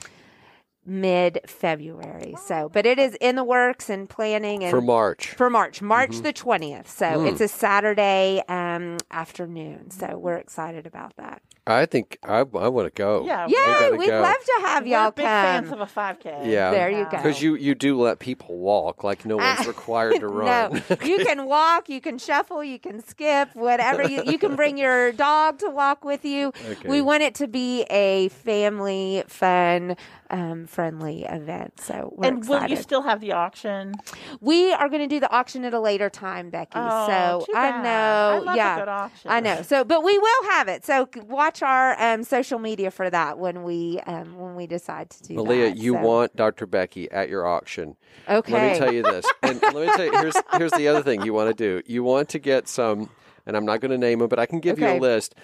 mid 0.86 1.40
February. 1.46 2.36
So, 2.46 2.56
oh, 2.56 2.70
but 2.70 2.86
it 2.86 3.00
is 3.00 3.16
in 3.20 3.36
the 3.36 3.44
works 3.44 3.90
and 3.90 4.10
planning 4.10 4.64
and 4.64 4.72
for 4.72 4.82
March. 4.82 5.28
for 5.28 5.50
March, 5.50 5.82
March 5.82 6.12
mm-hmm. 6.12 6.24
the 6.24 6.34
20th. 6.34 6.88
So 6.88 7.22
hmm. 7.22 7.28
it's 7.28 7.42
a 7.42 7.48
Saturday 7.48 8.42
um, 8.48 8.98
afternoon. 9.12 9.92
So 9.92 10.08
mm-hmm. 10.08 10.20
we're 10.20 10.38
excited 10.38 10.86
about 10.86 11.16
that. 11.18 11.42
I 11.68 11.88
think 11.88 12.20
I, 12.24 12.40
I 12.40 12.44
want 12.44 12.86
to 12.86 12.92
go. 12.92 13.26
Yeah, 13.26 13.48
Yeah, 13.50 13.90
we'd 13.90 14.08
go. 14.08 14.22
love 14.22 14.38
to 14.38 14.58
have 14.62 14.84
we're 14.84 14.90
y'all 14.90 15.10
big 15.10 15.26
fans 15.26 15.72
of 15.72 15.82
a 15.82 15.88
5K. 15.88 16.46
Yeah. 16.46 16.70
There 16.70 16.92
you 16.92 16.98
Yeah. 16.98 17.12
go. 17.12 17.18
Because 17.18 17.42
you, 17.42 17.56
you 17.56 17.74
do 17.74 18.00
let 18.00 18.20
people 18.20 18.58
walk, 18.58 19.04
like 19.04 19.26
no 19.26 19.38
one's 19.38 19.66
required 19.68 20.20
to 20.20 20.28
run. 20.28 20.74
No, 20.74 20.98
you 21.04 21.26
can 21.26 21.48
walk, 21.48 21.90
you 21.90 22.02
can 22.02 22.20
shuffle, 22.20 22.64
you 22.64 22.78
can 22.78 23.04
skip, 23.04 23.50
whatever. 23.56 24.04
You, 24.04 24.24
you 24.26 24.38
can 24.38 24.56
bring 24.56 24.78
your 24.78 25.12
dog 25.14 25.58
to 25.60 25.70
walk 25.70 26.06
with 26.06 26.24
you. 26.24 26.54
Okay. 26.66 26.90
We 26.90 27.00
want 27.00 27.22
it 27.22 27.36
to 27.36 27.48
be 27.48 27.84
a 27.92 28.30
family, 28.30 29.24
fun, 29.28 29.96
um, 30.30 30.66
friendly 30.68 31.24
event. 31.24 31.80
So 31.80 32.14
we're 32.16 32.28
And 32.28 32.48
will 32.48 32.68
you 32.68 32.76
still 32.76 33.04
have 33.04 33.22
the 33.22 33.32
auction? 33.34 33.94
we 34.42 34.74
are 34.74 34.90
going 34.90 35.02
to 35.02 35.08
do 35.08 35.20
the 35.20 35.32
auction 35.32 35.64
at 35.66 35.74
a 35.74 35.80
later 35.80 36.10
time, 36.10 36.50
Becky. 36.50 36.72
Oh, 36.76 37.08
so 37.08 37.46
too 37.46 37.58
I 37.58 37.72
bad. 37.72 37.84
know, 37.84 37.90
I 37.90 38.40
love 38.46 38.54
a 38.56 38.58
yeah, 38.58 38.80
good 38.80 38.88
auction. 38.88 39.32
I 39.32 39.40
know. 39.40 39.62
So, 39.62 39.84
but 39.84 40.04
we 40.04 40.18
will 40.18 40.44
have 40.52 40.68
it. 40.68 40.86
So 40.86 41.08
watch 41.28 41.62
our 41.62 42.00
um, 42.02 42.24
social 42.24 42.60
media 42.60 42.92
for 42.92 43.10
that 43.10 43.38
when 43.40 43.64
we 43.64 44.00
um, 44.08 44.38
when 44.38 44.56
we 44.56 44.68
decide 44.68 45.10
to 45.12 45.24
do 45.24 45.36
Malia, 45.36 45.70
that. 45.70 45.78
you 45.78 45.94
So- 45.94 46.00
want 46.02 46.36
Dr. 46.36 46.66
Becky 46.66 47.10
at 47.12 47.30
your 47.30 47.46
auction. 47.46 47.96
okay? 48.28 48.54
Let 48.54 48.72
me 48.74 48.80
tell 48.80 48.94
you 48.94 49.04
this. 49.04 49.26
And 49.44 49.62
let 49.62 49.76
me 49.76 49.86
tell 49.96 50.06
you, 50.06 50.12
here's, 50.20 50.36
here's 50.58 50.72
the 50.72 50.88
other 50.88 51.04
thing 51.04 51.24
you 51.24 51.34
want 51.34 51.50
to 51.50 51.54
do. 51.54 51.82
You 51.86 52.04
want 52.04 52.30
to 52.30 52.40
get 52.40 52.68
some, 52.68 53.10
and 53.46 53.56
I'm 53.56 53.66
not 53.66 53.80
going 53.82 53.92
to 53.92 53.98
name 53.98 54.20
them, 54.20 54.28
but 54.30 54.40
I 54.40 54.46
can 54.46 54.60
give 54.60 54.80
you 54.80 54.88
a 54.88 55.00
list 55.00 55.36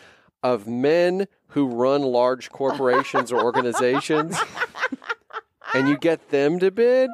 of 0.44 0.68
men 0.68 1.28
who 1.50 1.68
run 1.68 2.02
large 2.02 2.50
corporations 2.50 3.32
or 3.32 3.42
organizations, 3.44 4.38
and 5.74 5.88
you 5.88 5.98
get 5.98 6.30
them 6.30 6.60
to 6.60 6.72
bid, 6.72 7.10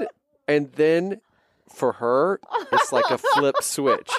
and 0.48 0.72
then 0.74 1.22
for 1.70 1.94
her, 1.94 2.40
it's 2.72 2.92
like 2.92 3.10
a 3.10 3.18
flip 3.18 3.56
switch. 3.62 4.12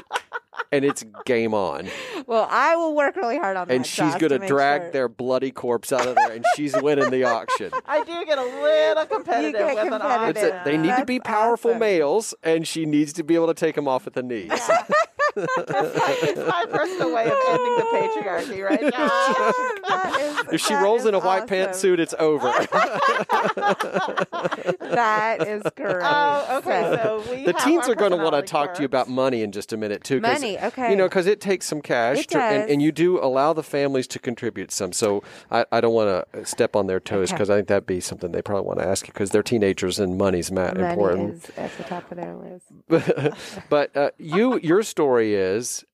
And 0.70 0.84
it's 0.84 1.02
game 1.24 1.54
on. 1.54 1.88
Well, 2.26 2.46
I 2.50 2.76
will 2.76 2.94
work 2.94 3.16
really 3.16 3.38
hard 3.38 3.56
on 3.56 3.68
that. 3.68 3.74
And 3.74 3.86
she's 3.86 4.14
going 4.16 4.32
to 4.32 4.38
to 4.38 4.46
drag 4.46 4.82
sure. 4.82 4.90
their 4.90 5.08
bloody 5.08 5.50
corpse 5.50 5.92
out 5.92 6.06
of 6.06 6.14
there, 6.14 6.32
and 6.32 6.44
she's 6.56 6.74
winning 6.82 7.10
the 7.10 7.24
auction. 7.24 7.70
I 7.86 8.04
do 8.04 8.24
get 8.26 8.36
a 8.38 8.44
little 8.44 9.06
competitive 9.06 9.52
get 9.54 9.76
with 9.76 9.94
an 9.94 10.00
competitive. 10.00 10.36
It's 10.36 10.44
auction. 10.44 10.60
a, 10.60 10.64
they 10.64 10.76
need 10.76 10.96
to 10.96 11.06
be 11.06 11.20
powerful 11.20 11.70
awesome. 11.70 11.80
males, 11.80 12.34
and 12.42 12.68
she 12.68 12.84
needs 12.84 13.14
to 13.14 13.22
be 13.22 13.34
able 13.34 13.46
to 13.46 13.54
take 13.54 13.76
them 13.76 13.88
off 13.88 14.06
at 14.06 14.12
the 14.12 14.22
knees. 14.22 14.50
it's 15.38 16.48
my 16.48 16.64
personal 16.70 17.14
way 17.14 17.26
of 17.26 17.36
ending 17.48 17.76
the 17.76 17.86
patriarchy 17.92 18.64
right 18.64 18.82
now. 18.82 19.08
That 19.88 20.16
is- 20.20 20.38
If 20.52 20.60
she 20.62 20.74
rolls 20.74 21.04
in 21.04 21.14
a 21.14 21.18
is 21.18 21.24
white 21.24 21.42
awesome. 21.42 21.56
pantsuit, 21.56 21.98
it's 21.98 22.14
over. 22.18 22.48
That 24.90 25.46
is 25.46 25.62
correct. 25.76 26.04
Oh, 26.04 26.58
okay. 26.58 26.98
So 27.02 27.22
we 27.30 27.44
the 27.44 27.52
have 27.52 27.64
teens 27.64 27.88
are 27.88 27.94
going 27.94 28.10
to 28.10 28.16
want 28.16 28.34
to 28.34 28.42
talk 28.42 28.74
to 28.74 28.82
you 28.82 28.86
about 28.86 29.08
money 29.08 29.42
in 29.42 29.52
just 29.52 29.72
a 29.72 29.76
minute 29.76 30.02
too. 30.04 30.20
Money, 30.20 30.58
okay. 30.58 30.90
You 30.90 30.96
know, 30.96 31.08
because 31.08 31.26
it 31.26 31.40
takes 31.40 31.66
some 31.66 31.80
cash, 31.82 32.26
to, 32.28 32.38
and, 32.38 32.70
and 32.70 32.82
you 32.82 32.90
do 32.90 33.22
allow 33.22 33.52
the 33.52 33.62
families 33.62 34.06
to 34.08 34.18
contribute 34.18 34.70
some. 34.72 34.92
So 34.92 35.22
I, 35.50 35.64
I 35.70 35.80
don't 35.80 35.94
want 35.94 36.26
to 36.32 36.46
step 36.46 36.74
on 36.74 36.86
their 36.86 37.00
toes 37.00 37.28
Okay. 37.28 37.36
because 37.36 37.50
I 37.50 37.56
think 37.56 37.68
that'd 37.68 37.86
be 37.86 38.00
something 38.00 38.32
they 38.32 38.42
probably 38.42 38.66
want 38.66 38.80
to 38.80 38.86
ask 38.86 39.06
you 39.06 39.12
because 39.12 39.30
they're 39.30 39.42
teenagers 39.42 39.98
and 39.98 40.16
money's 40.18 40.50
ma- 40.50 40.68
Money 40.72 40.82
important. 40.84 41.34
is 41.44 41.50
at 41.56 41.76
the 41.76 41.84
top 41.84 42.10
of 42.10 42.16
their 42.16 42.34
list. 42.34 43.68
but 43.68 43.96
uh, 43.96 44.10
you, 44.18 44.58
your 44.60 44.82
story 44.82 45.27
is 45.34 45.84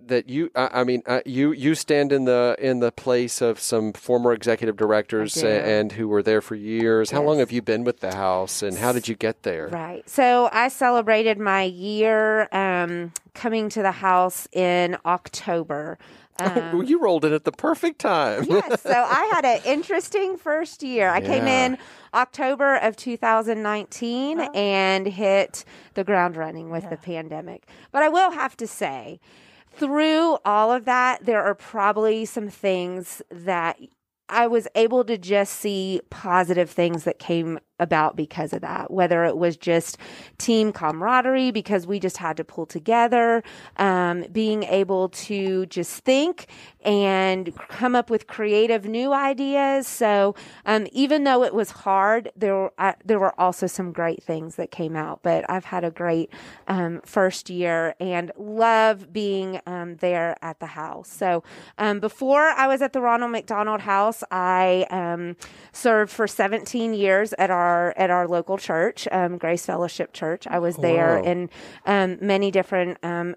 that 0.00 0.28
you, 0.28 0.50
I, 0.54 0.80
I 0.80 0.84
mean, 0.84 1.02
uh, 1.06 1.20
you 1.26 1.52
you 1.52 1.74
stand 1.74 2.12
in 2.12 2.24
the 2.24 2.56
in 2.58 2.80
the 2.80 2.92
place 2.92 3.40
of 3.40 3.58
some 3.60 3.92
former 3.92 4.32
executive 4.32 4.76
directors 4.76 5.34
do. 5.34 5.46
and 5.46 5.92
who 5.92 6.08
were 6.08 6.22
there 6.22 6.40
for 6.40 6.54
years. 6.54 7.10
How 7.10 7.22
long 7.22 7.38
have 7.38 7.50
you 7.52 7.62
been 7.62 7.84
with 7.84 8.00
the 8.00 8.14
house, 8.14 8.62
and 8.62 8.78
how 8.78 8.92
did 8.92 9.08
you 9.08 9.14
get 9.14 9.42
there? 9.42 9.68
Right. 9.68 10.08
So 10.08 10.48
I 10.52 10.68
celebrated 10.68 11.38
my 11.38 11.64
year 11.64 12.48
um, 12.52 13.12
coming 13.34 13.68
to 13.70 13.82
the 13.82 13.92
house 13.92 14.48
in 14.52 14.96
October. 15.04 15.98
Um, 16.38 16.82
you 16.86 17.00
rolled 17.00 17.24
in 17.24 17.32
at 17.32 17.44
the 17.44 17.52
perfect 17.52 18.00
time. 18.00 18.44
yes. 18.44 18.82
So 18.82 18.90
I 18.94 19.30
had 19.34 19.44
an 19.44 19.60
interesting 19.64 20.36
first 20.36 20.82
year. 20.82 21.10
I 21.10 21.20
came 21.20 21.46
in 21.46 21.78
October 22.14 22.76
of 22.76 22.96
2019 22.96 24.40
and 24.54 25.06
hit 25.06 25.64
the 25.94 26.04
ground 26.04 26.36
running 26.36 26.70
with 26.70 26.88
the 26.88 26.96
pandemic. 26.96 27.68
But 27.92 28.02
I 28.02 28.08
will 28.08 28.30
have 28.30 28.56
to 28.58 28.66
say, 28.66 29.20
through 29.72 30.38
all 30.44 30.72
of 30.72 30.84
that, 30.86 31.24
there 31.24 31.42
are 31.44 31.54
probably 31.54 32.24
some 32.24 32.48
things 32.48 33.22
that 33.30 33.78
I 34.28 34.46
was 34.46 34.68
able 34.74 35.04
to 35.04 35.18
just 35.18 35.54
see 35.54 36.00
positive 36.10 36.70
things 36.70 37.04
that 37.04 37.18
came 37.18 37.58
about 37.80 38.16
because 38.16 38.52
of 38.52 38.60
that, 38.60 38.90
whether 38.90 39.24
it 39.24 39.36
was 39.36 39.56
just 39.56 39.98
team 40.36 40.72
camaraderie 40.72 41.50
because 41.50 41.86
we 41.86 42.00
just 42.00 42.16
had 42.16 42.36
to 42.36 42.44
pull 42.44 42.66
together, 42.66 43.42
um, 43.76 44.24
being 44.32 44.64
able 44.64 45.08
to 45.10 45.66
just 45.66 46.04
think 46.04 46.46
and 46.82 47.54
come 47.68 47.94
up 47.94 48.10
with 48.10 48.26
creative 48.26 48.84
new 48.84 49.12
ideas. 49.12 49.86
So 49.86 50.34
um, 50.66 50.86
even 50.92 51.24
though 51.24 51.44
it 51.44 51.54
was 51.54 51.70
hard, 51.70 52.30
there 52.36 52.54
were, 52.54 52.72
there 53.04 53.18
were 53.18 53.38
also 53.38 53.66
some 53.66 53.92
great 53.92 54.22
things 54.22 54.56
that 54.56 54.70
came 54.70 54.96
out. 54.96 55.22
But 55.22 55.48
I've 55.48 55.66
had 55.66 55.84
a 55.84 55.90
great 55.90 56.32
um, 56.66 57.00
first 57.04 57.50
year 57.50 57.94
and 58.00 58.32
love 58.36 59.12
being 59.12 59.60
um, 59.66 59.96
there 59.96 60.36
at 60.42 60.60
the 60.60 60.66
house. 60.66 61.10
So 61.10 61.44
um, 61.78 62.00
before 62.00 62.48
I 62.48 62.66
was 62.66 62.82
at 62.82 62.92
the 62.92 63.00
Ronald 63.00 63.32
McDonald 63.32 63.80
House, 63.80 64.17
I 64.30 64.86
um, 64.90 65.36
served 65.72 66.10
for 66.12 66.26
17 66.26 66.94
years 66.94 67.32
at 67.38 67.50
our 67.50 67.92
at 67.96 68.10
our 68.10 68.26
local 68.28 68.58
church, 68.58 69.06
um, 69.12 69.38
Grace 69.38 69.64
Fellowship 69.66 70.12
Church. 70.12 70.46
I 70.46 70.58
was 70.58 70.76
there 70.76 71.16
Wow. 71.20 71.24
in 71.24 71.50
um, 71.86 72.18
many 72.20 72.50
different 72.50 72.98
um, 73.02 73.34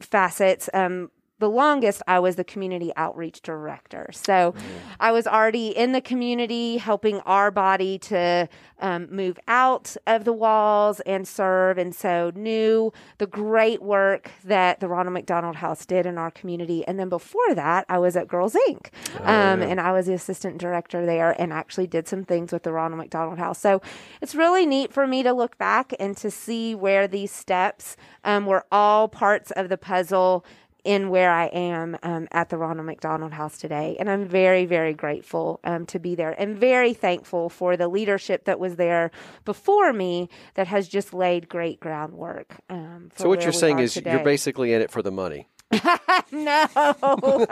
facets. 0.00 0.68
Um, 0.74 1.10
the 1.44 1.50
longest 1.50 2.00
I 2.06 2.18
was 2.20 2.36
the 2.36 2.48
community 2.54 2.90
outreach 2.96 3.42
director. 3.42 4.04
So 4.12 4.54
I 4.98 5.12
was 5.12 5.26
already 5.26 5.68
in 5.82 5.92
the 5.92 6.00
community 6.00 6.78
helping 6.78 7.20
our 7.20 7.50
body 7.50 7.98
to 8.10 8.48
um, 8.80 9.08
move 9.10 9.38
out 9.46 9.96
of 10.06 10.24
the 10.24 10.32
walls 10.32 11.00
and 11.00 11.28
serve. 11.28 11.76
And 11.76 11.94
so 11.94 12.32
knew 12.34 12.92
the 13.18 13.26
great 13.26 13.82
work 13.82 14.30
that 14.44 14.80
the 14.80 14.88
Ronald 14.88 15.12
McDonald 15.12 15.56
House 15.56 15.84
did 15.84 16.06
in 16.06 16.16
our 16.16 16.30
community. 16.30 16.80
And 16.88 16.98
then 16.98 17.10
before 17.10 17.54
that, 17.54 17.84
I 17.90 17.98
was 17.98 18.16
at 18.16 18.26
Girls 18.26 18.56
Inc. 18.68 18.88
Um, 19.20 19.60
And 19.62 19.80
I 19.80 19.92
was 19.92 20.06
the 20.06 20.14
assistant 20.14 20.58
director 20.58 21.04
there 21.04 21.30
and 21.40 21.52
actually 21.52 21.86
did 21.86 22.08
some 22.08 22.24
things 22.24 22.52
with 22.52 22.62
the 22.62 22.72
Ronald 22.72 22.98
McDonald 22.98 23.38
House. 23.38 23.58
So 23.58 23.82
it's 24.22 24.34
really 24.34 24.64
neat 24.64 24.92
for 24.92 25.06
me 25.06 25.22
to 25.22 25.32
look 25.32 25.58
back 25.58 25.92
and 25.98 26.16
to 26.18 26.30
see 26.30 26.74
where 26.74 27.06
these 27.06 27.32
steps 27.32 27.96
um, 28.24 28.46
were 28.46 28.64
all 28.70 29.08
parts 29.08 29.50
of 29.50 29.68
the 29.68 29.76
puzzle 29.76 30.44
in 30.84 31.08
where 31.08 31.30
I 31.30 31.46
am 31.46 31.96
um, 32.02 32.28
at 32.30 32.50
the 32.50 32.58
Ronald 32.58 32.86
McDonald 32.86 33.32
House 33.32 33.58
today. 33.58 33.96
And 33.98 34.10
I'm 34.10 34.26
very, 34.26 34.66
very 34.66 34.94
grateful 34.94 35.60
um, 35.64 35.86
to 35.86 35.98
be 35.98 36.14
there 36.14 36.34
and 36.38 36.56
very 36.56 36.92
thankful 36.92 37.48
for 37.48 37.76
the 37.76 37.88
leadership 37.88 38.44
that 38.44 38.60
was 38.60 38.76
there 38.76 39.10
before 39.44 39.92
me 39.92 40.28
that 40.54 40.66
has 40.66 40.88
just 40.88 41.14
laid 41.14 41.48
great 41.48 41.80
groundwork. 41.80 42.56
Um, 42.68 43.10
for 43.14 43.22
So 43.22 43.28
what 43.28 43.42
you're 43.42 43.52
saying 43.52 43.78
is 43.78 43.94
today. 43.94 44.12
you're 44.12 44.24
basically 44.24 44.72
in 44.72 44.82
it 44.82 44.90
for 44.90 45.02
the 45.02 45.10
money. 45.10 45.48
no. 46.32 46.66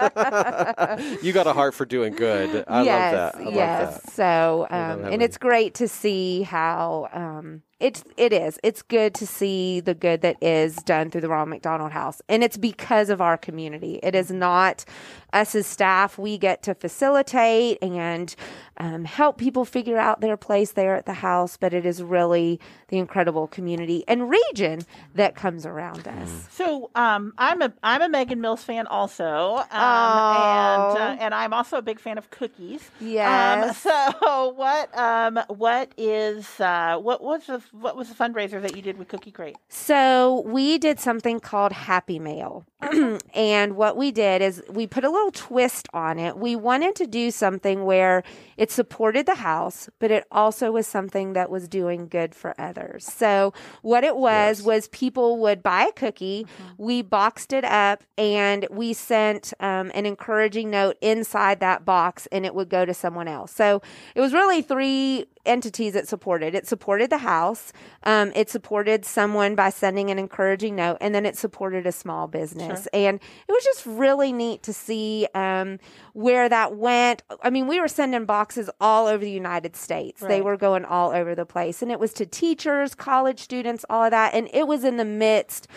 You 1.23 1.33
got 1.33 1.47
a 1.47 1.53
heart 1.53 1.75
for 1.75 1.85
doing 1.85 2.15
good. 2.15 2.65
I 2.69 2.83
yes, 2.83 3.13
love 3.13 3.13
that. 3.13 3.35
I 3.35 3.51
yes. 3.51 3.93
love 3.93 4.03
that. 4.03 4.13
So, 4.13 4.67
um, 4.71 5.05
and 5.05 5.23
it's 5.23 5.39
great 5.39 5.75
to 5.75 5.89
see 5.89 6.43
how 6.43 7.09
um, 7.13 7.63
it's 7.83 8.05
it 8.17 8.33
is. 8.33 8.59
It's 8.63 8.81
good 8.83 9.15
to 9.15 9.27
see 9.27 9.81
the 9.81 9.95
good 9.95 10.23
that 10.23 10.37
is 10.43 10.77
done 10.77 11.11
through 11.11 11.21
the 11.23 11.29
Ronald 11.29 11.51
McDonald 11.51 11.93
House, 11.93 12.23
and 12.29 12.43
it's 12.45 12.57
because 12.57 13.11
of 13.11 13.21
our 13.21 13.37
community. 13.37 13.99
It 14.03 14.15
is 14.15 14.31
not 14.31 14.85
us 15.33 15.55
as 15.55 15.67
staff. 15.67 16.19
We 16.19 16.39
get 16.39 16.63
to 16.65 16.75
facilitate 16.75 17.79
and 17.83 18.35
um, 18.79 19.05
help 19.05 19.39
people 19.39 19.65
figure 19.65 19.99
out 19.99 20.21
their 20.21 20.37
place 20.37 20.73
there 20.73 20.95
at 20.97 21.07
the 21.07 21.15
house, 21.15 21.57
but 21.57 21.75
it 21.75 21.85
is 21.87 22.03
really 22.03 22.61
the 22.89 22.99
incredible 22.99 23.47
community 23.47 24.05
and 24.09 24.29
region 24.31 24.83
that 25.15 25.35
comes 25.35 25.65
around 25.67 26.07
us. 26.07 26.47
So 26.51 26.91
um, 26.95 27.33
I'm 27.39 27.63
a 27.63 27.73
I'm 27.83 28.03
a 28.03 28.09
Megan 28.09 28.41
Mills 28.41 28.63
fan 28.63 28.87
also, 28.87 29.57
um, 29.57 29.67
Oh. 29.73 30.95
and 30.95 30.99
uh, 31.19 31.23
and 31.25 31.35
I'm 31.35 31.53
also 31.53 31.79
a 31.79 31.83
big 31.83 31.99
fan 31.99 32.19
of 32.19 32.31
cookies. 32.31 32.91
Yes. 33.01 33.85
Um, 33.87 34.13
so 34.13 34.49
what 34.55 34.97
um 34.97 35.41
what 35.49 35.93
is 35.97 36.49
uh 36.61 36.99
what 36.99 37.23
was 37.23 37.47
the 37.47 37.63
what 37.73 37.97
was 37.97 38.11
the 38.11 38.15
fundraiser 38.15 38.61
that 38.61 38.77
you 38.77 38.83
did 38.83 38.99
with 38.99 39.09
Cookie 39.09 39.31
Crate? 39.31 39.57
So 39.69 40.43
we 40.47 40.77
did 40.77 41.01
something 41.01 41.41
called 41.41 41.73
Happy 41.73 42.19
Mail. 42.19 42.67
and 43.35 43.77
what 43.77 43.97
we 43.97 44.11
did 44.11 44.43
is 44.43 44.63
we 44.69 44.87
put 44.87 45.05
a 45.05 45.11
little 45.11 45.31
twist 45.31 45.89
on 45.95 46.19
it. 46.19 46.37
We 46.37 46.55
wanted 46.55 46.95
to 46.97 47.07
do 47.07 47.31
something 47.31 47.85
where 47.85 48.23
it 48.57 48.71
supported 48.71 49.25
the 49.25 49.37
house, 49.37 49.89
but 49.99 50.11
it 50.11 50.27
also 50.31 50.73
was 50.73 50.87
something 50.87 51.33
that 51.33 51.49
was 51.49 51.69
doing 51.69 52.09
good 52.09 52.35
for 52.35 52.55
others. 52.61 53.05
So 53.05 53.55
what 53.81 54.05
it 54.05 54.17
was 54.17 54.63
was 54.63 54.89
people 54.89 55.39
would 55.39 55.63
buy 55.63 55.85
a 55.85 55.93
cookie, 55.93 56.47
we 56.77 57.01
boxed 57.03 57.53
it 57.53 57.65
up, 57.65 58.03
and 58.19 58.67
we 58.71 58.93
sent 58.93 59.55
um, 59.61 59.91
an 59.95 60.05
encouraging 60.05 60.71
note 60.71 60.97
inside 61.01 61.61
that 61.61 61.85
box, 61.85 62.27
and 62.31 62.45
it 62.45 62.55
would 62.55 62.69
go 62.69 62.85
to 62.85 62.93
someone 62.93 63.29
else. 63.29 63.53
So 63.53 63.81
it 64.15 64.21
was 64.21 64.33
really 64.35 64.61
three 64.61 65.27
entities 65.45 65.95
it 65.95 66.09
supported. 66.09 66.55
It 66.55 66.67
supported 66.67 67.11
the 67.11 67.19
house, 67.19 67.62
um, 68.05 68.33
it 68.35 68.51
supported 68.51 69.05
someone 69.05 69.55
by 69.55 69.71
sending 69.71 70.11
an 70.11 70.19
encouraging 70.19 70.77
note, 70.77 70.99
and 71.01 71.15
then 71.15 71.27
it 71.27 71.37
supported 71.37 71.87
a 71.87 71.93
small 71.93 72.27
business. 72.27 72.89
And 72.93 73.21
it 73.49 73.53
was 73.53 73.65
just 73.65 73.87
really 73.87 74.33
neat 74.33 74.63
to 74.65 74.73
see 74.73 75.27
um, 75.35 75.79
where 76.13 76.49
that 76.49 76.77
went. 76.77 77.23
I 77.43 77.51
mean, 77.51 77.67
we 77.67 77.81
were 77.81 77.89
sending 77.89 78.25
boxes 78.25 78.69
all 78.81 79.07
over 79.07 79.25
the 79.25 79.31
United 79.31 79.77
States. 79.77 80.21
They 80.21 80.41
were 80.41 80.57
going 80.57 80.85
all 80.85 81.11
over 81.11 81.35
the 81.35 81.47
place, 81.47 81.83
and 81.83 81.93
it 81.93 82.01
was 82.01 82.13
to 82.15 82.27
teachers, 82.27 82.95
college 82.95 83.41
students, 83.41 83.85
all 83.89 84.05
of 84.05 84.11
that, 84.11 84.35
and 84.35 84.49
it 84.53 84.67
was 84.67 84.85
in 84.85 84.97
the 84.97 85.05
midst 85.05 85.69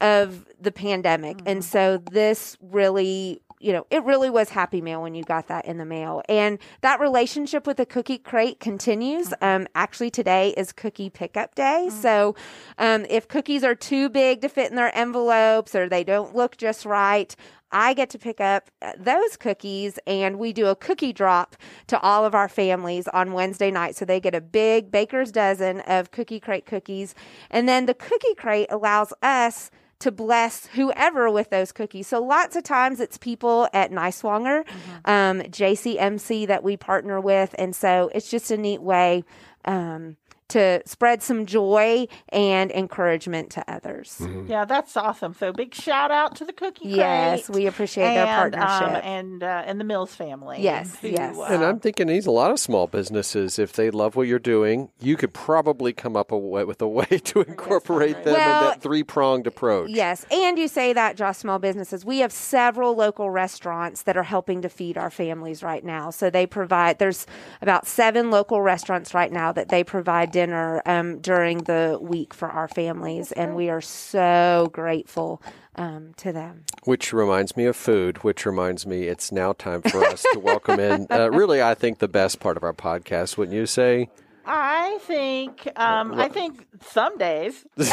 of 0.00 0.44
the 0.60 0.72
pandemic. 0.72 1.40
And 1.46 1.64
so 1.64 1.98
this 1.98 2.56
really 2.60 3.40
you 3.64 3.72
know, 3.72 3.86
it 3.90 4.04
really 4.04 4.28
was 4.28 4.50
happy 4.50 4.82
mail 4.82 5.00
when 5.00 5.14
you 5.14 5.24
got 5.24 5.48
that 5.48 5.64
in 5.64 5.78
the 5.78 5.86
mail. 5.86 6.22
And 6.28 6.58
that 6.82 7.00
relationship 7.00 7.66
with 7.66 7.78
the 7.78 7.86
cookie 7.86 8.18
crate 8.18 8.60
continues. 8.60 9.32
Um, 9.40 9.66
actually, 9.74 10.10
today 10.10 10.52
is 10.54 10.70
cookie 10.70 11.08
pickup 11.08 11.54
day. 11.54 11.88
So 11.90 12.36
um, 12.76 13.06
if 13.08 13.26
cookies 13.26 13.64
are 13.64 13.74
too 13.74 14.10
big 14.10 14.42
to 14.42 14.50
fit 14.50 14.68
in 14.68 14.76
their 14.76 14.94
envelopes 14.94 15.74
or 15.74 15.88
they 15.88 16.04
don't 16.04 16.36
look 16.36 16.58
just 16.58 16.84
right, 16.84 17.34
I 17.72 17.94
get 17.94 18.10
to 18.10 18.18
pick 18.18 18.38
up 18.38 18.70
uh, 18.82 18.92
those 18.98 19.38
cookies 19.38 19.98
and 20.06 20.38
we 20.38 20.52
do 20.52 20.66
a 20.66 20.76
cookie 20.76 21.14
drop 21.14 21.56
to 21.86 21.98
all 22.00 22.26
of 22.26 22.34
our 22.34 22.50
families 22.50 23.08
on 23.08 23.32
Wednesday 23.32 23.70
night. 23.70 23.96
So 23.96 24.04
they 24.04 24.20
get 24.20 24.34
a 24.34 24.42
big 24.42 24.90
baker's 24.90 25.32
dozen 25.32 25.80
of 25.80 26.10
cookie 26.10 26.38
crate 26.38 26.66
cookies. 26.66 27.14
And 27.50 27.66
then 27.66 27.86
the 27.86 27.94
cookie 27.94 28.34
crate 28.36 28.68
allows 28.70 29.14
us 29.22 29.70
to 30.04 30.12
bless 30.12 30.66
whoever 30.66 31.30
with 31.30 31.48
those 31.48 31.72
cookies. 31.72 32.06
So 32.06 32.22
lots 32.22 32.56
of 32.56 32.62
times 32.62 33.00
it's 33.00 33.16
people 33.16 33.68
at 33.72 33.90
Niswonger, 33.90 34.66
um, 35.06 35.40
JCMC 35.40 36.46
that 36.46 36.62
we 36.62 36.76
partner 36.76 37.22
with. 37.22 37.54
And 37.58 37.74
so 37.74 38.10
it's 38.14 38.30
just 38.30 38.50
a 38.50 38.58
neat 38.58 38.82
way 38.82 39.24
um, 39.64 40.18
to 40.48 40.82
spread 40.86 41.22
some 41.22 41.46
joy 41.46 42.06
and 42.28 42.70
encouragement 42.70 43.50
to 43.50 43.70
others. 43.70 44.20
Yeah, 44.46 44.64
that's 44.64 44.96
awesome. 44.96 45.34
So 45.34 45.52
big 45.52 45.74
shout 45.74 46.10
out 46.10 46.36
to 46.36 46.44
the 46.44 46.52
Cookie 46.52 46.84
Crate. 46.84 46.96
Yes, 46.96 47.48
we 47.48 47.66
appreciate 47.66 48.14
their 48.14 48.26
and, 48.26 48.54
um, 48.54 48.60
partnership. 48.60 49.04
and 49.04 49.42
uh, 49.42 49.62
and 49.66 49.80
the 49.80 49.84
Mills 49.84 50.14
family. 50.14 50.58
Yes, 50.60 50.96
who, 50.96 51.08
yes. 51.08 51.36
uh, 51.36 51.42
And 51.44 51.64
I'm 51.64 51.80
thinking 51.80 52.08
these 52.08 52.26
a 52.26 52.30
lot 52.30 52.50
of 52.50 52.58
small 52.60 52.86
businesses, 52.86 53.58
if 53.58 53.72
they 53.72 53.90
love 53.90 54.16
what 54.16 54.26
you're 54.26 54.38
doing, 54.38 54.90
you 55.00 55.16
could 55.16 55.32
probably 55.32 55.92
come 55.92 56.16
up 56.16 56.30
a 56.30 56.38
way, 56.38 56.64
with 56.64 56.82
a 56.82 56.88
way 56.88 57.04
to 57.24 57.40
incorporate 57.42 58.24
them 58.24 58.34
Well, 58.34 58.62
in 58.64 58.68
that 58.70 58.82
three 58.82 59.02
pronged 59.02 59.46
approach. 59.46 59.90
Yes, 59.90 60.26
and 60.30 60.58
you 60.58 60.68
say 60.68 60.92
that, 60.92 61.16
Josh, 61.16 61.38
small 61.38 61.58
businesses. 61.58 62.04
We 62.04 62.18
have 62.18 62.32
several 62.32 62.94
local 62.94 63.30
restaurants 63.30 64.02
that 64.02 64.16
are 64.16 64.22
helping 64.22 64.62
to 64.62 64.68
feed 64.68 64.98
our 64.98 65.10
families 65.10 65.62
right 65.62 65.84
now. 65.84 66.10
So 66.10 66.28
they 66.30 66.46
provide. 66.46 66.98
There's 66.98 67.26
about 67.62 67.86
seven 67.86 68.30
local 68.30 68.60
restaurants 68.60 69.14
right 69.14 69.32
now 69.32 69.52
that 69.52 69.68
they 69.68 69.82
provide 69.82 70.33
dinner 70.34 70.82
um, 70.84 71.20
during 71.20 71.58
the 71.58 71.96
week 72.00 72.34
for 72.34 72.48
our 72.50 72.66
families, 72.66 73.30
and 73.30 73.54
we 73.54 73.70
are 73.70 73.80
so 73.80 74.68
grateful 74.72 75.40
um, 75.76 76.12
to 76.16 76.32
them. 76.32 76.64
Which 76.82 77.12
reminds 77.12 77.56
me 77.56 77.66
of 77.66 77.76
food, 77.76 78.24
which 78.24 78.44
reminds 78.44 78.84
me 78.84 79.04
it's 79.04 79.30
now 79.30 79.52
time 79.52 79.80
for 79.82 80.04
us 80.04 80.26
to 80.32 80.40
welcome 80.40 80.80
in, 80.80 81.06
uh, 81.08 81.30
really, 81.30 81.62
I 81.62 81.74
think, 81.74 82.00
the 82.00 82.08
best 82.08 82.40
part 82.40 82.56
of 82.56 82.64
our 82.64 82.72
podcast, 82.72 83.38
wouldn't 83.38 83.56
you 83.56 83.64
say? 83.64 84.10
I 84.44 84.98
think 85.02 85.68
um, 85.76 86.14
I 86.14 86.28
think 86.28 86.66
some 86.82 87.16
days. 87.16 87.64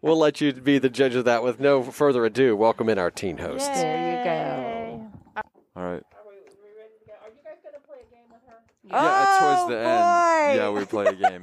We'll 0.00 0.18
let 0.18 0.40
you 0.40 0.52
be 0.52 0.78
the 0.78 0.88
judge 0.88 1.14
of 1.14 1.26
that 1.26 1.42
with 1.42 1.60
no 1.60 1.82
further 1.82 2.24
ado. 2.24 2.56
Welcome 2.56 2.88
in 2.88 2.98
our 2.98 3.10
teen 3.10 3.38
hosts. 3.38 3.68
There 3.68 4.18
you 4.18 4.24
go. 4.24 5.42
All 5.76 5.82
right. 5.82 6.02
Oh, 8.92 9.02
Yeah, 9.02 9.38
towards 9.56 9.70
the 9.70 9.78
end. 9.78 9.84
boy. 9.84 10.62
Yeah, 10.62 10.70
we 10.70 10.84
play 10.84 11.06
a 11.06 11.12
game. 11.14 11.40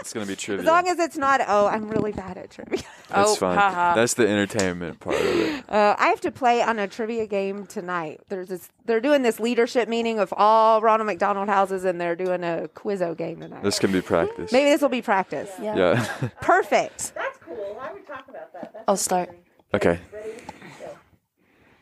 It's 0.00 0.12
gonna 0.12 0.26
be 0.26 0.36
trivia. 0.46 0.60
As 0.62 0.66
long 0.66 0.86
as 0.88 0.98
it's 0.98 1.16
not. 1.16 1.40
Oh, 1.48 1.66
I'm 1.66 1.88
really 1.88 2.12
bad 2.12 2.38
at 2.38 2.50
trivia. 2.50 2.78
That's 3.08 3.30
Oh, 3.30 3.34
fine. 3.36 3.56
haha. 3.58 3.94
That's 3.94 4.14
the 4.14 4.28
entertainment 4.28 5.00
part 5.00 5.16
of 5.16 5.22
it. 5.22 5.64
Uh, 5.68 5.96
I 5.98 6.08
have 6.08 6.20
to 6.20 6.30
play 6.30 6.62
on 6.62 6.78
a 6.78 6.86
trivia 6.86 7.26
game 7.26 7.66
tonight. 7.66 8.20
There's 8.28 8.48
this. 8.48 8.68
They're 8.84 9.00
doing 9.00 9.22
this 9.22 9.40
leadership 9.40 9.88
meeting 9.88 10.20
of 10.20 10.32
all 10.36 10.80
Ronald 10.80 11.06
McDonald 11.06 11.48
houses, 11.48 11.84
and 11.84 12.00
they're 12.00 12.14
doing 12.14 12.44
a 12.44 12.68
quizzo 12.76 13.16
game 13.16 13.40
tonight. 13.40 13.64
This 13.64 13.80
can 13.80 13.90
be 13.90 14.00
practice. 14.00 14.52
Maybe 14.52 14.70
this 14.70 14.80
will 14.80 14.88
be 14.90 15.02
practice. 15.02 15.50
Yeah. 15.60 15.74
Yeah. 15.76 16.28
Perfect. 16.40 17.14
That's 17.16 17.36
cool. 17.38 17.78
I 17.80 17.92
would 17.92 18.06
talk 18.06 18.28
about 18.28 18.52
that. 18.52 18.72
That's 18.74 18.84
I'll 18.86 18.96
start. 18.96 19.30
okay. 19.74 19.98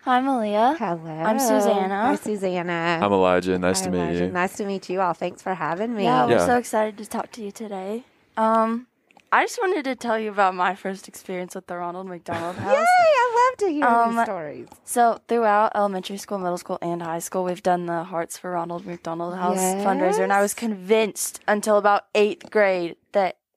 Hi, 0.04 0.20
Malia. 0.20 0.76
Hello. 0.78 1.10
I'm 1.10 1.38
Susanna. 1.38 2.02
Hi, 2.08 2.14
Susanna. 2.16 2.98
I'm 3.02 3.10
Elijah. 3.12 3.58
Nice 3.58 3.80
Hi, 3.80 3.86
to 3.86 3.90
meet 3.90 3.98
Elijah. 4.00 4.24
you. 4.26 4.30
Nice 4.30 4.56
to 4.58 4.64
meet 4.66 4.90
you 4.90 5.00
all. 5.00 5.14
Thanks 5.14 5.40
for 5.40 5.54
having 5.54 5.94
me. 5.94 6.04
Yeah, 6.04 6.26
we're 6.26 6.32
Yeah. 6.32 6.46
so 6.46 6.58
excited 6.58 6.98
to 6.98 7.06
talk 7.06 7.32
to 7.32 7.42
you 7.42 7.50
today. 7.50 8.04
Um, 8.36 8.86
I 9.32 9.44
just 9.44 9.58
wanted 9.60 9.84
to 9.84 9.96
tell 9.96 10.18
you 10.18 10.30
about 10.30 10.54
my 10.54 10.74
first 10.74 11.08
experience 11.08 11.54
with 11.54 11.66
the 11.68 11.76
Ronald 11.76 12.06
McDonald 12.06 12.56
House. 12.56 12.74
Yay! 12.76 12.84
I 12.86 13.48
love 13.50 13.58
to 13.58 13.68
hear 13.72 13.84
Um, 13.86 14.14
these 14.16 14.24
stories. 14.24 14.68
So 14.84 15.20
throughout 15.26 15.72
elementary 15.74 16.18
school, 16.18 16.38
middle 16.38 16.58
school, 16.58 16.78
and 16.82 17.02
high 17.02 17.18
school, 17.18 17.42
we've 17.44 17.62
done 17.62 17.86
the 17.86 18.04
Hearts 18.04 18.36
for 18.36 18.50
Ronald 18.50 18.84
McDonald 18.86 19.36
House 19.36 19.56
fundraiser, 19.58 20.22
and 20.22 20.32
I 20.34 20.42
was 20.42 20.52
convinced 20.52 21.40
until 21.48 21.78
about 21.78 22.04
eighth 22.14 22.50
grade 22.50 22.90
that 22.90 22.98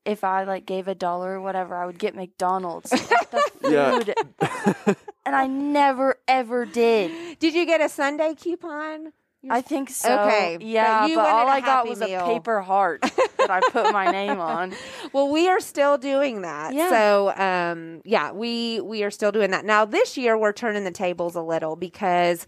if 0.07 0.23
I 0.23 0.43
like 0.45 0.65
gave 0.65 0.87
a 0.87 0.95
dollar 0.95 1.33
or 1.33 1.41
whatever, 1.41 1.75
I 1.75 1.85
would 1.85 1.99
get 1.99 2.15
McDonald's, 2.15 2.91
like, 3.11 3.29
the 3.31 3.43
Yeah. 3.69 3.99
food, 3.99 4.95
and 5.25 5.35
I 5.35 5.45
never 5.47 6.15
ever 6.27 6.65
did. 6.65 7.37
Did 7.39 7.53
you 7.53 7.65
get 7.65 7.81
a 7.81 7.89
sundae 7.89 8.33
coupon? 8.35 9.11
I 9.49 9.61
think 9.61 9.89
so. 9.91 10.11
Okay, 10.23 10.57
yeah, 10.61 11.01
but 11.01 11.09
you 11.11 11.15
but 11.15 11.25
all 11.29 11.47
I 11.47 11.61
got 11.61 11.87
was 11.87 11.99
Meal. 11.99 12.19
a 12.19 12.25
paper 12.25 12.59
heart 12.61 13.01
that 13.37 13.49
I 13.49 13.61
put 13.71 13.93
my 13.93 14.09
name 14.11 14.39
on. 14.39 14.73
Well, 15.13 15.29
we 15.29 15.47
are 15.47 15.61
still 15.61 15.97
doing 15.97 16.41
that. 16.41 16.73
Yeah. 16.73 16.89
So, 16.89 17.33
um, 17.37 18.01
yeah, 18.03 18.31
we 18.31 18.81
we 18.81 19.03
are 19.03 19.11
still 19.11 19.31
doing 19.31 19.51
that. 19.51 19.63
Now, 19.63 19.85
this 19.85 20.17
year 20.17 20.37
we're 20.37 20.51
turning 20.53 20.83
the 20.83 20.91
tables 20.91 21.35
a 21.35 21.41
little 21.41 21.75
because 21.77 22.45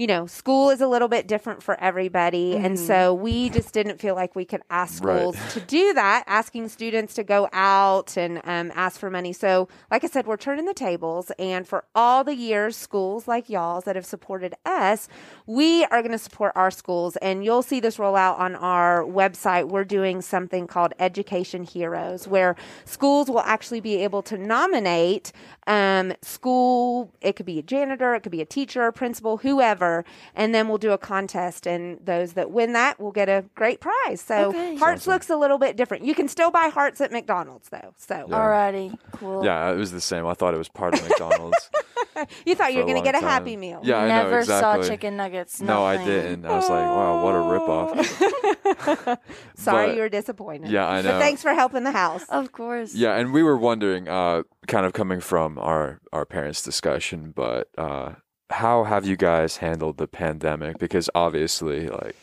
you 0.00 0.06
know, 0.06 0.26
school 0.26 0.70
is 0.70 0.80
a 0.80 0.88
little 0.88 1.08
bit 1.08 1.26
different 1.26 1.62
for 1.62 1.78
everybody. 1.78 2.56
And 2.56 2.78
so 2.78 3.12
we 3.12 3.50
just 3.50 3.74
didn't 3.74 4.00
feel 4.00 4.14
like 4.14 4.34
we 4.34 4.46
could 4.46 4.62
ask 4.70 5.04
Right. 5.04 5.18
schools 5.18 5.36
to 5.52 5.60
do 5.60 5.92
that, 5.92 6.24
asking 6.26 6.70
students 6.70 7.12
to 7.16 7.22
go 7.22 7.50
out 7.52 8.16
and 8.16 8.40
um, 8.44 8.72
ask 8.74 8.98
for 8.98 9.10
money. 9.10 9.34
So, 9.34 9.68
like 9.90 10.02
I 10.02 10.06
said, 10.06 10.26
we're 10.26 10.38
turning 10.38 10.64
the 10.64 10.72
tables. 10.72 11.30
And 11.38 11.68
for 11.68 11.84
all 11.94 12.24
the 12.24 12.34
years, 12.34 12.78
schools 12.78 13.28
like 13.28 13.50
y'all's 13.50 13.84
that 13.84 13.94
have 13.94 14.06
supported 14.06 14.54
us, 14.64 15.06
we 15.46 15.84
are 15.84 16.00
going 16.00 16.12
to 16.12 16.18
support 16.18 16.52
our 16.54 16.70
schools. 16.70 17.16
And 17.16 17.44
you'll 17.44 17.60
see 17.60 17.78
this 17.78 17.98
roll 17.98 18.16
out 18.16 18.38
on 18.38 18.56
our 18.56 19.04
website. 19.04 19.68
We're 19.68 19.84
doing 19.84 20.22
something 20.22 20.66
called 20.66 20.94
Education 20.98 21.62
Heroes, 21.62 22.26
where 22.26 22.56
schools 22.86 23.28
will 23.28 23.40
actually 23.40 23.80
be 23.80 23.96
able 23.96 24.22
to 24.22 24.38
nominate 24.38 25.30
um, 25.70 26.12
school, 26.20 27.12
it 27.20 27.36
could 27.36 27.46
be 27.46 27.58
a 27.60 27.62
janitor, 27.62 28.12
it 28.14 28.22
could 28.24 28.32
be 28.32 28.40
a 28.40 28.44
teacher, 28.46 28.90
principal, 28.90 29.36
whoever, 29.38 30.04
and 30.34 30.52
then 30.52 30.68
we'll 30.68 30.78
do 30.78 30.90
a 30.90 30.98
contest. 30.98 31.64
And 31.66 31.98
those 32.04 32.32
that 32.32 32.50
win 32.50 32.72
that 32.72 32.98
will 33.00 33.12
get 33.12 33.28
a 33.28 33.44
great 33.54 33.80
prize. 33.80 34.20
So 34.20 34.48
Okay. 34.48 34.74
Hearts 34.76 35.06
looks 35.06 35.30
a 35.30 35.36
little 35.36 35.58
bit 35.58 35.76
different. 35.76 36.04
You 36.04 36.14
can 36.14 36.26
still 36.26 36.50
buy 36.50 36.70
Hearts 36.74 37.00
at 37.00 37.12
McDonald's, 37.12 37.68
though. 37.68 37.94
So 37.96 38.26
Yeah. 38.28 38.34
Alrighty, 38.36 38.98
cool. 39.12 39.44
Yeah, 39.44 39.70
it 39.70 39.76
was 39.76 39.92
the 39.92 40.00
same. 40.00 40.26
I 40.26 40.34
thought 40.34 40.54
it 40.54 40.58
was 40.58 40.68
part 40.68 40.94
of 40.94 41.02
McDonald's. 41.08 41.70
you 42.44 42.54
thought 42.56 42.72
you 42.72 42.78
were 42.80 42.84
going 42.84 42.94
to 42.96 43.02
long 43.02 43.04
get 43.04 43.14
a 43.14 43.20
time. 43.20 43.28
Happy 43.30 43.56
Meal. 43.56 43.80
Yeah, 43.84 43.98
I 43.98 44.08
know 44.08 44.22
Never 44.24 44.38
exactly. 44.40 44.82
saw 44.82 44.88
chicken 44.88 45.16
nuggets. 45.16 45.60
No, 45.60 45.84
I 45.84 46.04
didn't. 46.04 46.44
I 46.46 46.56
was 46.56 46.68
like, 46.68 46.84
wow, 46.84 47.22
what 47.22 47.34
a 47.34 47.38
ripoff. 47.38 49.18
Sorry 49.54 49.86
But- 49.88 49.94
you 49.94 50.00
were 50.02 50.08
disappointed. 50.08 50.70
Yeah, 50.70 50.88
I 50.88 51.02
But 51.02 51.12
know. 51.12 51.18
thanks 51.20 51.42
for 51.42 51.54
helping 51.54 51.84
the 51.84 51.92
house. 51.92 52.24
Of 52.28 52.50
course. 52.52 52.94
Yeah, 52.94 53.14
and 53.16 53.32
we 53.32 53.42
were 53.42 53.56
wondering, 53.56 54.08
uh, 54.08 54.42
kind 54.66 54.86
of 54.86 54.92
coming 54.92 55.20
from 55.20 55.58
our 55.60 56.00
our 56.12 56.24
parents' 56.24 56.62
discussion, 56.62 57.32
but 57.34 57.68
uh, 57.78 58.14
how 58.50 58.84
have 58.84 59.06
you 59.06 59.16
guys 59.16 59.58
handled 59.58 59.98
the 59.98 60.08
pandemic? 60.08 60.78
Because 60.78 61.08
obviously, 61.14 61.88
like 61.88 62.16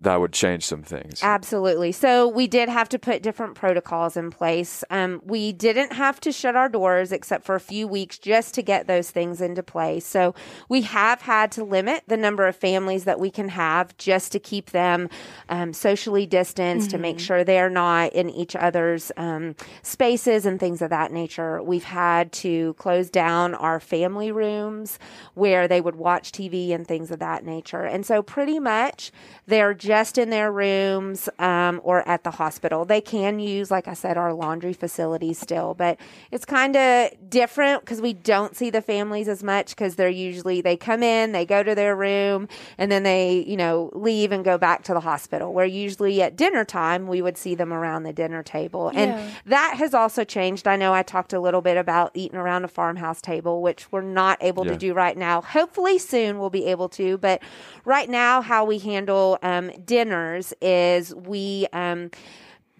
that 0.00 0.20
would 0.20 0.32
change 0.32 0.66
some 0.66 0.82
things. 0.82 1.20
Absolutely. 1.22 1.90
So 1.90 2.28
we 2.28 2.46
did 2.46 2.68
have 2.68 2.88
to 2.90 2.98
put 2.98 3.22
different 3.22 3.54
protocols 3.54 4.16
in 4.16 4.30
place. 4.30 4.84
Um, 4.90 5.22
we 5.24 5.52
didn't 5.52 5.94
have 5.94 6.20
to 6.20 6.32
shut 6.32 6.56
our 6.56 6.68
doors 6.68 7.10
except 7.10 7.44
for 7.44 7.54
a 7.54 7.60
few 7.60 7.88
weeks 7.88 8.18
just 8.18 8.54
to 8.54 8.62
get 8.62 8.86
those 8.86 9.10
things 9.10 9.40
into 9.40 9.62
place. 9.62 10.04
So 10.06 10.34
we 10.68 10.82
have 10.82 11.22
had 11.22 11.50
to 11.52 11.64
limit 11.64 12.04
the 12.06 12.18
number 12.18 12.46
of 12.46 12.54
families 12.54 13.04
that 13.04 13.18
we 13.18 13.30
can 13.30 13.48
have 13.48 13.96
just 13.96 14.30
to 14.32 14.38
keep 14.38 14.70
them 14.70 15.08
um, 15.48 15.72
socially 15.72 16.26
distanced 16.26 16.90
to 16.90 16.98
make 16.98 17.18
sure 17.18 17.42
they're 17.42 17.70
not 17.70 18.12
in 18.12 18.28
each 18.28 18.54
other's 18.54 19.10
um, 19.16 19.54
spaces 19.82 20.44
and 20.44 20.60
things 20.60 20.82
of 20.82 20.90
that 20.90 21.12
nature. 21.12 21.62
We've 21.62 21.84
had 21.84 22.30
to 22.32 22.74
close 22.74 23.08
down 23.08 23.54
our 23.54 23.80
family 23.80 24.30
rooms 24.30 24.98
where 25.32 25.66
they 25.66 25.80
would 25.80 25.96
watch 25.96 26.30
TV 26.30 26.74
and 26.74 26.86
things 26.86 27.10
of 27.10 27.20
that 27.20 27.44
nature. 27.44 27.84
And 27.84 28.04
so 28.04 28.22
pretty 28.22 28.58
much 28.58 29.10
they're 29.46 29.72
just 29.72 29.93
in 30.18 30.30
their 30.30 30.50
rooms 30.52 31.28
um, 31.38 31.80
or 31.84 32.06
at 32.08 32.24
the 32.24 32.32
hospital. 32.32 32.84
They 32.84 33.00
can 33.00 33.38
use, 33.38 33.70
like 33.70 33.86
I 33.88 33.94
said, 33.94 34.16
our 34.16 34.32
laundry 34.32 34.72
facilities 34.72 35.38
still, 35.38 35.74
but 35.74 35.98
it's 36.30 36.44
kind 36.44 36.76
of 36.76 37.10
different 37.30 37.80
because 37.82 38.00
we 38.00 38.12
don't 38.12 38.56
see 38.56 38.70
the 38.70 38.82
families 38.82 39.28
as 39.28 39.42
much 39.42 39.70
because 39.70 39.94
they're 39.96 40.08
usually 40.08 40.60
they 40.60 40.76
come 40.76 41.02
in, 41.02 41.32
they 41.32 41.46
go 41.46 41.62
to 41.62 41.74
their 41.74 41.94
room, 41.94 42.48
and 42.78 42.90
then 42.90 43.02
they 43.04 43.44
you 43.46 43.56
know 43.56 43.90
leave 43.94 44.32
and 44.32 44.44
go 44.44 44.58
back 44.58 44.82
to 44.84 44.94
the 44.94 45.00
hospital. 45.00 45.52
Where 45.52 45.66
usually 45.66 46.20
at 46.22 46.36
dinner 46.36 46.64
time 46.64 47.06
we 47.06 47.22
would 47.22 47.38
see 47.38 47.54
them 47.54 47.72
around 47.72 48.02
the 48.02 48.12
dinner 48.12 48.42
table, 48.42 48.90
and 48.94 49.14
that 49.46 49.76
has 49.78 49.94
also 49.94 50.24
changed. 50.24 50.66
I 50.66 50.76
know 50.76 50.92
I 50.92 51.02
talked 51.02 51.32
a 51.32 51.40
little 51.40 51.60
bit 51.62 51.76
about 51.76 52.10
eating 52.14 52.38
around 52.38 52.64
a 52.64 52.68
farmhouse 52.68 53.20
table, 53.20 53.62
which 53.62 53.90
we're 53.92 54.02
not 54.02 54.38
able 54.42 54.64
Yeah. 54.66 54.72
to 54.72 54.78
do 54.78 54.94
right 54.94 55.16
now. 55.16 55.40
Hopefully 55.40 55.98
soon 55.98 56.38
we'll 56.38 56.50
be 56.50 56.66
able 56.66 56.88
to, 56.90 57.16
but 57.18 57.40
right 57.84 58.08
now 58.08 58.40
how 58.42 58.64
we 58.64 58.78
handle 58.78 59.38
um, 59.42 59.70
dinners 59.84 60.52
is 60.60 61.14
we. 61.14 61.66
Um, 61.72 62.10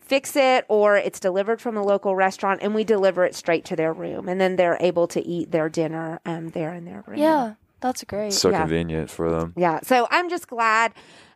fix 0.01 0.37
it 0.37 0.67
or 0.69 0.99
it's 0.99 1.19
delivered 1.19 1.63
from 1.63 1.79
a 1.79 1.83
local 1.83 2.15
restaurant 2.15 2.61
and 2.63 2.75
we 2.75 2.85
deliver 2.85 3.25
it 3.25 3.35
straight 3.35 3.65
to 3.65 3.75
their 3.75 3.91
room 3.91 4.29
and 4.29 4.39
then 4.39 4.57
they're 4.57 4.77
able 4.81 5.07
to 5.09 5.27
eat 5.27 5.51
their 5.51 5.71
dinner 5.71 6.21
um, 6.27 6.49
there 6.51 6.75
in 6.75 6.85
their 6.85 7.03
room 7.07 7.19
Yeah, 7.19 7.55
that's 7.81 8.05
great. 8.05 8.35
so 8.35 8.51
yeah. 8.51 8.61
convenient 8.61 9.09
for 9.11 9.31
them. 9.31 9.55
yeah 9.57 9.81
so 9.83 10.07
i'm 10.11 10.29
just 10.29 10.47
glad 10.47 10.93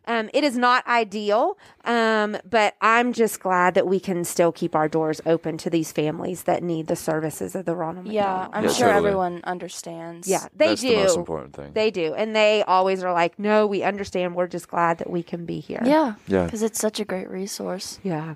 um, 0.09 0.29
it 0.33 0.43
is 0.43 0.57
not 0.57 0.85
ideal 0.87 1.57
um, 1.85 2.35
but 2.49 2.75
i'm 2.81 3.13
just 3.13 3.39
glad 3.39 3.73
that 3.75 3.87
we 3.87 3.99
can 3.99 4.23
still 4.25 4.51
keep 4.51 4.75
our 4.75 4.89
doors 4.89 5.21
open 5.25 5.57
to 5.57 5.69
these 5.69 5.91
families 5.91 6.43
that 6.43 6.61
need 6.63 6.87
the 6.87 6.95
services 6.95 7.55
of 7.55 7.63
the 7.65 7.75
ronald 7.75 8.05
McDonald. 8.07 8.49
yeah, 8.51 8.57
I'm 8.57 8.63
Yeah, 8.65 8.69
sure 8.71 8.87
totally. 8.87 9.07
everyone 9.07 9.41
understands. 9.45 10.27
yeah 10.27 10.47
they 10.55 10.69
That's 10.69 10.81
do 10.81 10.89
the 10.89 10.95
most 11.03 11.17
important 11.17 11.55
thing. 11.55 11.71
they 11.73 11.91
do 11.91 12.13
and 12.15 12.35
they 12.35 12.63
always 12.63 13.03
are 13.03 13.13
like 13.13 13.37
no 13.39 13.65
we 13.67 13.83
understand 13.83 14.35
we're 14.35 14.47
just 14.47 14.67
glad 14.67 14.97
that 14.97 15.09
we 15.09 15.23
can 15.23 15.45
be 15.45 15.59
here 15.61 15.81
Yeah. 15.85 16.15
Yeah. 16.27 16.45
Because 16.45 16.63
it's 16.63 16.79
such 16.79 16.99
a 16.99 17.05
great 17.05 17.29
resource. 17.29 17.99
yeah 18.03 18.35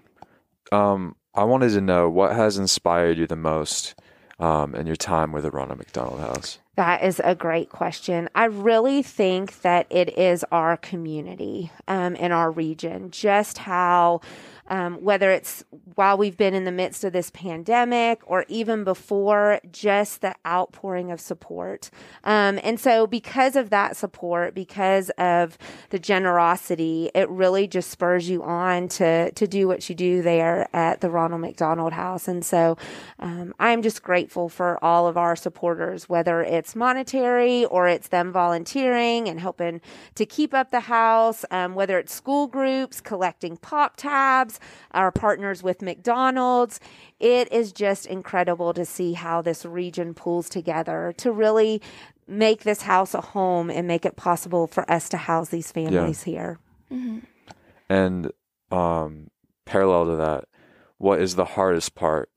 Um, 0.71 1.15
I 1.35 1.43
wanted 1.43 1.71
to 1.71 1.81
know 1.81 2.09
what 2.09 2.35
has 2.35 2.57
inspired 2.57 3.17
you 3.17 3.27
the 3.27 3.35
most 3.35 3.95
um, 4.39 4.75
in 4.75 4.87
your 4.87 4.95
time 4.95 5.31
with 5.31 5.43
the 5.43 5.51
Ronald 5.51 5.77
McDonald 5.77 6.19
House. 6.19 6.59
That 6.75 7.03
is 7.03 7.21
a 7.23 7.35
great 7.35 7.69
question. 7.69 8.29
I 8.33 8.45
really 8.45 9.03
think 9.03 9.61
that 9.61 9.85
it 9.91 10.17
is 10.17 10.43
our 10.51 10.75
community 10.77 11.71
um, 11.87 12.15
in 12.15 12.31
our 12.31 12.49
region, 12.49 13.11
just 13.11 13.59
how 13.59 14.21
um, 14.67 15.03
whether 15.03 15.31
it's 15.31 15.63
while 15.95 16.17
we've 16.17 16.37
been 16.37 16.53
in 16.53 16.63
the 16.63 16.71
midst 16.71 17.03
of 17.03 17.13
this 17.13 17.29
pandemic 17.31 18.21
or 18.25 18.45
even 18.47 18.83
before, 18.83 19.59
just 19.71 20.21
the 20.21 20.35
outpouring 20.47 21.11
of 21.11 21.19
support. 21.19 21.89
Um, 22.23 22.59
and 22.63 22.79
so, 22.79 23.05
because 23.05 23.55
of 23.55 23.69
that 23.71 23.97
support, 23.97 24.55
because 24.55 25.09
of 25.11 25.57
the 25.89 25.99
generosity, 25.99 27.11
it 27.13 27.29
really 27.29 27.67
just 27.67 27.89
spurs 27.89 28.29
you 28.29 28.41
on 28.43 28.87
to 28.89 29.31
to 29.31 29.47
do 29.47 29.67
what 29.67 29.89
you 29.89 29.95
do 29.95 30.21
there 30.21 30.69
at 30.73 31.01
the 31.01 31.09
Ronald 31.09 31.41
McDonald 31.41 31.93
House. 31.93 32.27
And 32.27 32.45
so, 32.45 32.77
um, 33.19 33.53
I'm 33.59 33.81
just 33.81 34.01
grateful 34.01 34.47
for 34.47 34.83
all 34.83 35.07
of 35.07 35.17
our 35.17 35.35
supporters, 35.35 36.07
whether 36.07 36.41
it's 36.41 36.75
monetary 36.75 37.65
or 37.65 37.87
it's 37.87 38.07
them 38.07 38.31
volunteering 38.31 39.27
and 39.27 39.39
helping 39.39 39.81
to 40.15 40.25
keep 40.25 40.53
up 40.53 40.71
the 40.71 40.81
house, 40.81 41.43
um, 41.51 41.75
whether 41.75 41.99
it's 41.99 42.13
school 42.13 42.47
groups 42.47 43.01
collecting 43.01 43.57
pop 43.57 43.97
tabs 43.97 44.59
our 44.91 45.11
partners 45.11 45.63
with 45.63 45.81
McDonald's. 45.81 46.79
It 47.19 47.51
is 47.51 47.71
just 47.71 48.05
incredible 48.05 48.73
to 48.73 48.85
see 48.85 49.13
how 49.13 49.41
this 49.41 49.65
region 49.65 50.13
pulls 50.13 50.49
together 50.49 51.13
to 51.17 51.31
really 51.31 51.81
make 52.27 52.63
this 52.63 52.83
house 52.83 53.13
a 53.13 53.21
home 53.21 53.69
and 53.69 53.87
make 53.87 54.05
it 54.05 54.15
possible 54.15 54.67
for 54.67 54.89
us 54.89 55.09
to 55.09 55.17
house 55.17 55.49
these 55.49 55.71
families 55.71 56.23
here. 56.23 56.59
And 57.89 58.31
um, 58.71 59.29
parallel 59.65 60.05
to 60.05 60.15
that, 60.17 60.45
what 60.97 61.19
is 61.19 61.35
the 61.35 61.45
hardest 61.45 61.95
part 61.95 62.29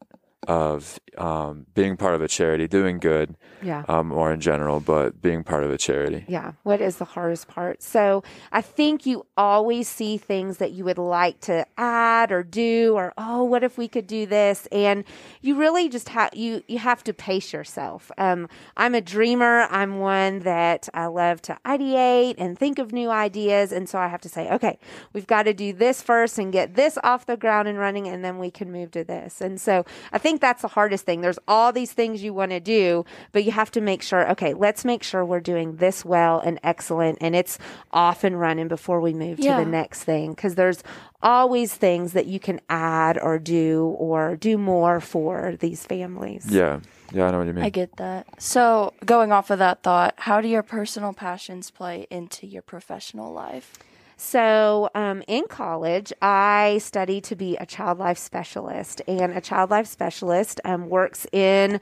of 0.47 1.01
um, 1.19 1.67
being 1.75 1.97
part 1.97 2.15
of 2.15 2.23
a 2.23 2.29
charity, 2.29 2.69
doing 2.69 2.99
good, 2.99 3.35
Yeah. 3.63 3.85
um, 3.89 4.13
or 4.13 4.33
in 4.33 4.41
general, 4.41 4.79
but 4.81 5.21
being 5.21 5.43
part 5.43 5.65
of 5.65 5.71
a 5.71 5.79
charity? 5.79 6.25
Yeah. 6.29 6.53
What 6.63 6.81
is 6.81 6.97
the 6.97 7.05
hardest 7.05 7.49
part? 7.49 7.83
So 7.83 8.23
I 8.53 8.61
think 8.61 9.07
you 9.07 9.27
always 9.37 9.89
see 9.89 10.19
things 10.19 10.59
that 10.59 10.73
you 10.73 10.85
would 10.85 10.99
like 10.99 11.41
to 11.41 11.67
add 11.79 12.31
or 12.31 12.43
do, 12.43 12.93
or 12.95 13.13
oh, 13.19 13.43
what 13.45 13.65
if 13.65 13.77
we 13.79 13.89
could 13.89 14.07
do 14.07 14.27
this? 14.27 14.69
And 14.71 15.05
you 15.41 15.57
really 15.57 15.89
just 15.89 16.11
have 16.11 16.31
you 16.35 16.63
you 16.69 16.79
have 16.79 17.03
to 17.05 17.13
pace 17.15 17.53
yourself. 17.53 18.13
Um, 18.19 18.49
I'm 18.77 18.95
a 18.95 19.01
dreamer. 19.01 19.63
I'm 19.71 19.99
one 19.99 20.41
that 20.41 20.89
I 20.95 21.07
love 21.07 21.43
to 21.43 21.57
ideate 21.67 22.35
and 22.39 22.57
think 22.59 22.79
of 22.79 22.93
new 22.93 23.11
ideas, 23.11 23.73
and 23.73 23.89
so 23.89 23.99
I 23.99 24.09
have 24.09 24.21
to 24.21 24.29
say, 24.29 24.49
okay, 24.51 24.79
we've 25.13 25.27
got 25.27 25.45
to 25.45 25.55
do 25.55 25.73
this 25.73 26.03
first 26.03 26.39
and 26.39 26.53
get 26.53 26.75
this 26.75 26.99
off 27.03 27.27
the 27.27 27.37
ground 27.37 27.69
and 27.69 27.79
running, 27.79 28.07
and 28.07 28.25
then 28.25 28.39
we 28.39 28.51
can 28.51 28.71
move 28.71 28.91
to 28.93 29.03
this. 29.03 29.41
And 29.41 29.61
so 29.61 29.85
I 30.13 30.19
think 30.19 30.26
that's 30.41 30.63
the 30.63 30.69
hardest 30.69 31.05
thing. 31.07 31.21
There's 31.21 31.39
all 31.47 31.73
these 31.73 31.93
things 31.93 32.23
you 32.23 32.35
want 32.35 32.51
to 32.51 32.61
do, 32.61 33.05
but 33.33 33.45
you 33.45 33.53
have 33.53 33.71
to 33.73 33.81
make 33.81 34.03
sure, 34.03 34.29
okay, 34.33 34.53
let's 34.55 34.85
make 34.85 35.03
sure 35.03 35.25
we're 35.25 35.41
doing 35.41 35.77
this 35.77 36.05
well 36.05 36.41
and 36.41 36.59
excellent 36.63 37.19
and 37.21 37.35
it's 37.37 37.59
off 37.93 38.25
and 38.25 38.39
running 38.39 38.69
before 38.69 39.01
we 39.01 39.15
move 39.15 39.39
Yeah. 39.39 39.59
to 39.59 39.65
the 39.65 39.71
next 39.71 40.05
thing. 40.05 40.31
Because 40.33 40.57
there's 40.57 40.83
always 41.23 41.73
things 41.75 42.13
that 42.13 42.27
you 42.27 42.41
can 42.41 42.61
add 42.69 43.19
or 43.19 43.39
do 43.39 43.95
or 43.99 44.37
do 44.37 44.59
more 44.59 45.01
for 45.01 45.57
these 45.61 45.85
families. 45.85 46.47
Yeah, 46.51 46.81
yeah, 47.13 47.27
I 47.27 47.31
know 47.31 47.39
what 47.39 47.47
you 47.47 47.53
mean. 47.53 47.65
I 47.65 47.71
get 47.71 47.97
that. 47.97 48.27
So, 48.43 48.93
going 49.05 49.33
off 49.33 49.51
of 49.51 49.59
that 49.61 49.83
thought, 49.83 50.15
how 50.19 50.41
do 50.41 50.49
your 50.49 50.63
personal 50.63 51.13
passions 51.13 51.71
play 51.71 52.07
into 52.11 52.47
your 52.47 52.63
professional 52.63 53.33
life? 53.33 53.73
So, 54.19 54.89
um, 54.95 55.23
in 55.29 55.45
college, 55.47 56.11
I 56.23 56.79
studied 56.81 57.25
to 57.25 57.37
be 57.37 57.57
a 57.59 57.67
child 57.67 57.99
life 57.99 58.17
specialist, 58.17 59.03
and 59.07 59.31
a 59.33 59.43
child 59.43 59.69
life 59.71 59.87
specialist 59.87 60.59
um, 60.65 60.89
works 60.89 61.27
in 61.33 61.81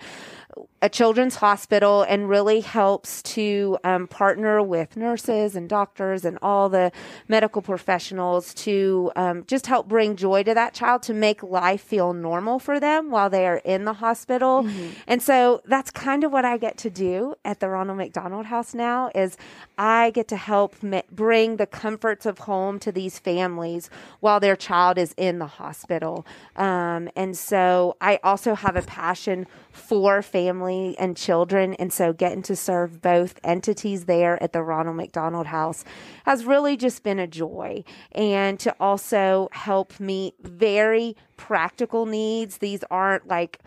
a 0.83 0.89
children's 0.89 1.37
hospital 1.37 2.03
and 2.03 2.29
really 2.29 2.61
helps 2.61 3.23
to 3.23 3.79
um, 3.85 4.07
partner 4.07 4.63
with 4.63 4.97
nurses 4.97 5.57
and 5.57 5.69
doctors 5.69 6.25
and 6.25 6.39
all 6.43 6.69
the 6.69 6.93
medical 7.27 7.63
professionals 7.63 8.53
to 8.53 9.11
um, 9.17 9.45
just 9.47 9.67
help 9.67 9.89
bring 9.89 10.15
joy 10.15 10.43
to 10.43 10.53
that 10.53 10.75
child 10.75 11.03
to 11.03 11.15
make 11.15 11.43
life 11.43 11.81
feel 11.81 12.13
normal 12.13 12.59
for 12.59 12.79
them 12.79 13.11
while 13.11 13.31
they 13.31 13.47
are 13.47 13.63
in 13.65 13.85
the 13.85 13.95
hospital. 13.95 14.69
And 15.07 15.23
so 15.23 15.63
that's 15.65 15.91
kind 15.91 16.23
of 16.25 16.33
what 16.33 16.45
I 16.45 16.59
get 16.59 16.77
to 16.79 16.91
do 16.91 17.35
at 17.45 17.61
the 17.61 17.69
Ronald 17.69 17.99
McDonald 17.99 18.47
House 18.47 18.75
now 18.75 19.11
is 19.15 19.37
I 19.79 20.11
get 20.11 20.29
to 20.29 20.37
help 20.37 20.83
ma- 20.83 21.03
bring 21.11 21.57
the 21.57 21.67
comforts 21.67 22.27
of 22.27 22.41
home 22.41 22.79
to 22.81 22.93
these 22.93 23.19
families 23.19 23.91
while 24.21 24.39
their 24.39 24.57
child 24.57 24.99
is 24.99 25.15
in 25.17 25.39
the 25.39 25.47
hospital. 25.47 26.27
Um, 26.57 27.09
and 27.17 27.37
so 27.37 27.97
I 28.01 28.21
also 28.23 28.55
have 28.55 28.77
a 28.77 28.83
passion 28.83 29.47
for 29.73 30.23
family 30.45 30.95
and 30.99 31.17
children. 31.17 31.75
And 31.75 31.93
so 31.93 32.13
getting 32.13 32.43
to 32.43 32.57
serve 32.57 33.01
both 33.01 33.41
entities 33.43 34.05
there 34.05 34.43
at 34.43 34.53
the 34.53 34.63
Ronald 34.63 34.97
McDonald 34.97 35.47
House 35.47 35.85
has 36.27 36.45
really 36.45 36.77
just 36.77 37.03
been 37.03 37.19
a 37.19 37.27
joy. 37.27 37.85
And 38.13 38.61
to 38.61 38.75
also 38.79 39.49
help 39.53 39.99
meet 39.99 40.35
very 40.41 41.17
practical 41.37 42.05
needs. 42.05 42.59
These 42.59 42.85
aren't 42.91 43.27
like 43.27 43.61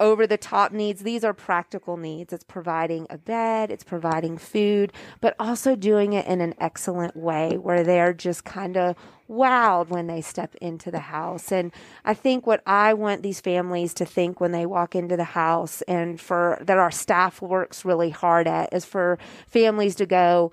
over 0.00 0.26
the 0.26 0.36
top 0.36 0.72
needs. 0.72 1.02
These 1.02 1.24
are 1.24 1.32
practical 1.32 1.96
needs. 1.96 2.32
It's 2.32 2.44
providing 2.44 3.06
a 3.08 3.18
bed, 3.18 3.70
it's 3.70 3.84
providing 3.84 4.36
food, 4.36 4.92
but 5.20 5.34
also 5.38 5.74
doing 5.76 6.12
it 6.12 6.26
in 6.26 6.40
an 6.40 6.54
excellent 6.60 7.16
way 7.16 7.56
where 7.56 7.82
they're 7.82 8.12
just 8.12 8.44
kind 8.44 8.76
of 8.76 8.96
wowed 9.30 9.88
when 9.88 10.06
they 10.06 10.20
step 10.20 10.54
into 10.56 10.90
the 10.90 11.00
house. 11.00 11.50
And 11.52 11.72
I 12.04 12.14
think 12.14 12.46
what 12.46 12.62
I 12.66 12.94
want 12.94 13.22
these 13.22 13.40
families 13.40 13.94
to 13.94 14.04
think 14.04 14.40
when 14.40 14.52
they 14.52 14.66
walk 14.66 14.94
into 14.94 15.16
the 15.16 15.24
house 15.24 15.82
and 15.82 16.20
for 16.20 16.58
that 16.60 16.78
our 16.78 16.90
staff 16.90 17.42
works 17.42 17.84
really 17.84 18.10
hard 18.10 18.46
at 18.46 18.72
is 18.72 18.84
for 18.84 19.18
families 19.46 19.94
to 19.96 20.06
go, 20.06 20.52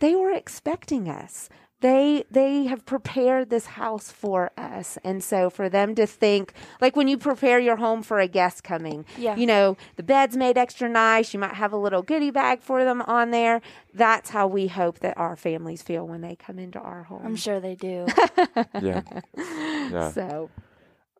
they 0.00 0.14
were 0.14 0.32
expecting 0.32 1.08
us 1.08 1.48
they 1.80 2.24
they 2.30 2.64
have 2.64 2.84
prepared 2.84 3.50
this 3.50 3.66
house 3.66 4.10
for 4.10 4.50
us 4.56 4.98
and 5.04 5.22
so 5.24 5.48
for 5.50 5.68
them 5.68 5.94
to 5.94 6.06
think 6.06 6.52
like 6.80 6.94
when 6.96 7.08
you 7.08 7.16
prepare 7.16 7.58
your 7.58 7.76
home 7.76 8.02
for 8.02 8.20
a 8.20 8.28
guest 8.28 8.62
coming 8.62 9.04
Yeah. 9.16 9.36
you 9.36 9.46
know 9.46 9.76
the 9.96 10.02
bed's 10.02 10.36
made 10.36 10.58
extra 10.58 10.88
nice 10.88 11.32
you 11.32 11.40
might 11.40 11.54
have 11.54 11.72
a 11.72 11.76
little 11.78 12.02
goodie 12.02 12.30
bag 12.30 12.60
for 12.60 12.84
them 12.84 13.02
on 13.02 13.30
there 13.30 13.62
that's 13.94 14.30
how 14.30 14.46
we 14.46 14.66
hope 14.68 15.00
that 15.00 15.16
our 15.16 15.36
families 15.36 15.82
feel 15.82 16.06
when 16.06 16.20
they 16.20 16.36
come 16.36 16.58
into 16.58 16.78
our 16.78 17.04
home 17.04 17.22
I'm 17.24 17.36
sure 17.36 17.60
they 17.60 17.74
do. 17.76 18.06
yeah, 18.80 19.02
yeah. 19.36 20.10
so 20.12 20.50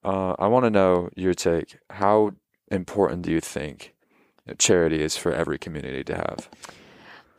Uh, 0.05 0.35
I 0.39 0.47
want 0.47 0.65
to 0.65 0.71
know 0.71 1.11
your 1.15 1.35
take. 1.35 1.77
How 1.91 2.31
important 2.71 3.23
do 3.23 3.31
you 3.31 3.41
think 3.41 3.95
charity 4.59 5.03
is 5.03 5.17
for 5.17 5.33
every 5.33 5.59
community 5.59 6.03
to 6.05 6.15
have? 6.15 6.49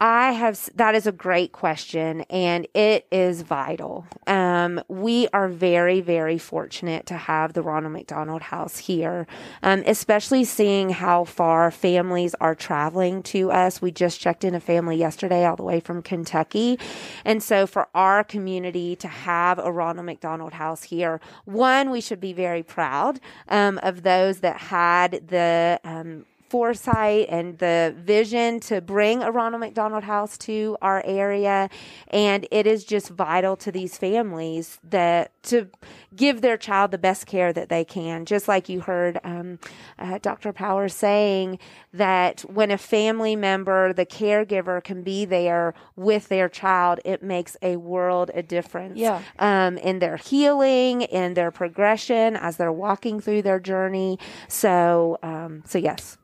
I 0.03 0.31
have, 0.31 0.67
that 0.77 0.95
is 0.95 1.05
a 1.05 1.11
great 1.11 1.51
question, 1.51 2.21
and 2.21 2.67
it 2.73 3.05
is 3.11 3.43
vital. 3.43 4.07
Um, 4.25 4.81
we 4.87 5.27
are 5.27 5.47
very, 5.47 6.01
very 6.01 6.39
fortunate 6.39 7.05
to 7.05 7.13
have 7.13 7.53
the 7.53 7.61
Ronald 7.61 7.93
McDonald 7.93 8.41
House 8.41 8.79
here, 8.79 9.27
um, 9.61 9.83
especially 9.85 10.43
seeing 10.43 10.89
how 10.89 11.25
far 11.25 11.69
families 11.69 12.33
are 12.41 12.55
traveling 12.55 13.21
to 13.23 13.51
us. 13.51 13.79
We 13.79 13.91
just 13.91 14.19
checked 14.19 14.43
in 14.43 14.55
a 14.55 14.59
family 14.59 14.97
yesterday, 14.97 15.45
all 15.45 15.55
the 15.55 15.61
way 15.61 15.79
from 15.79 16.01
Kentucky. 16.01 16.79
And 17.23 17.43
so, 17.43 17.67
for 17.67 17.87
our 17.93 18.23
community 18.23 18.95
to 18.95 19.07
have 19.07 19.59
a 19.59 19.71
Ronald 19.71 20.07
McDonald 20.07 20.53
House 20.53 20.81
here, 20.81 21.21
one, 21.45 21.91
we 21.91 22.01
should 22.01 22.19
be 22.19 22.33
very 22.33 22.63
proud 22.63 23.19
um, 23.49 23.79
of 23.83 24.01
those 24.01 24.39
that 24.39 24.57
had 24.57 25.27
the 25.27 25.79
um, 25.83 26.25
foresight 26.51 27.27
and 27.29 27.57
the 27.59 27.95
vision 27.97 28.59
to 28.59 28.81
bring 28.81 29.23
a 29.23 29.31
Ronald 29.31 29.61
McDonald 29.61 30.03
House 30.03 30.37
to 30.39 30.75
our 30.81 31.01
area. 31.05 31.69
And 32.09 32.45
it 32.51 32.67
is 32.67 32.83
just 32.83 33.07
vital 33.09 33.55
to 33.57 33.71
these 33.71 33.97
families 33.97 34.77
that 34.83 35.31
to 35.43 35.69
give 36.13 36.41
their 36.41 36.57
child 36.57 36.91
the 36.91 36.97
best 36.97 37.25
care 37.25 37.53
that 37.53 37.69
they 37.69 37.85
can. 37.85 38.25
Just 38.25 38.49
like 38.49 38.67
you 38.67 38.81
heard 38.81 39.17
um, 39.23 39.59
uh, 39.97 40.17
Dr. 40.21 40.51
Power 40.51 40.89
saying 40.89 41.57
that 41.93 42.41
when 42.41 42.69
a 42.69 42.77
family 42.77 43.37
member, 43.37 43.93
the 43.93 44.05
caregiver, 44.05 44.83
can 44.83 45.03
be 45.03 45.23
there 45.23 45.73
with 45.95 46.27
their 46.27 46.49
child, 46.49 46.99
it 47.05 47.23
makes 47.23 47.55
a 47.61 47.77
world 47.77 48.29
of 48.33 48.49
difference 48.49 48.99
Yeah. 48.99 49.21
um, 49.39 49.77
in 49.77 49.99
their 49.99 50.17
healing, 50.17 51.01
in 51.03 51.33
their 51.33 51.49
progression 51.51 52.35
as 52.35 52.57
they're 52.57 52.73
walking 52.73 53.21
through 53.21 53.43
their 53.43 53.59
journey. 53.59 54.19
So, 54.49 55.17
um, 55.23 55.63
so 55.65 55.77
yes. 55.77 56.17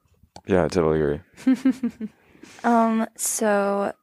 Yeah, 0.47 0.65
I 0.65 0.67
totally 0.67 1.01
agree. 1.01 2.07
Um, 2.63 3.07
so 3.15 3.93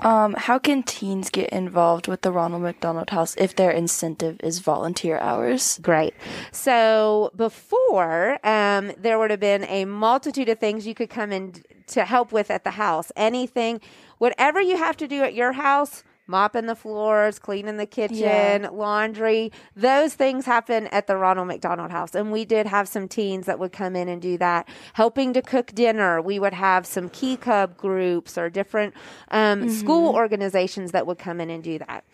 um, 0.00 0.34
how 0.34 0.58
can 0.58 0.82
teens 0.82 1.30
get 1.30 1.50
involved 1.50 2.08
with 2.08 2.22
the 2.22 2.32
Ronald 2.32 2.62
McDonald 2.62 3.10
House 3.10 3.34
if 3.36 3.56
their 3.56 3.70
incentive 3.70 4.40
is 4.42 4.58
volunteer 4.58 5.18
hours? 5.18 5.78
Great. 5.82 6.14
So 6.52 7.30
before, 7.36 8.38
um, 8.46 8.92
there 8.98 9.18
would 9.18 9.30
have 9.30 9.40
been 9.40 9.64
a 9.64 9.84
multitude 9.84 10.48
of 10.48 10.58
things 10.58 10.86
you 10.86 10.94
could 10.94 11.10
come 11.10 11.32
in 11.32 11.54
to 11.88 12.04
help 12.04 12.32
with 12.32 12.50
at 12.50 12.64
the 12.64 12.72
house. 12.72 13.12
Anything, 13.16 13.80
whatever 14.18 14.60
you 14.60 14.76
have 14.76 14.96
to 14.98 15.08
do 15.08 15.22
at 15.22 15.34
your 15.34 15.52
house, 15.52 16.02
mopping 16.26 16.66
the 16.66 16.74
floors, 16.74 17.38
cleaning 17.38 17.76
the 17.76 17.86
kitchen, 17.86 18.18
Yeah. 18.18 18.68
laundry. 18.72 19.52
Those 19.76 20.14
things 20.14 20.46
happen 20.46 20.86
at 20.88 21.06
the 21.06 21.16
Ronald 21.16 21.48
McDonald 21.48 21.90
House. 21.90 22.14
And 22.14 22.32
we 22.32 22.44
did 22.44 22.66
have 22.66 22.88
some 22.88 23.08
teens 23.08 23.46
that 23.46 23.58
would 23.58 23.72
come 23.72 23.94
in 23.96 24.08
and 24.08 24.20
do 24.22 24.38
that. 24.38 24.68
Helping 24.94 25.32
to 25.34 25.42
cook 25.42 25.72
dinner. 25.74 26.20
We 26.22 26.38
would 26.38 26.54
have 26.54 26.86
some 26.86 27.08
Key 27.10 27.36
Club 27.36 27.76
groups 27.76 28.38
or 28.38 28.48
different 28.50 28.94
um, 29.30 29.68
school 29.70 30.14
organizations 30.14 30.92
that 30.92 31.06
would 31.06 31.18
come 31.18 31.40
in 31.40 31.50
and 31.50 31.62
do 31.62 31.78
that. 31.78 32.04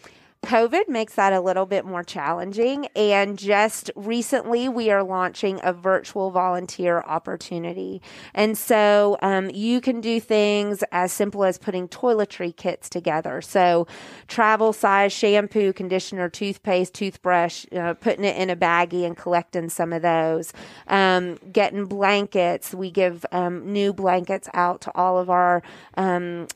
COVID 0.42 0.88
makes 0.88 1.16
that 1.16 1.34
a 1.34 1.40
little 1.40 1.66
bit 1.66 1.84
more 1.84 2.02
challenging. 2.02 2.86
And 2.96 3.38
just 3.38 3.90
recently, 3.94 4.68
we 4.70 4.90
are 4.90 5.02
launching 5.02 5.60
a 5.62 5.72
virtual 5.72 6.30
volunteer 6.30 7.00
opportunity. 7.00 8.00
And 8.32 8.56
so 8.56 9.18
um, 9.20 9.50
you 9.50 9.82
can 9.82 10.00
do 10.00 10.18
things 10.18 10.82
as 10.92 11.12
simple 11.12 11.44
as 11.44 11.58
putting 11.58 11.88
toiletry 11.88 12.56
kits 12.56 12.88
together. 12.88 13.42
So, 13.42 13.86
travel 14.28 14.72
size 14.72 15.12
shampoo, 15.12 15.74
conditioner, 15.74 16.30
toothpaste, 16.30 16.94
toothbrush, 16.94 17.66
uh, 17.72 17.94
putting 17.94 18.24
it 18.24 18.36
in 18.36 18.48
a 18.48 18.56
baggie 18.56 19.04
and 19.04 19.16
collecting 19.16 19.68
some 19.68 19.92
of 19.92 20.00
those. 20.00 20.54
Um, 20.88 21.38
getting 21.52 21.84
blankets. 21.84 22.74
We 22.74 22.90
give 22.90 23.26
um, 23.30 23.72
new 23.72 23.92
blankets 23.92 24.48
out 24.54 24.80
to 24.82 24.92
all 24.94 25.18
of 25.18 25.28
our 25.28 25.62
um, 25.96 26.46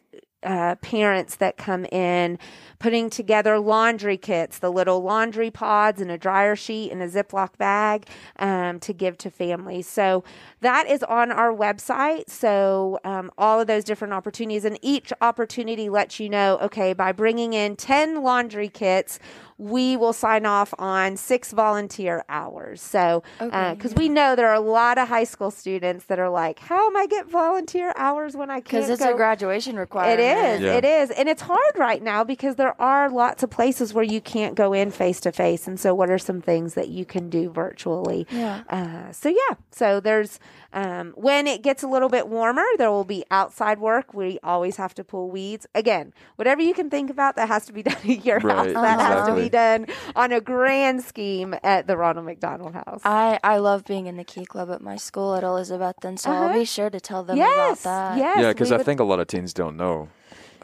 uh, 0.44 0.74
parents 0.76 1.36
that 1.36 1.56
come 1.56 1.84
in, 1.86 2.38
putting 2.84 3.08
together 3.08 3.58
laundry 3.58 4.18
kits, 4.18 4.58
the 4.58 4.70
little 4.70 5.02
laundry 5.02 5.50
pods 5.50 6.02
and 6.02 6.10
a 6.10 6.18
dryer 6.18 6.54
sheet 6.54 6.92
and 6.92 7.00
a 7.00 7.08
Ziploc 7.08 7.56
bag 7.56 8.06
um, 8.38 8.78
to 8.78 8.92
give 8.92 9.16
to 9.16 9.30
families. 9.30 9.88
So 9.88 10.22
that 10.60 10.86
is 10.86 11.02
on 11.02 11.32
our 11.32 11.50
website. 11.50 12.28
So 12.28 13.00
um, 13.02 13.30
all 13.38 13.58
of 13.58 13.68
those 13.68 13.84
different 13.84 14.12
opportunities, 14.12 14.66
and 14.66 14.78
each 14.82 15.14
opportunity 15.22 15.88
lets 15.88 16.20
you 16.20 16.28
know, 16.28 16.58
okay, 16.58 16.92
by 16.92 17.12
bringing 17.12 17.54
in 17.54 17.74
10 17.74 18.22
laundry 18.22 18.68
kits, 18.68 19.18
we 19.56 19.96
will 19.96 20.12
sign 20.12 20.46
off 20.46 20.74
on 20.78 21.16
six 21.16 21.52
volunteer 21.52 22.24
hours. 22.28 22.82
So, 22.82 23.22
because 23.38 23.92
Okay, 23.92 23.94
we 23.96 24.08
know 24.08 24.34
there 24.34 24.48
are 24.48 24.54
a 24.54 24.60
lot 24.60 24.98
of 24.98 25.08
high 25.08 25.24
school 25.24 25.50
students 25.50 26.06
that 26.06 26.18
are 26.18 26.28
like, 26.28 26.58
"How 26.58 26.88
am 26.88 26.96
I 26.96 27.06
get 27.06 27.26
volunteer 27.26 27.92
hours 27.96 28.36
when 28.36 28.50
I 28.50 28.54
can't?" 28.54 28.64
Because 28.64 28.90
it's 28.90 29.02
go 29.02 29.12
a 29.12 29.16
graduation 29.16 29.76
requirement. 29.76 30.20
It 30.20 30.24
is. 30.24 30.60
Yeah. 30.60 30.72
It 30.74 30.84
is. 30.84 31.10
And 31.10 31.28
it's 31.28 31.42
hard 31.42 31.60
right 31.76 32.02
now 32.02 32.24
because 32.24 32.56
there 32.56 32.73
are 32.78 33.10
lots 33.10 33.42
of 33.42 33.50
places 33.50 33.92
where 33.94 34.04
you 34.04 34.20
can't 34.20 34.54
go 34.54 34.72
in 34.72 34.90
face 34.90 35.20
to 35.20 35.32
face. 35.32 35.66
And 35.66 35.78
so, 35.78 35.94
what 35.94 36.10
are 36.10 36.18
some 36.18 36.40
things 36.40 36.74
that 36.74 36.88
you 36.88 37.04
can 37.04 37.28
do 37.30 37.50
virtually? 37.50 38.26
Yeah. 38.30 38.62
Uh, 38.68 39.12
so, 39.12 39.28
yeah. 39.28 39.56
So, 39.70 40.00
there's 40.00 40.38
um, 40.72 41.12
when 41.16 41.46
it 41.46 41.62
gets 41.62 41.82
a 41.82 41.86
little 41.86 42.08
bit 42.08 42.28
warmer, 42.28 42.64
there 42.78 42.90
will 42.90 43.04
be 43.04 43.24
outside 43.30 43.78
work. 43.78 44.12
We 44.14 44.38
always 44.42 44.76
have 44.76 44.94
to 44.94 45.04
pull 45.04 45.30
weeds. 45.30 45.66
Again, 45.74 46.12
whatever 46.36 46.62
you 46.62 46.74
can 46.74 46.90
think 46.90 47.10
about 47.10 47.36
that 47.36 47.48
has 47.48 47.66
to 47.66 47.72
be 47.72 47.82
done 47.84 47.96
at 47.96 48.24
your 48.24 48.38
Right, 48.40 48.56
house, 48.56 48.72
that 48.74 49.00
has 49.00 49.28
to 49.28 49.34
be 49.34 49.48
done 49.48 49.86
on 50.16 50.32
a 50.32 50.40
grand 50.40 51.02
scheme 51.04 51.54
at 51.62 51.86
the 51.86 51.96
Ronald 51.96 52.26
McDonald 52.26 52.74
House. 52.74 53.00
I, 53.04 53.38
I 53.44 53.58
love 53.58 53.84
being 53.84 54.06
in 54.06 54.16
the 54.16 54.24
Key 54.24 54.44
Club 54.46 54.70
at 54.70 54.80
my 54.80 54.96
school 54.96 55.34
at 55.34 55.42
Elizabethton, 55.44 56.18
so 56.18 56.30
I'll 56.30 56.44
Uh-huh. 56.44 56.58
be 56.58 56.64
sure 56.64 56.90
to 56.90 57.00
tell 57.00 57.22
them 57.22 57.36
yes. 57.36 57.82
about 57.84 58.14
that. 58.14 58.18
Yes. 58.18 58.38
yeah, 58.40 58.48
because 58.52 58.72
I 58.72 58.76
would- 58.78 58.86
think 58.86 59.00
a 59.00 59.04
lot 59.04 59.20
of 59.20 59.26
teens 59.28 59.54
don't 59.54 59.76
know 59.76 60.08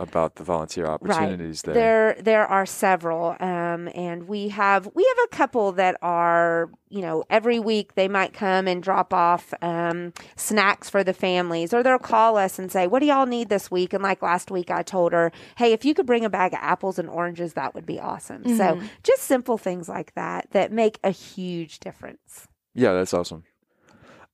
about 0.01 0.37
the 0.37 0.45
volunteer 0.45 0.87
opportunities 0.87 1.63
there. 1.63 1.75
There, 1.75 2.17
there 2.23 2.47
are 2.47 2.65
several, 2.65 3.37
um, 3.39 3.89
and 3.95 4.27
we 4.27 4.49
have 4.49 4.91
we 4.95 5.05
have 5.05 5.27
a 5.27 5.37
couple 5.37 5.73
that 5.73 5.97
are 6.01 6.71
you 6.89 7.03
know 7.03 7.25
every 7.29 7.59
week 7.59 7.95
they 7.95 8.09
might 8.09 8.33
come 8.33 8.67
and 8.67 8.83
drop 8.83 9.13
off 9.13 9.53
um, 9.63 10.13
snacks 10.37 10.89
for 10.89 11.05
the 11.05 11.13
families, 11.13 11.75
or 11.75 11.83
they'll 11.83 11.99
call 11.99 12.37
us 12.37 12.59
and 12.59 12.73
say, 12.73 12.87
"What 12.87 13.01
do 13.01 13.07
y'all 13.07 13.27
need 13.27 13.51
this 13.51 13.71
week?" 13.71 13.93
And 13.93 14.03
like 14.03 14.23
last 14.23 14.51
week, 14.51 14.71
I 14.71 14.83
told 14.83 15.13
her, 15.13 15.31
"Hey, 15.57 15.73
if 15.73 15.85
you 15.85 15.93
could 15.95 16.07
bring 16.07 16.25
a 16.25 16.31
bag 16.31 16.55
of 16.55 16.61
apples 16.63 16.99
and 16.99 17.09
oranges, 17.09 17.53
that 17.53 17.75
would 17.75 17.87
be 17.87 18.01
awesome." 18.01 18.57
So 18.57 18.81
just 19.03 19.23
simple 19.25 19.59
things 19.59 19.89
like 19.89 20.15
that 20.15 20.51
that 20.53 20.73
make 20.73 20.99
a 21.05 21.11
huge 21.11 21.79
difference. 21.79 22.49
Yeah, 22.75 22.95
that's 22.95 23.13
awesome. 23.13 23.45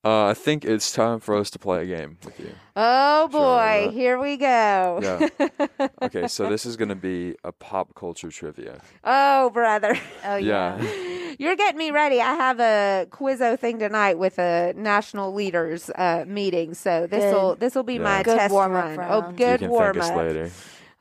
Uh, 0.05 0.27
I 0.27 0.33
think 0.35 0.63
it's 0.63 0.91
time 0.93 1.19
for 1.19 1.35
us 1.35 1.49
to 1.49 1.59
play 1.59 1.83
a 1.83 1.85
game 1.85 2.17
with 2.23 2.39
you. 2.39 2.51
Oh 2.75 3.27
boy, 3.29 3.39
right. 3.85 3.91
here 3.91 4.19
we 4.19 4.37
go. 4.37 4.99
Yeah. 5.01 5.27
Okay, 6.01 6.27
so 6.27 6.47
this 6.49 6.65
is 6.65 6.77
going 6.77 6.89
to 6.89 6.95
be 6.95 7.35
a 7.43 7.51
pop 7.51 7.93
culture 7.95 8.29
trivia. 8.29 8.79
oh 9.03 9.49
brother. 9.49 9.97
Oh, 10.23 10.35
Yeah. 10.37 10.79
You're 11.39 11.55
getting 11.55 11.77
me 11.77 11.91
ready. 11.91 12.19
I 12.19 12.33
have 12.35 12.59
a 12.59 13.07
quizzo 13.11 13.59
thing 13.59 13.77
tonight 13.79 14.17
with 14.17 14.39
a 14.39 14.73
national 14.75 15.33
leaders 15.33 15.89
uh, 15.91 16.23
meeting, 16.27 16.73
so 16.73 17.05
this 17.07 17.31
will 17.33 17.55
this 17.55 17.75
will 17.75 17.83
be 17.83 17.95
Yeah. 17.95 17.99
my 18.03 18.23
Good 18.23 18.37
test 18.37 18.51
warm-up 18.53 18.85
run. 18.85 18.97
round. 18.97 19.25
Oh, 19.25 19.31
good 19.33 19.61
warm 19.67 19.93
thank 19.93 20.03
us 20.05 20.09
up. 20.11 20.17
later. 20.17 20.51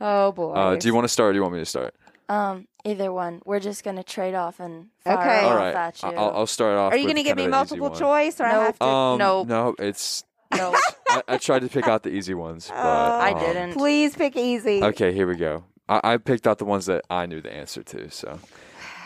Oh 0.01 0.33
boy. 0.33 0.53
Uh, 0.53 0.77
do 0.77 0.89
you 0.89 0.95
want 0.95 1.05
to 1.05 1.09
start 1.09 1.31
or 1.31 1.33
do 1.33 1.37
you 1.37 1.43
want 1.43 1.55
me 1.55 1.61
to 1.61 1.65
start? 1.67 1.95
Um, 2.29 2.67
either 2.85 3.13
one. 3.13 3.41
We're 3.45 3.61
just 3.61 3.85
gonna 3.85 4.03
trade 4.03 4.35
off 4.35 4.59
and 4.61 4.89
fire 5.05 5.19
Okay. 5.19 5.45
off 5.45 5.51
All 5.53 5.57
right. 5.57 5.75
at 5.75 6.03
you. 6.03 6.09
I- 6.09 6.15
I'll, 6.15 6.31
I'll 6.39 6.47
start 6.47 6.77
off. 6.77 6.93
Are 6.93 6.97
you 6.97 7.05
going 7.05 7.15
going 7.15 7.25
to 7.25 7.31
to 7.31 7.37
give 7.37 7.37
me 7.37 7.49
multiple 7.49 7.91
choice, 7.91 8.41
or 8.41 8.47
I 8.47 8.65
have 8.65 8.79
to? 8.79 8.85
Um, 8.85 9.19
Nope. 9.19 9.49
No, 9.49 9.75
it's. 9.79 10.25
no, 10.57 10.75
I, 11.09 11.23
I 11.29 11.37
tried 11.39 11.61
to 11.61 11.69
pick 11.69 11.87
out 11.89 12.03
the 12.03 12.11
easy 12.11 12.35
ones, 12.35 12.69
but 12.69 12.77
I 12.77 13.33
um, 13.33 13.39
didn't. 13.41 13.73
Please 13.75 14.15
pick 14.15 14.37
easy. 14.37 14.83
Okay, 14.83 15.13
here 15.13 15.27
we 15.27 15.37
go. 15.37 15.65
I, 15.89 16.01
I 16.03 16.17
picked 16.19 16.47
out 16.47 16.59
the 16.59 16.65
ones 16.65 16.87
that 16.87 17.05
I 17.11 17.27
knew 17.27 17.41
the 17.41 17.53
answer 17.53 17.83
to. 17.85 18.11
So, 18.11 18.39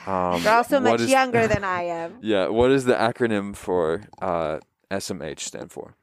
um, 0.07 0.43
You're 0.43 0.53
also 0.53 0.77
what 0.81 0.93
much 0.93 1.01
is- 1.03 1.11
younger 1.11 1.47
than 1.47 1.65
I 1.79 1.83
am. 1.83 2.19
Yeah, 2.23 2.49
what 2.49 2.69
does 2.69 2.85
the 2.85 2.95
acronym 2.95 3.55
for 3.57 4.03
uh, 4.23 4.61
SMH 4.91 5.41
stand 5.41 5.73
for? 5.73 5.95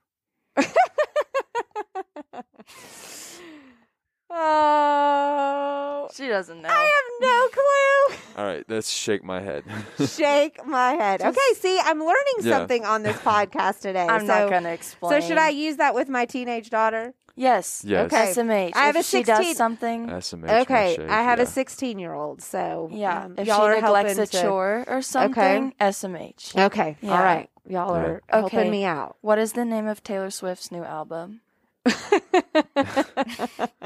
Oh, 4.30 6.08
She 6.14 6.28
doesn't 6.28 6.62
know. 6.62 6.70
I 6.70 6.82
have 6.82 7.22
no 7.22 7.48
clue. 7.50 8.18
All 8.38 8.46
right, 8.46 8.64
let's 8.68 8.90
shake 8.92 9.24
my 9.24 9.42
head. 9.42 9.64
Shake 10.08 10.66
my 10.66 10.92
head. 10.94 11.22
Okay, 11.22 11.54
see, 11.56 11.80
I'm 11.84 12.00
learning 12.00 12.14
Yeah. 12.42 12.58
something 12.58 12.86
on 12.86 13.04
this 13.04 13.18
podcast 13.18 13.82
today. 13.82 14.06
I'm 14.08 14.22
so, 14.22 14.28
not 14.28 14.50
gonna 14.50 14.70
explain. 14.70 15.22
So 15.22 15.28
should 15.28 15.38
I 15.38 15.50
use 15.50 15.78
that 15.78 15.96
with 15.96 16.08
my 16.10 16.26
teenage 16.26 16.70
daughter? 16.70 17.14
Yes. 17.36 17.84
yes. 17.86 18.12
Okay. 18.12 18.32
SMH. 18.34 18.72
I 18.76 18.86
have 18.88 18.96
if 18.96 19.02
a 19.02 19.04
she 19.04 19.18
16 19.24 19.26
does 19.36 19.58
something. 19.58 20.08
SMH. 20.08 20.62
Okay, 20.64 20.96
shake, 20.98 21.10
I 21.10 21.22
have 21.24 21.38
yeah. 21.40 21.44
a 21.44 21.48
16 21.48 22.00
year 22.00 22.14
old, 22.14 22.42
so 22.42 22.90
yeah. 22.92 23.26
um, 23.26 23.36
if 23.38 23.48
y'all 23.48 23.58
she 23.58 23.62
are 23.64 23.76
neglects 23.82 24.18
helping 24.18 24.24
a 24.24 24.26
to- 24.28 24.42
chore 24.42 24.84
or 24.88 25.02
something, 25.02 25.74
SMH. 25.80 26.58
Okay, 26.66 26.98
all 27.04 27.10
Yeah. 27.10 27.24
right, 27.24 27.50
y'all 27.68 27.96
Yeah. 27.96 28.02
are 28.02 28.22
helping 28.30 28.60
Okay. 28.60 28.70
me 28.72 28.86
out. 28.86 29.18
What 29.22 29.38
is 29.40 29.54
the 29.54 29.66
name 29.66 29.88
of 29.88 30.04
Taylor 30.04 30.30
Swift's 30.32 30.72
new 30.72 30.84
album? 30.84 31.42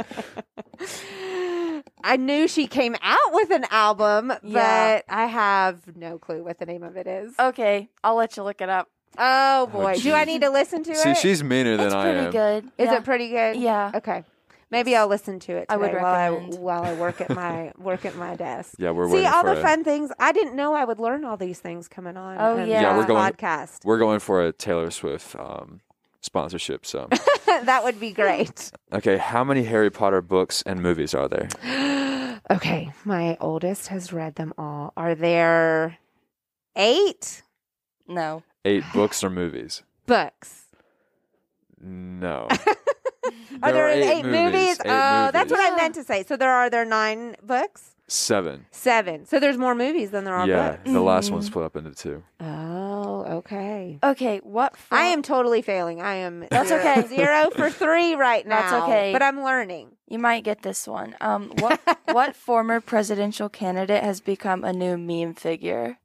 I 2.03 2.17
knew 2.17 2.47
she 2.47 2.67
came 2.67 2.95
out 3.01 3.33
with 3.33 3.51
an 3.51 3.65
album, 3.69 4.29
but 4.29 4.43
Yeah. 4.43 5.01
I 5.07 5.25
have 5.27 5.95
no 5.95 6.17
clue 6.17 6.43
what 6.43 6.57
the 6.59 6.65
name 6.65 6.83
of 6.83 6.97
it 6.97 7.07
is. 7.07 7.33
Okay, 7.39 7.89
I'll 8.03 8.15
let 8.15 8.35
you 8.37 8.43
look 8.43 8.61
it 8.61 8.69
up. 8.69 8.89
Oh 9.17 9.67
boy, 9.67 9.95
do 9.99 10.13
I 10.13 10.25
need 10.25 10.41
to 10.41 10.49
listen 10.49 10.83
to 10.83 10.95
See, 10.95 11.09
it? 11.11 11.17
she's 11.17 11.43
meaner 11.43 11.77
than 11.77 11.87
It's 11.87 11.95
I 11.95 12.03
pretty 12.03 12.19
am. 12.25 12.31
good. 12.31 12.63
Is 12.77 12.85
yeah. 12.87 12.97
it 12.97 13.03
pretty 13.03 13.29
good? 13.29 13.57
Yeah. 13.57 13.91
Okay. 13.95 14.23
Maybe 14.71 14.95
I'll 14.95 15.07
listen 15.09 15.37
to 15.41 15.57
it 15.57 15.65
I 15.67 15.75
would 15.75 15.87
today 15.91 16.01
while 16.01 16.15
I 16.15 16.29
recommend. 16.29 16.59
while 16.63 16.83
I 16.83 16.93
work 16.93 17.19
at 17.19 17.29
my 17.35 17.73
work 17.77 18.05
at 18.05 18.15
my 18.15 18.35
desk. 18.37 18.75
Yeah, 18.79 18.91
we're 18.91 19.09
See 19.11 19.25
all 19.25 19.41
for 19.43 19.53
the 19.53 19.59
a- 19.59 19.61
fun 19.61 19.83
things. 19.83 20.11
I 20.17 20.31
didn't 20.31 20.55
know 20.55 20.73
I 20.73 20.85
would 20.85 20.97
learn 20.99 21.25
all 21.25 21.35
these 21.35 21.59
things 21.59 21.89
coming 21.89 22.15
on. 22.15 22.37
Oh, 22.39 22.55
yeah. 22.63 22.81
Yeah, 22.81 22.97
we're 22.97 23.05
going- 23.05 23.33
podcast. 23.33 23.83
We're 23.83 23.99
going 23.99 24.19
for 24.19 24.41
a 24.45 24.53
Taylor 24.53 24.89
Swift 24.89 25.35
um, 25.35 25.81
sponsorship. 26.21 26.85
So, 26.85 27.07
that 27.45 27.83
would 27.83 27.99
be 27.99 28.11
great. 28.11 28.71
okay, 28.93 29.17
how 29.17 29.43
many 29.43 29.63
Harry 29.63 29.89
Potter 29.91 30.21
books 30.21 30.61
and 30.65 30.81
movies 30.81 31.13
are 31.13 31.27
there? 31.27 31.49
Okay, 32.49 32.91
my 33.05 33.37
oldest 33.39 33.87
has 33.89 34.11
read 34.11 34.35
them 34.35 34.51
all. 34.57 34.91
Are 34.97 35.13
there 35.15 35.99
eight 36.75 37.43
No. 38.07 38.41
Eight 38.65 38.83
books 38.93 39.23
or 39.23 39.29
movies? 39.29 39.83
books? 40.07 40.65
No. 41.79 42.47
Are 43.63 43.71
there 43.71 43.85
are 43.85 43.89
eight, 43.89 44.25
movies? 44.25 44.79
Eight 44.79 44.89
oh, 44.89 45.29
that's 45.31 45.51
what 45.51 45.59
I 45.71 45.75
meant 45.75 45.93
to 45.95 46.03
say. 46.03 46.23
So 46.23 46.35
there 46.35 46.49
are 46.51 46.69
there 46.69 46.83
nine 46.85 47.35
books? 47.43 47.90
Seven. 48.11 48.65
Seven. 48.71 49.25
So 49.25 49.39
there's 49.39 49.57
more 49.57 49.73
movies 49.73 50.11
than 50.11 50.25
there 50.25 50.35
are 50.35 50.45
Yeah, 50.45 50.71
books. 50.71 50.91
the 50.91 50.99
last 51.01 51.31
one 51.31 51.41
split 51.43 51.63
up 51.63 51.77
into 51.77 51.91
two. 51.93 52.23
Oh, 52.41 53.23
okay. 53.37 53.99
Okay, 54.03 54.39
what? 54.43 54.75
For- 54.75 54.95
I 54.95 55.03
am 55.03 55.21
totally 55.21 55.61
failing. 55.61 56.01
I 56.01 56.15
am 56.15 56.45
That's 56.51 56.67
zero- 56.67 56.81
okay. 56.81 57.07
Zero 57.15 57.49
for 57.55 57.69
three 57.69 58.15
right 58.15 58.45
now. 58.45 58.59
That's 58.59 58.73
okay. 58.83 59.13
But 59.13 59.21
I'm 59.23 59.43
learning. 59.43 59.95
You 60.09 60.19
might 60.19 60.43
get 60.43 60.61
this 60.61 60.87
one. 60.89 61.15
Um, 61.21 61.51
what 61.59 61.79
what 62.11 62.35
former 62.35 62.81
presidential 62.81 63.47
candidate 63.47 64.03
has 64.03 64.19
become 64.19 64.65
a 64.65 64.73
new 64.73 64.97
meme 64.97 65.33
figure? 65.35 65.97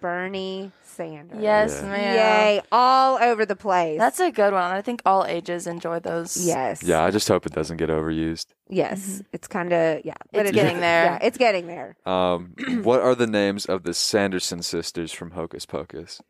Bernie 0.00 0.72
Sanders. 0.84 1.38
Yes, 1.40 1.80
Yeah. 1.82 1.88
ma'am. 1.90 2.14
Yay. 2.16 2.62
All 2.72 3.18
over 3.22 3.46
the 3.46 3.54
place. 3.56 3.98
That's 3.98 4.18
a 4.20 4.30
good 4.32 4.52
one. 4.52 4.62
I 4.72 4.82
think 4.82 5.00
all 5.06 5.24
ages 5.24 5.66
enjoy 5.66 6.00
those. 6.00 6.36
yes. 6.44 6.82
Yeah, 6.82 7.02
I 7.04 7.10
just 7.10 7.28
hope 7.28 7.46
it 7.46 7.52
doesn't 7.52 7.76
get 7.76 7.88
overused. 7.88 8.46
Yes. 8.68 9.22
It's 9.32 9.46
kind 9.48 9.72
of 9.72 10.04
yeah. 10.04 10.14
but 10.32 10.40
It's 10.46 10.50
it- 10.50 10.54
getting 10.54 10.80
there. 10.80 11.04
Yeah, 11.04 11.18
it's 11.22 11.38
getting 11.38 11.66
there. 11.66 11.96
Um, 12.06 12.54
what 12.82 13.00
are 13.00 13.14
the 13.14 13.26
names 13.28 13.66
of 13.66 13.84
the 13.84 13.94
Sanderson 13.94 14.62
sisters 14.62 15.12
from 15.12 15.32
Hocus 15.32 15.66
Pocus? 15.66 16.20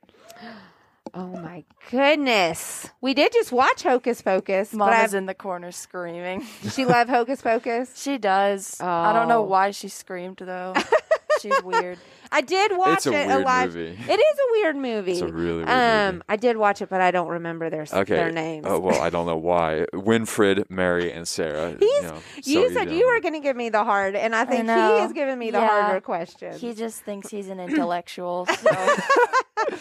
Oh 1.15 1.29
my 1.41 1.65
goodness. 1.91 2.87
We 3.01 3.15
did 3.15 3.33
just 3.33 3.51
watch 3.51 3.83
Hocus 3.83 4.21
Pocus. 4.21 4.69
but 4.73 4.79
Mama's 4.79 5.15
in 5.15 5.25
the 5.25 5.35
corner 5.35 5.73
screaming. 5.73 6.45
she 6.73 6.85
love 6.85 7.09
Hocus 7.09 7.41
Pocus. 7.41 7.99
She 8.01 8.19
does. 8.19 8.79
I 8.81 9.15
don't 9.15 9.27
know 9.29 9.41
Oh. 9.41 9.45
why 9.49 9.71
she 9.71 9.89
screamed 9.89 10.37
though. 10.39 10.75
She's 11.41 11.63
weird. 11.63 11.99
I 12.31 12.41
did 12.43 12.77
watch 12.77 12.99
It's 12.99 13.07
a 13.07 13.13
it 13.13 13.27
weird 13.27 13.45
live. 13.45 13.75
movie. 13.75 13.99
It 14.09 14.19
is 14.21 14.39
a 14.39 14.53
weird 14.53 14.77
movie. 14.77 15.13
It's 15.13 15.21
a 15.23 15.27
really 15.29 15.57
weird 15.65 15.69
um, 15.69 16.15
movie. 16.17 16.25
I 16.29 16.37
did 16.37 16.57
watch 16.57 16.83
it, 16.83 16.89
but 16.89 17.01
I 17.01 17.11
don't 17.11 17.29
remember 17.29 17.71
their 17.71 17.87
Okay. 17.93 18.15
their 18.17 18.31
names. 18.33 18.67
Oh 18.69 18.79
well, 18.79 19.01
I 19.01 19.11
don't 19.11 19.27
know 19.27 19.37
why. 19.37 19.87
Winifred, 19.93 20.67
Mary, 20.71 21.11
and 21.13 21.27
Sarah. 21.27 21.71
He's- 21.81 21.83
you 21.83 22.03
know, 22.03 22.19
you 22.45 22.69
so 22.69 22.75
said 22.75 22.91
you 22.93 23.07
were 23.07 23.21
going 23.21 23.35
to 23.35 23.41
give 23.41 23.57
me 23.57 23.69
the 23.71 23.83
hard, 23.85 24.15
and 24.15 24.35
I 24.37 24.45
think 24.45 24.67
he 24.69 25.05
is 25.05 25.13
giving 25.13 25.39
me 25.39 25.51
the 25.51 25.59
Yeah. 25.61 25.69
harder 25.69 26.01
question. 26.01 26.59
He 26.59 26.75
just 26.75 27.01
thinks 27.03 27.29
he's 27.31 27.49
an 27.49 27.61
intellectual. 27.69 28.47
So. 28.47 28.71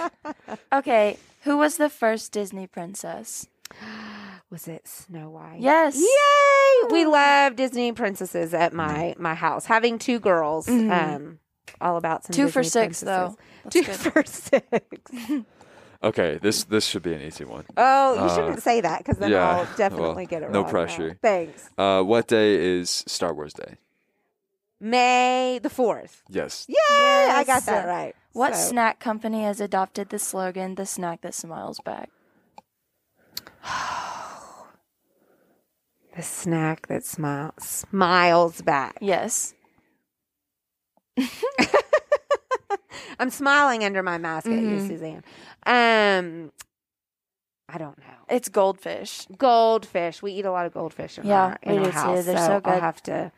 okay, 0.73 1.17
who 1.43 1.57
was 1.57 1.77
the 1.77 1.89
first 1.89 2.31
Disney 2.31 2.67
princess? 2.67 3.47
Was 4.49 4.65
it 4.69 4.87
Snow 4.87 5.29
White? 5.29 5.59
Yes. 5.59 5.97
Yay! 5.97 6.87
We 6.89 7.05
love 7.05 7.57
Disney 7.57 7.91
princesses 7.91 8.53
at 8.53 8.71
my 8.71 9.13
my 9.19 9.33
house. 9.35 9.65
Having 9.65 9.99
two 9.99 10.19
girls, 10.19 10.67
Mhm. 10.67 10.89
um, 11.15 11.39
all 11.81 11.97
about 11.97 12.23
some 12.25 12.33
Two 12.33 12.47
for 12.49 12.61
Disney 12.61 12.81
six, 12.83 12.99
though. 13.01 13.35
That's 13.63 13.73
Two 13.73 13.83
good. 13.83 13.95
for 13.95 14.23
six. 14.25 15.31
Okay, 16.03 16.37
this 16.43 16.63
this 16.65 16.85
should 16.85 17.01
be 17.01 17.13
an 17.15 17.21
easy 17.23 17.43
one. 17.43 17.65
Oh, 17.75 18.13
you 18.13 18.19
Uh, 18.19 18.35
shouldn't 18.35 18.61
say 18.61 18.81
that 18.81 18.99
because 18.99 19.17
then 19.17 19.31
yeah, 19.31 19.49
I'll 19.49 19.65
definitely 19.77 20.07
well, 20.15 20.25
get 20.27 20.43
it 20.43 20.51
no 20.51 20.59
wrong 20.59 20.65
now. 20.65 20.69
pressure. 20.71 21.17
Thanks. 21.23 21.71
Uh, 21.75 22.03
what 22.03 22.27
day 22.27 22.53
is 22.79 23.03
Star 23.07 23.33
Wars 23.33 23.51
Day? 23.53 23.77
May 24.79 25.59
the 25.61 25.71
fourth. 25.71 26.21
Yes. 26.29 26.67
Yay! 26.69 26.75
I 27.31 27.43
got 27.47 27.65
that 27.65 27.87
right. 27.87 28.13
What 28.33 28.55
So- 28.55 28.69
snack 28.69 28.99
company 28.99 29.41
has 29.41 29.59
adopted 29.59 30.09
the 30.09 30.19
slogan 30.19 30.75
"The 30.75 30.85
snack 30.85 31.21
that 31.21 31.33
smiles 31.33 31.79
back"? 31.83 32.09
The 36.15 36.23
snack 36.23 36.87
that 36.87 37.05
smiles 37.05 37.53
smiles 37.63 38.61
back. 38.61 38.97
Yes. 39.01 39.53
I'm 43.19 43.29
smiling 43.29 43.83
under 43.83 44.03
my 44.03 44.17
mask 44.17 44.47
at 44.47 44.53
you, 44.61 44.77
Mhm. 44.77 44.87
Suzanne. 44.87 45.23
Um, 45.65 46.51
I 47.69 47.77
don't 47.77 47.97
know. 47.97 48.03
It's 48.29 48.47
goldfish. 48.49 49.25
Goldfish. 49.37 50.21
We 50.21 50.33
eat 50.33 50.45
a 50.45 50.51
lot 50.51 50.65
of 50.65 50.73
goldfish 50.73 51.17
in 51.17 51.25
Yeah, 51.25 51.41
our, 51.43 51.59
in 51.63 51.81
we 51.81 51.87
our 51.89 52.15
do 52.15 52.17
too. 52.17 52.23
They're 52.23 52.37
so 52.37 52.53
I'll 52.53 52.61
good. 52.61 52.79
have 52.79 53.01
to 53.03 53.31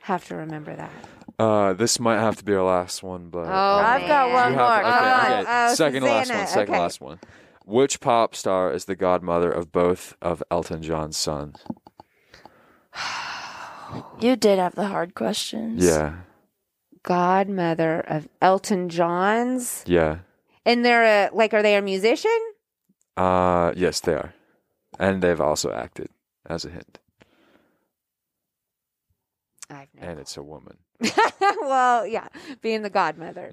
have 0.00 0.24
to 0.28 0.36
remember 0.36 0.74
that. 0.76 0.90
Uh, 1.38 1.72
this 1.74 2.00
might 2.00 2.18
have 2.18 2.36
to 2.36 2.44
be 2.44 2.54
our 2.54 2.62
last 2.64 3.02
one, 3.02 3.28
but 3.28 3.46
Oh, 3.46 3.50
I've 3.84 4.06
got 4.08 4.28
man. 4.28 4.32
one 4.32 4.52
you 4.52 4.58
more. 4.58 4.68
have, 4.68 4.82
Come 4.84 4.94
okay, 4.94 5.34
on. 5.34 5.40
okay. 5.42 5.50
Oh, 5.70 5.74
second 5.74 6.02
to 6.02 6.08
last 6.08 6.26
Susanna, 6.28 6.38
one. 6.40 6.46
Second 6.48 6.66
to 6.66 6.72
okay. 6.72 6.80
last 6.80 7.00
one. 7.00 7.18
Which 7.66 8.00
pop 8.00 8.34
star 8.34 8.72
is 8.72 8.84
the 8.86 8.96
godmother 8.96 9.50
of 9.50 9.70
both 9.72 10.16
of 10.22 10.42
Elton 10.50 10.82
John's 10.82 11.16
sons? 11.16 11.58
You 14.20 14.36
did 14.36 14.58
have 14.58 14.74
the 14.74 14.86
hard 14.88 15.14
questions. 15.14 15.84
Yeah, 15.84 16.16
Godmother 17.06 18.00
of 18.00 18.28
Elton 18.42 18.88
John's, 18.88 19.84
yeah. 19.86 20.18
and 20.66 20.84
they're 20.84 21.28
a, 21.28 21.30
like, 21.32 21.54
are 21.54 21.62
they 21.62 21.76
a 21.76 21.80
musician? 21.82 22.36
Uh, 23.16 23.72
yes, 23.76 24.00
they 24.00 24.12
are, 24.12 24.34
and 24.98 25.22
they've 25.22 25.40
also 25.40 25.72
acted 25.72 26.08
as 26.44 26.64
a 26.64 26.70
hint, 26.70 26.98
I've 29.70 29.88
and 29.96 30.18
it's 30.18 30.36
a 30.36 30.42
woman. 30.42 30.78
well, 31.62 32.04
yeah, 32.06 32.26
being 32.60 32.82
the 32.82 32.90
godmother. 32.90 33.52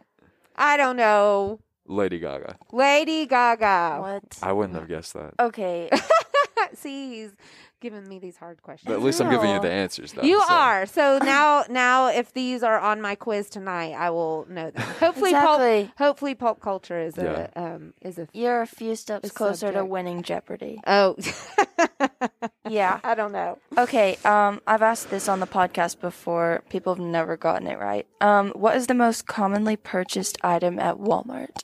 I 0.56 0.76
don't 0.76 0.96
know. 0.96 1.60
Lady 1.86 2.18
Gaga. 2.18 2.56
Lady 2.72 3.26
Gaga. 3.26 3.98
What? 4.00 4.38
I 4.42 4.52
wouldn't 4.52 4.76
have 4.78 4.88
guessed 4.88 5.14
that, 5.14 5.34
Okay. 5.38 5.88
See, 6.74 7.10
he's 7.14 7.32
giving 7.80 8.08
me 8.08 8.18
these 8.18 8.36
hard 8.36 8.60
questions. 8.62 8.88
but 8.88 8.94
at 8.94 9.02
least 9.02 9.20
I'm 9.20 9.30
giving 9.30 9.50
you 9.50 9.60
the 9.60 9.70
answers. 9.70 10.12
Though, 10.12 10.22
You 10.22 10.40
so. 10.48 10.52
are. 10.54 10.86
So 10.86 11.18
now 11.22 11.64
now 11.70 12.08
if 12.08 12.32
these 12.32 12.62
are 12.64 12.78
on 12.78 13.00
my 13.00 13.14
quiz 13.14 13.48
tonight, 13.48 13.92
I 13.92 14.10
will 14.10 14.46
know 14.48 14.70
them. 14.70 14.82
Hopefully 15.00 15.30
Exactly. 15.30 15.84
pulp 15.84 15.98
hopefully 15.98 16.34
pulp 16.34 16.60
culture 16.60 16.98
is 17.00 17.16
a 17.18 17.50
um 17.54 17.94
is 18.02 18.18
a 18.18 18.26
You're 18.32 18.62
a 18.62 18.66
few 18.66 18.96
steps 18.96 19.28
The 19.28 19.34
closer 19.34 19.70
to 19.72 19.84
winning 19.84 20.22
Jeopardy. 20.22 20.80
Oh 20.86 21.16
Yeah. 22.68 23.00
I 23.04 23.14
don't 23.14 23.32
know. 23.32 23.58
Okay, 23.78 24.16
um, 24.24 24.60
I've 24.66 24.82
asked 24.82 25.10
this 25.10 25.28
on 25.28 25.40
the 25.40 25.46
podcast 25.46 26.00
before. 26.00 26.62
People 26.68 26.94
have 26.96 27.02
never 27.04 27.36
gotten 27.36 27.66
it 27.66 27.78
right. 27.78 28.06
Um, 28.20 28.50
what 28.50 28.76
is 28.76 28.88
the 28.88 28.94
most 28.94 29.26
commonly 29.26 29.76
purchased 29.76 30.36
item 30.42 30.78
at 30.78 30.96
Walmart? 30.96 31.62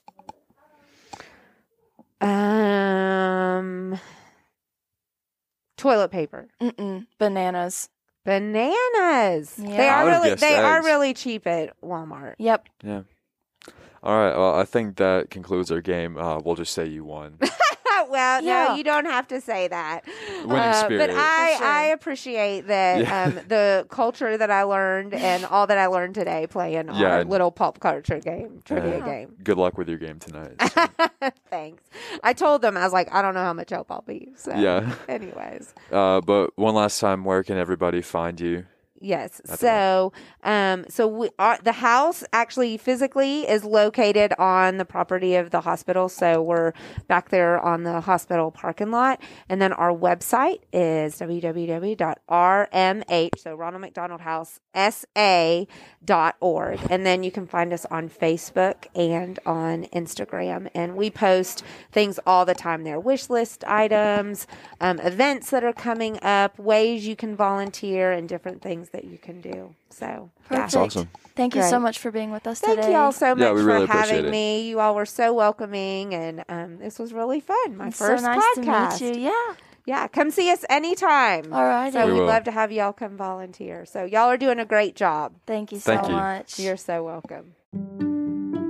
Um 2.20 3.98
toilet 5.84 6.10
paper. 6.10 6.48
Mm-mm, 6.62 7.06
bananas. 7.18 7.90
Bananas. 8.24 9.54
They 9.56 9.68
Yeah. 9.74 9.98
I 9.98 10.00
are 10.00 10.04
would've 10.04 10.16
really 10.22 10.30
guessed 10.30 10.40
they 10.40 10.54
are 10.56 10.78
eggs. 10.78 10.86
really 10.86 11.12
cheap 11.14 11.46
at 11.46 11.78
Walmart. 11.82 12.34
Yep. 12.38 12.68
Yeah. 12.82 13.02
All 14.02 14.16
right. 14.16 14.34
Well, 14.36 14.54
I 14.54 14.64
think 14.64 14.96
that 14.96 15.28
concludes 15.30 15.70
our 15.70 15.80
game. 15.82 16.16
Uh, 16.16 16.38
we'll 16.38 16.54
just 16.56 16.72
say 16.72 16.86
you 16.86 17.04
won. 17.04 17.38
well, 18.14 18.42
no, 18.42 18.74
you 18.76 18.84
don't 18.84 19.06
have 19.06 19.26
to 19.28 19.40
say 19.40 19.68
that. 19.68 20.04
Winning 20.44 20.50
Uh. 20.58 20.88
But 20.88 21.10
I, 21.10 21.54
sure. 21.58 21.66
I 21.66 21.82
appreciate 21.88 22.66
that 22.68 23.00
Yeah. 23.00 23.24
um, 23.26 23.34
the 23.48 23.86
culture 23.90 24.36
that 24.36 24.50
I 24.50 24.62
learned 24.62 25.14
and 25.14 25.44
all 25.44 25.66
that 25.66 25.78
I 25.78 25.86
learned 25.86 26.14
today 26.14 26.46
playing 26.46 26.88
Yeah, 26.94 27.16
our 27.16 27.24
little 27.24 27.50
pop 27.50 27.80
culture 27.80 28.20
game, 28.20 28.60
trivia 28.64 28.98
Yeah. 28.98 29.04
game. 29.04 29.36
Good 29.42 29.58
luck 29.58 29.76
with 29.76 29.88
your 29.88 29.98
game 29.98 30.18
tonight. 30.20 30.54
so. 30.72 30.86
Thanks. 31.50 31.82
I 32.22 32.32
told 32.32 32.62
them, 32.62 32.76
I 32.76 32.84
was 32.84 32.92
like, 32.92 33.12
I 33.12 33.20
don't 33.22 33.34
know 33.34 33.42
how 33.42 33.52
much 33.52 33.70
help 33.70 33.90
I'll 33.90 34.02
be. 34.02 34.30
So, 34.36 34.54
Yeah. 34.54 34.94
anyways. 35.08 35.74
Uh, 35.90 36.20
but 36.20 36.50
one 36.56 36.74
last 36.74 37.00
time, 37.00 37.24
where 37.24 37.42
can 37.42 37.56
everybody 37.58 38.00
find 38.02 38.40
you? 38.40 38.66
Yes. 39.04 39.42
That's 39.44 39.60
So, 39.60 40.14
um, 40.44 40.86
so 40.88 41.06
we 41.06 41.28
are, 41.38 41.58
the 41.62 41.72
house 41.72 42.24
actually 42.32 42.78
physically 42.78 43.46
is 43.46 43.62
located 43.62 44.32
on 44.38 44.78
the 44.78 44.86
property 44.86 45.34
of 45.34 45.50
the 45.50 45.60
hospital. 45.60 46.08
So 46.08 46.40
we're 46.40 46.72
back 47.06 47.28
there 47.28 47.60
on 47.60 47.82
the 47.82 48.00
hospital 48.00 48.50
parking 48.50 48.90
lot, 48.90 49.20
and 49.48 49.60
then 49.60 49.74
our 49.74 49.92
website 49.92 50.60
is 50.72 51.18
www.rmh. 51.18 52.18
So 53.36 53.54
Ronald 53.54 53.82
McDonald 53.82 54.22
House 54.22 54.60
sa 54.74 55.64
dot 56.02 56.36
org, 56.40 56.80
and 56.88 57.04
then 57.04 57.22
you 57.22 57.30
can 57.30 57.46
find 57.46 57.74
us 57.74 57.84
on 57.90 58.08
Facebook 58.08 58.86
and 58.94 59.38
on 59.44 59.84
Instagram, 59.92 60.70
and 60.74 60.96
we 60.96 61.10
post 61.10 61.62
things 61.92 62.18
all 62.26 62.46
the 62.46 62.54
time 62.54 62.84
there: 62.84 62.98
wish 62.98 63.28
list 63.28 63.64
items, 63.64 64.46
um, 64.80 64.98
events 65.00 65.50
that 65.50 65.62
are 65.62 65.74
coming 65.74 66.18
up, 66.22 66.58
ways 66.58 67.06
you 67.06 67.16
can 67.16 67.36
volunteer, 67.36 68.10
and 68.10 68.30
different 68.30 68.62
things 68.62 68.88
that 68.94 69.04
you 69.04 69.18
can 69.18 69.40
do. 69.40 69.74
So, 69.90 70.30
yeah. 70.50 70.62
Perfect. 70.62 70.74
awesome. 70.76 71.08
Thank 71.36 71.54
you 71.54 71.62
so 71.62 71.78
much 71.78 71.98
for 71.98 72.10
being 72.10 72.30
with 72.30 72.46
us 72.46 72.60
Thank 72.60 72.72
today. 72.76 72.82
Thank 72.82 72.92
you 72.94 72.98
all 72.98 73.12
so 73.12 73.34
much 73.34 73.42
Yeah, 73.42 73.52
we 73.52 73.60
for 73.60 73.66
really 73.66 73.84
appreciate 73.84 74.08
having 74.16 74.24
it. 74.26 74.30
me. 74.30 74.68
You 74.68 74.80
all 74.80 74.94
were 74.94 75.04
so 75.06 75.34
welcoming, 75.34 76.14
and 76.14 76.44
um, 76.48 76.78
this 76.78 76.98
was 76.98 77.12
really 77.12 77.40
fun. 77.40 77.76
My 77.76 77.88
It's 77.88 77.98
first 77.98 78.24
so 78.24 78.30
nice 78.32 78.40
podcast. 78.58 78.98
to 78.98 79.04
meet 79.04 79.16
you. 79.18 79.22
Yeah. 79.24 79.54
Yeah, 79.86 80.08
come 80.08 80.30
see 80.30 80.50
us 80.50 80.64
anytime. 80.70 81.52
All 81.52 81.62
right. 81.64 81.92
So 81.92 82.06
We 82.06 82.14
we'd 82.14 82.20
love 82.20 82.44
to 82.44 82.50
have 82.50 82.72
y'all 82.72 82.94
come 82.94 83.18
volunteer. 83.18 83.84
So 83.84 84.04
y'all 84.04 84.30
are 84.30 84.38
doing 84.38 84.58
a 84.58 84.64
great 84.64 84.96
job. 84.96 85.34
Thank 85.46 85.72
you 85.72 85.78
so 85.78 85.94
Thank 85.96 86.08
you. 86.08 86.14
much. 86.14 86.58
You're 86.58 86.78
so 86.78 87.04
welcome. 87.04 88.63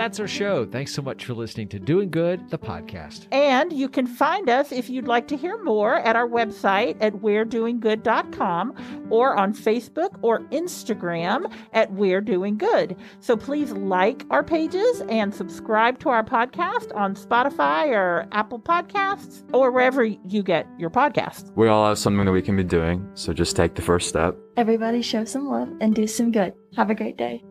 That's 0.00 0.18
our 0.18 0.26
show. 0.26 0.64
Thanks 0.64 0.94
so 0.94 1.02
much 1.02 1.26
for 1.26 1.34
listening 1.34 1.68
to 1.68 1.78
Doing 1.78 2.08
Good, 2.08 2.48
the 2.48 2.58
podcast. 2.58 3.26
And 3.32 3.70
you 3.70 3.86
can 3.86 4.06
find 4.06 4.48
us 4.48 4.72
if 4.72 4.88
you'd 4.88 5.06
like 5.06 5.28
to 5.28 5.36
hear 5.36 5.62
more 5.62 5.96
at 5.96 6.16
our 6.16 6.26
website 6.26 6.96
at 7.02 7.16
we'redoinggood.com 7.16 9.08
or 9.10 9.36
on 9.36 9.52
Facebook 9.52 10.18
or 10.22 10.40
Instagram 10.44 11.52
at 11.74 11.92
We're 11.92 12.22
Doing 12.22 12.56
Good. 12.56 12.96
So 13.18 13.36
please 13.36 13.72
like 13.72 14.24
our 14.30 14.42
pages 14.42 15.02
and 15.10 15.34
subscribe 15.34 15.98
to 15.98 16.08
our 16.08 16.24
podcast 16.24 16.96
on 16.96 17.14
Spotify 17.14 17.88
or 17.88 18.26
Apple 18.32 18.58
Podcasts 18.58 19.44
or 19.52 19.70
wherever 19.70 20.02
you 20.02 20.42
get 20.42 20.66
your 20.78 20.88
podcasts. 20.88 21.54
We 21.56 21.68
all 21.68 21.86
have 21.86 21.98
something 21.98 22.24
that 22.24 22.32
we 22.32 22.40
can 22.40 22.56
be 22.56 22.64
doing, 22.64 23.06
so 23.12 23.34
just 23.34 23.54
take 23.54 23.74
the 23.74 23.82
first 23.82 24.08
step. 24.08 24.34
Everybody 24.56 25.02
show 25.02 25.26
some 25.26 25.46
love 25.46 25.70
and 25.82 25.94
do 25.94 26.06
some 26.06 26.32
good. 26.32 26.54
Have 26.74 26.88
a 26.88 26.94
great 26.94 27.18
day. 27.18 27.44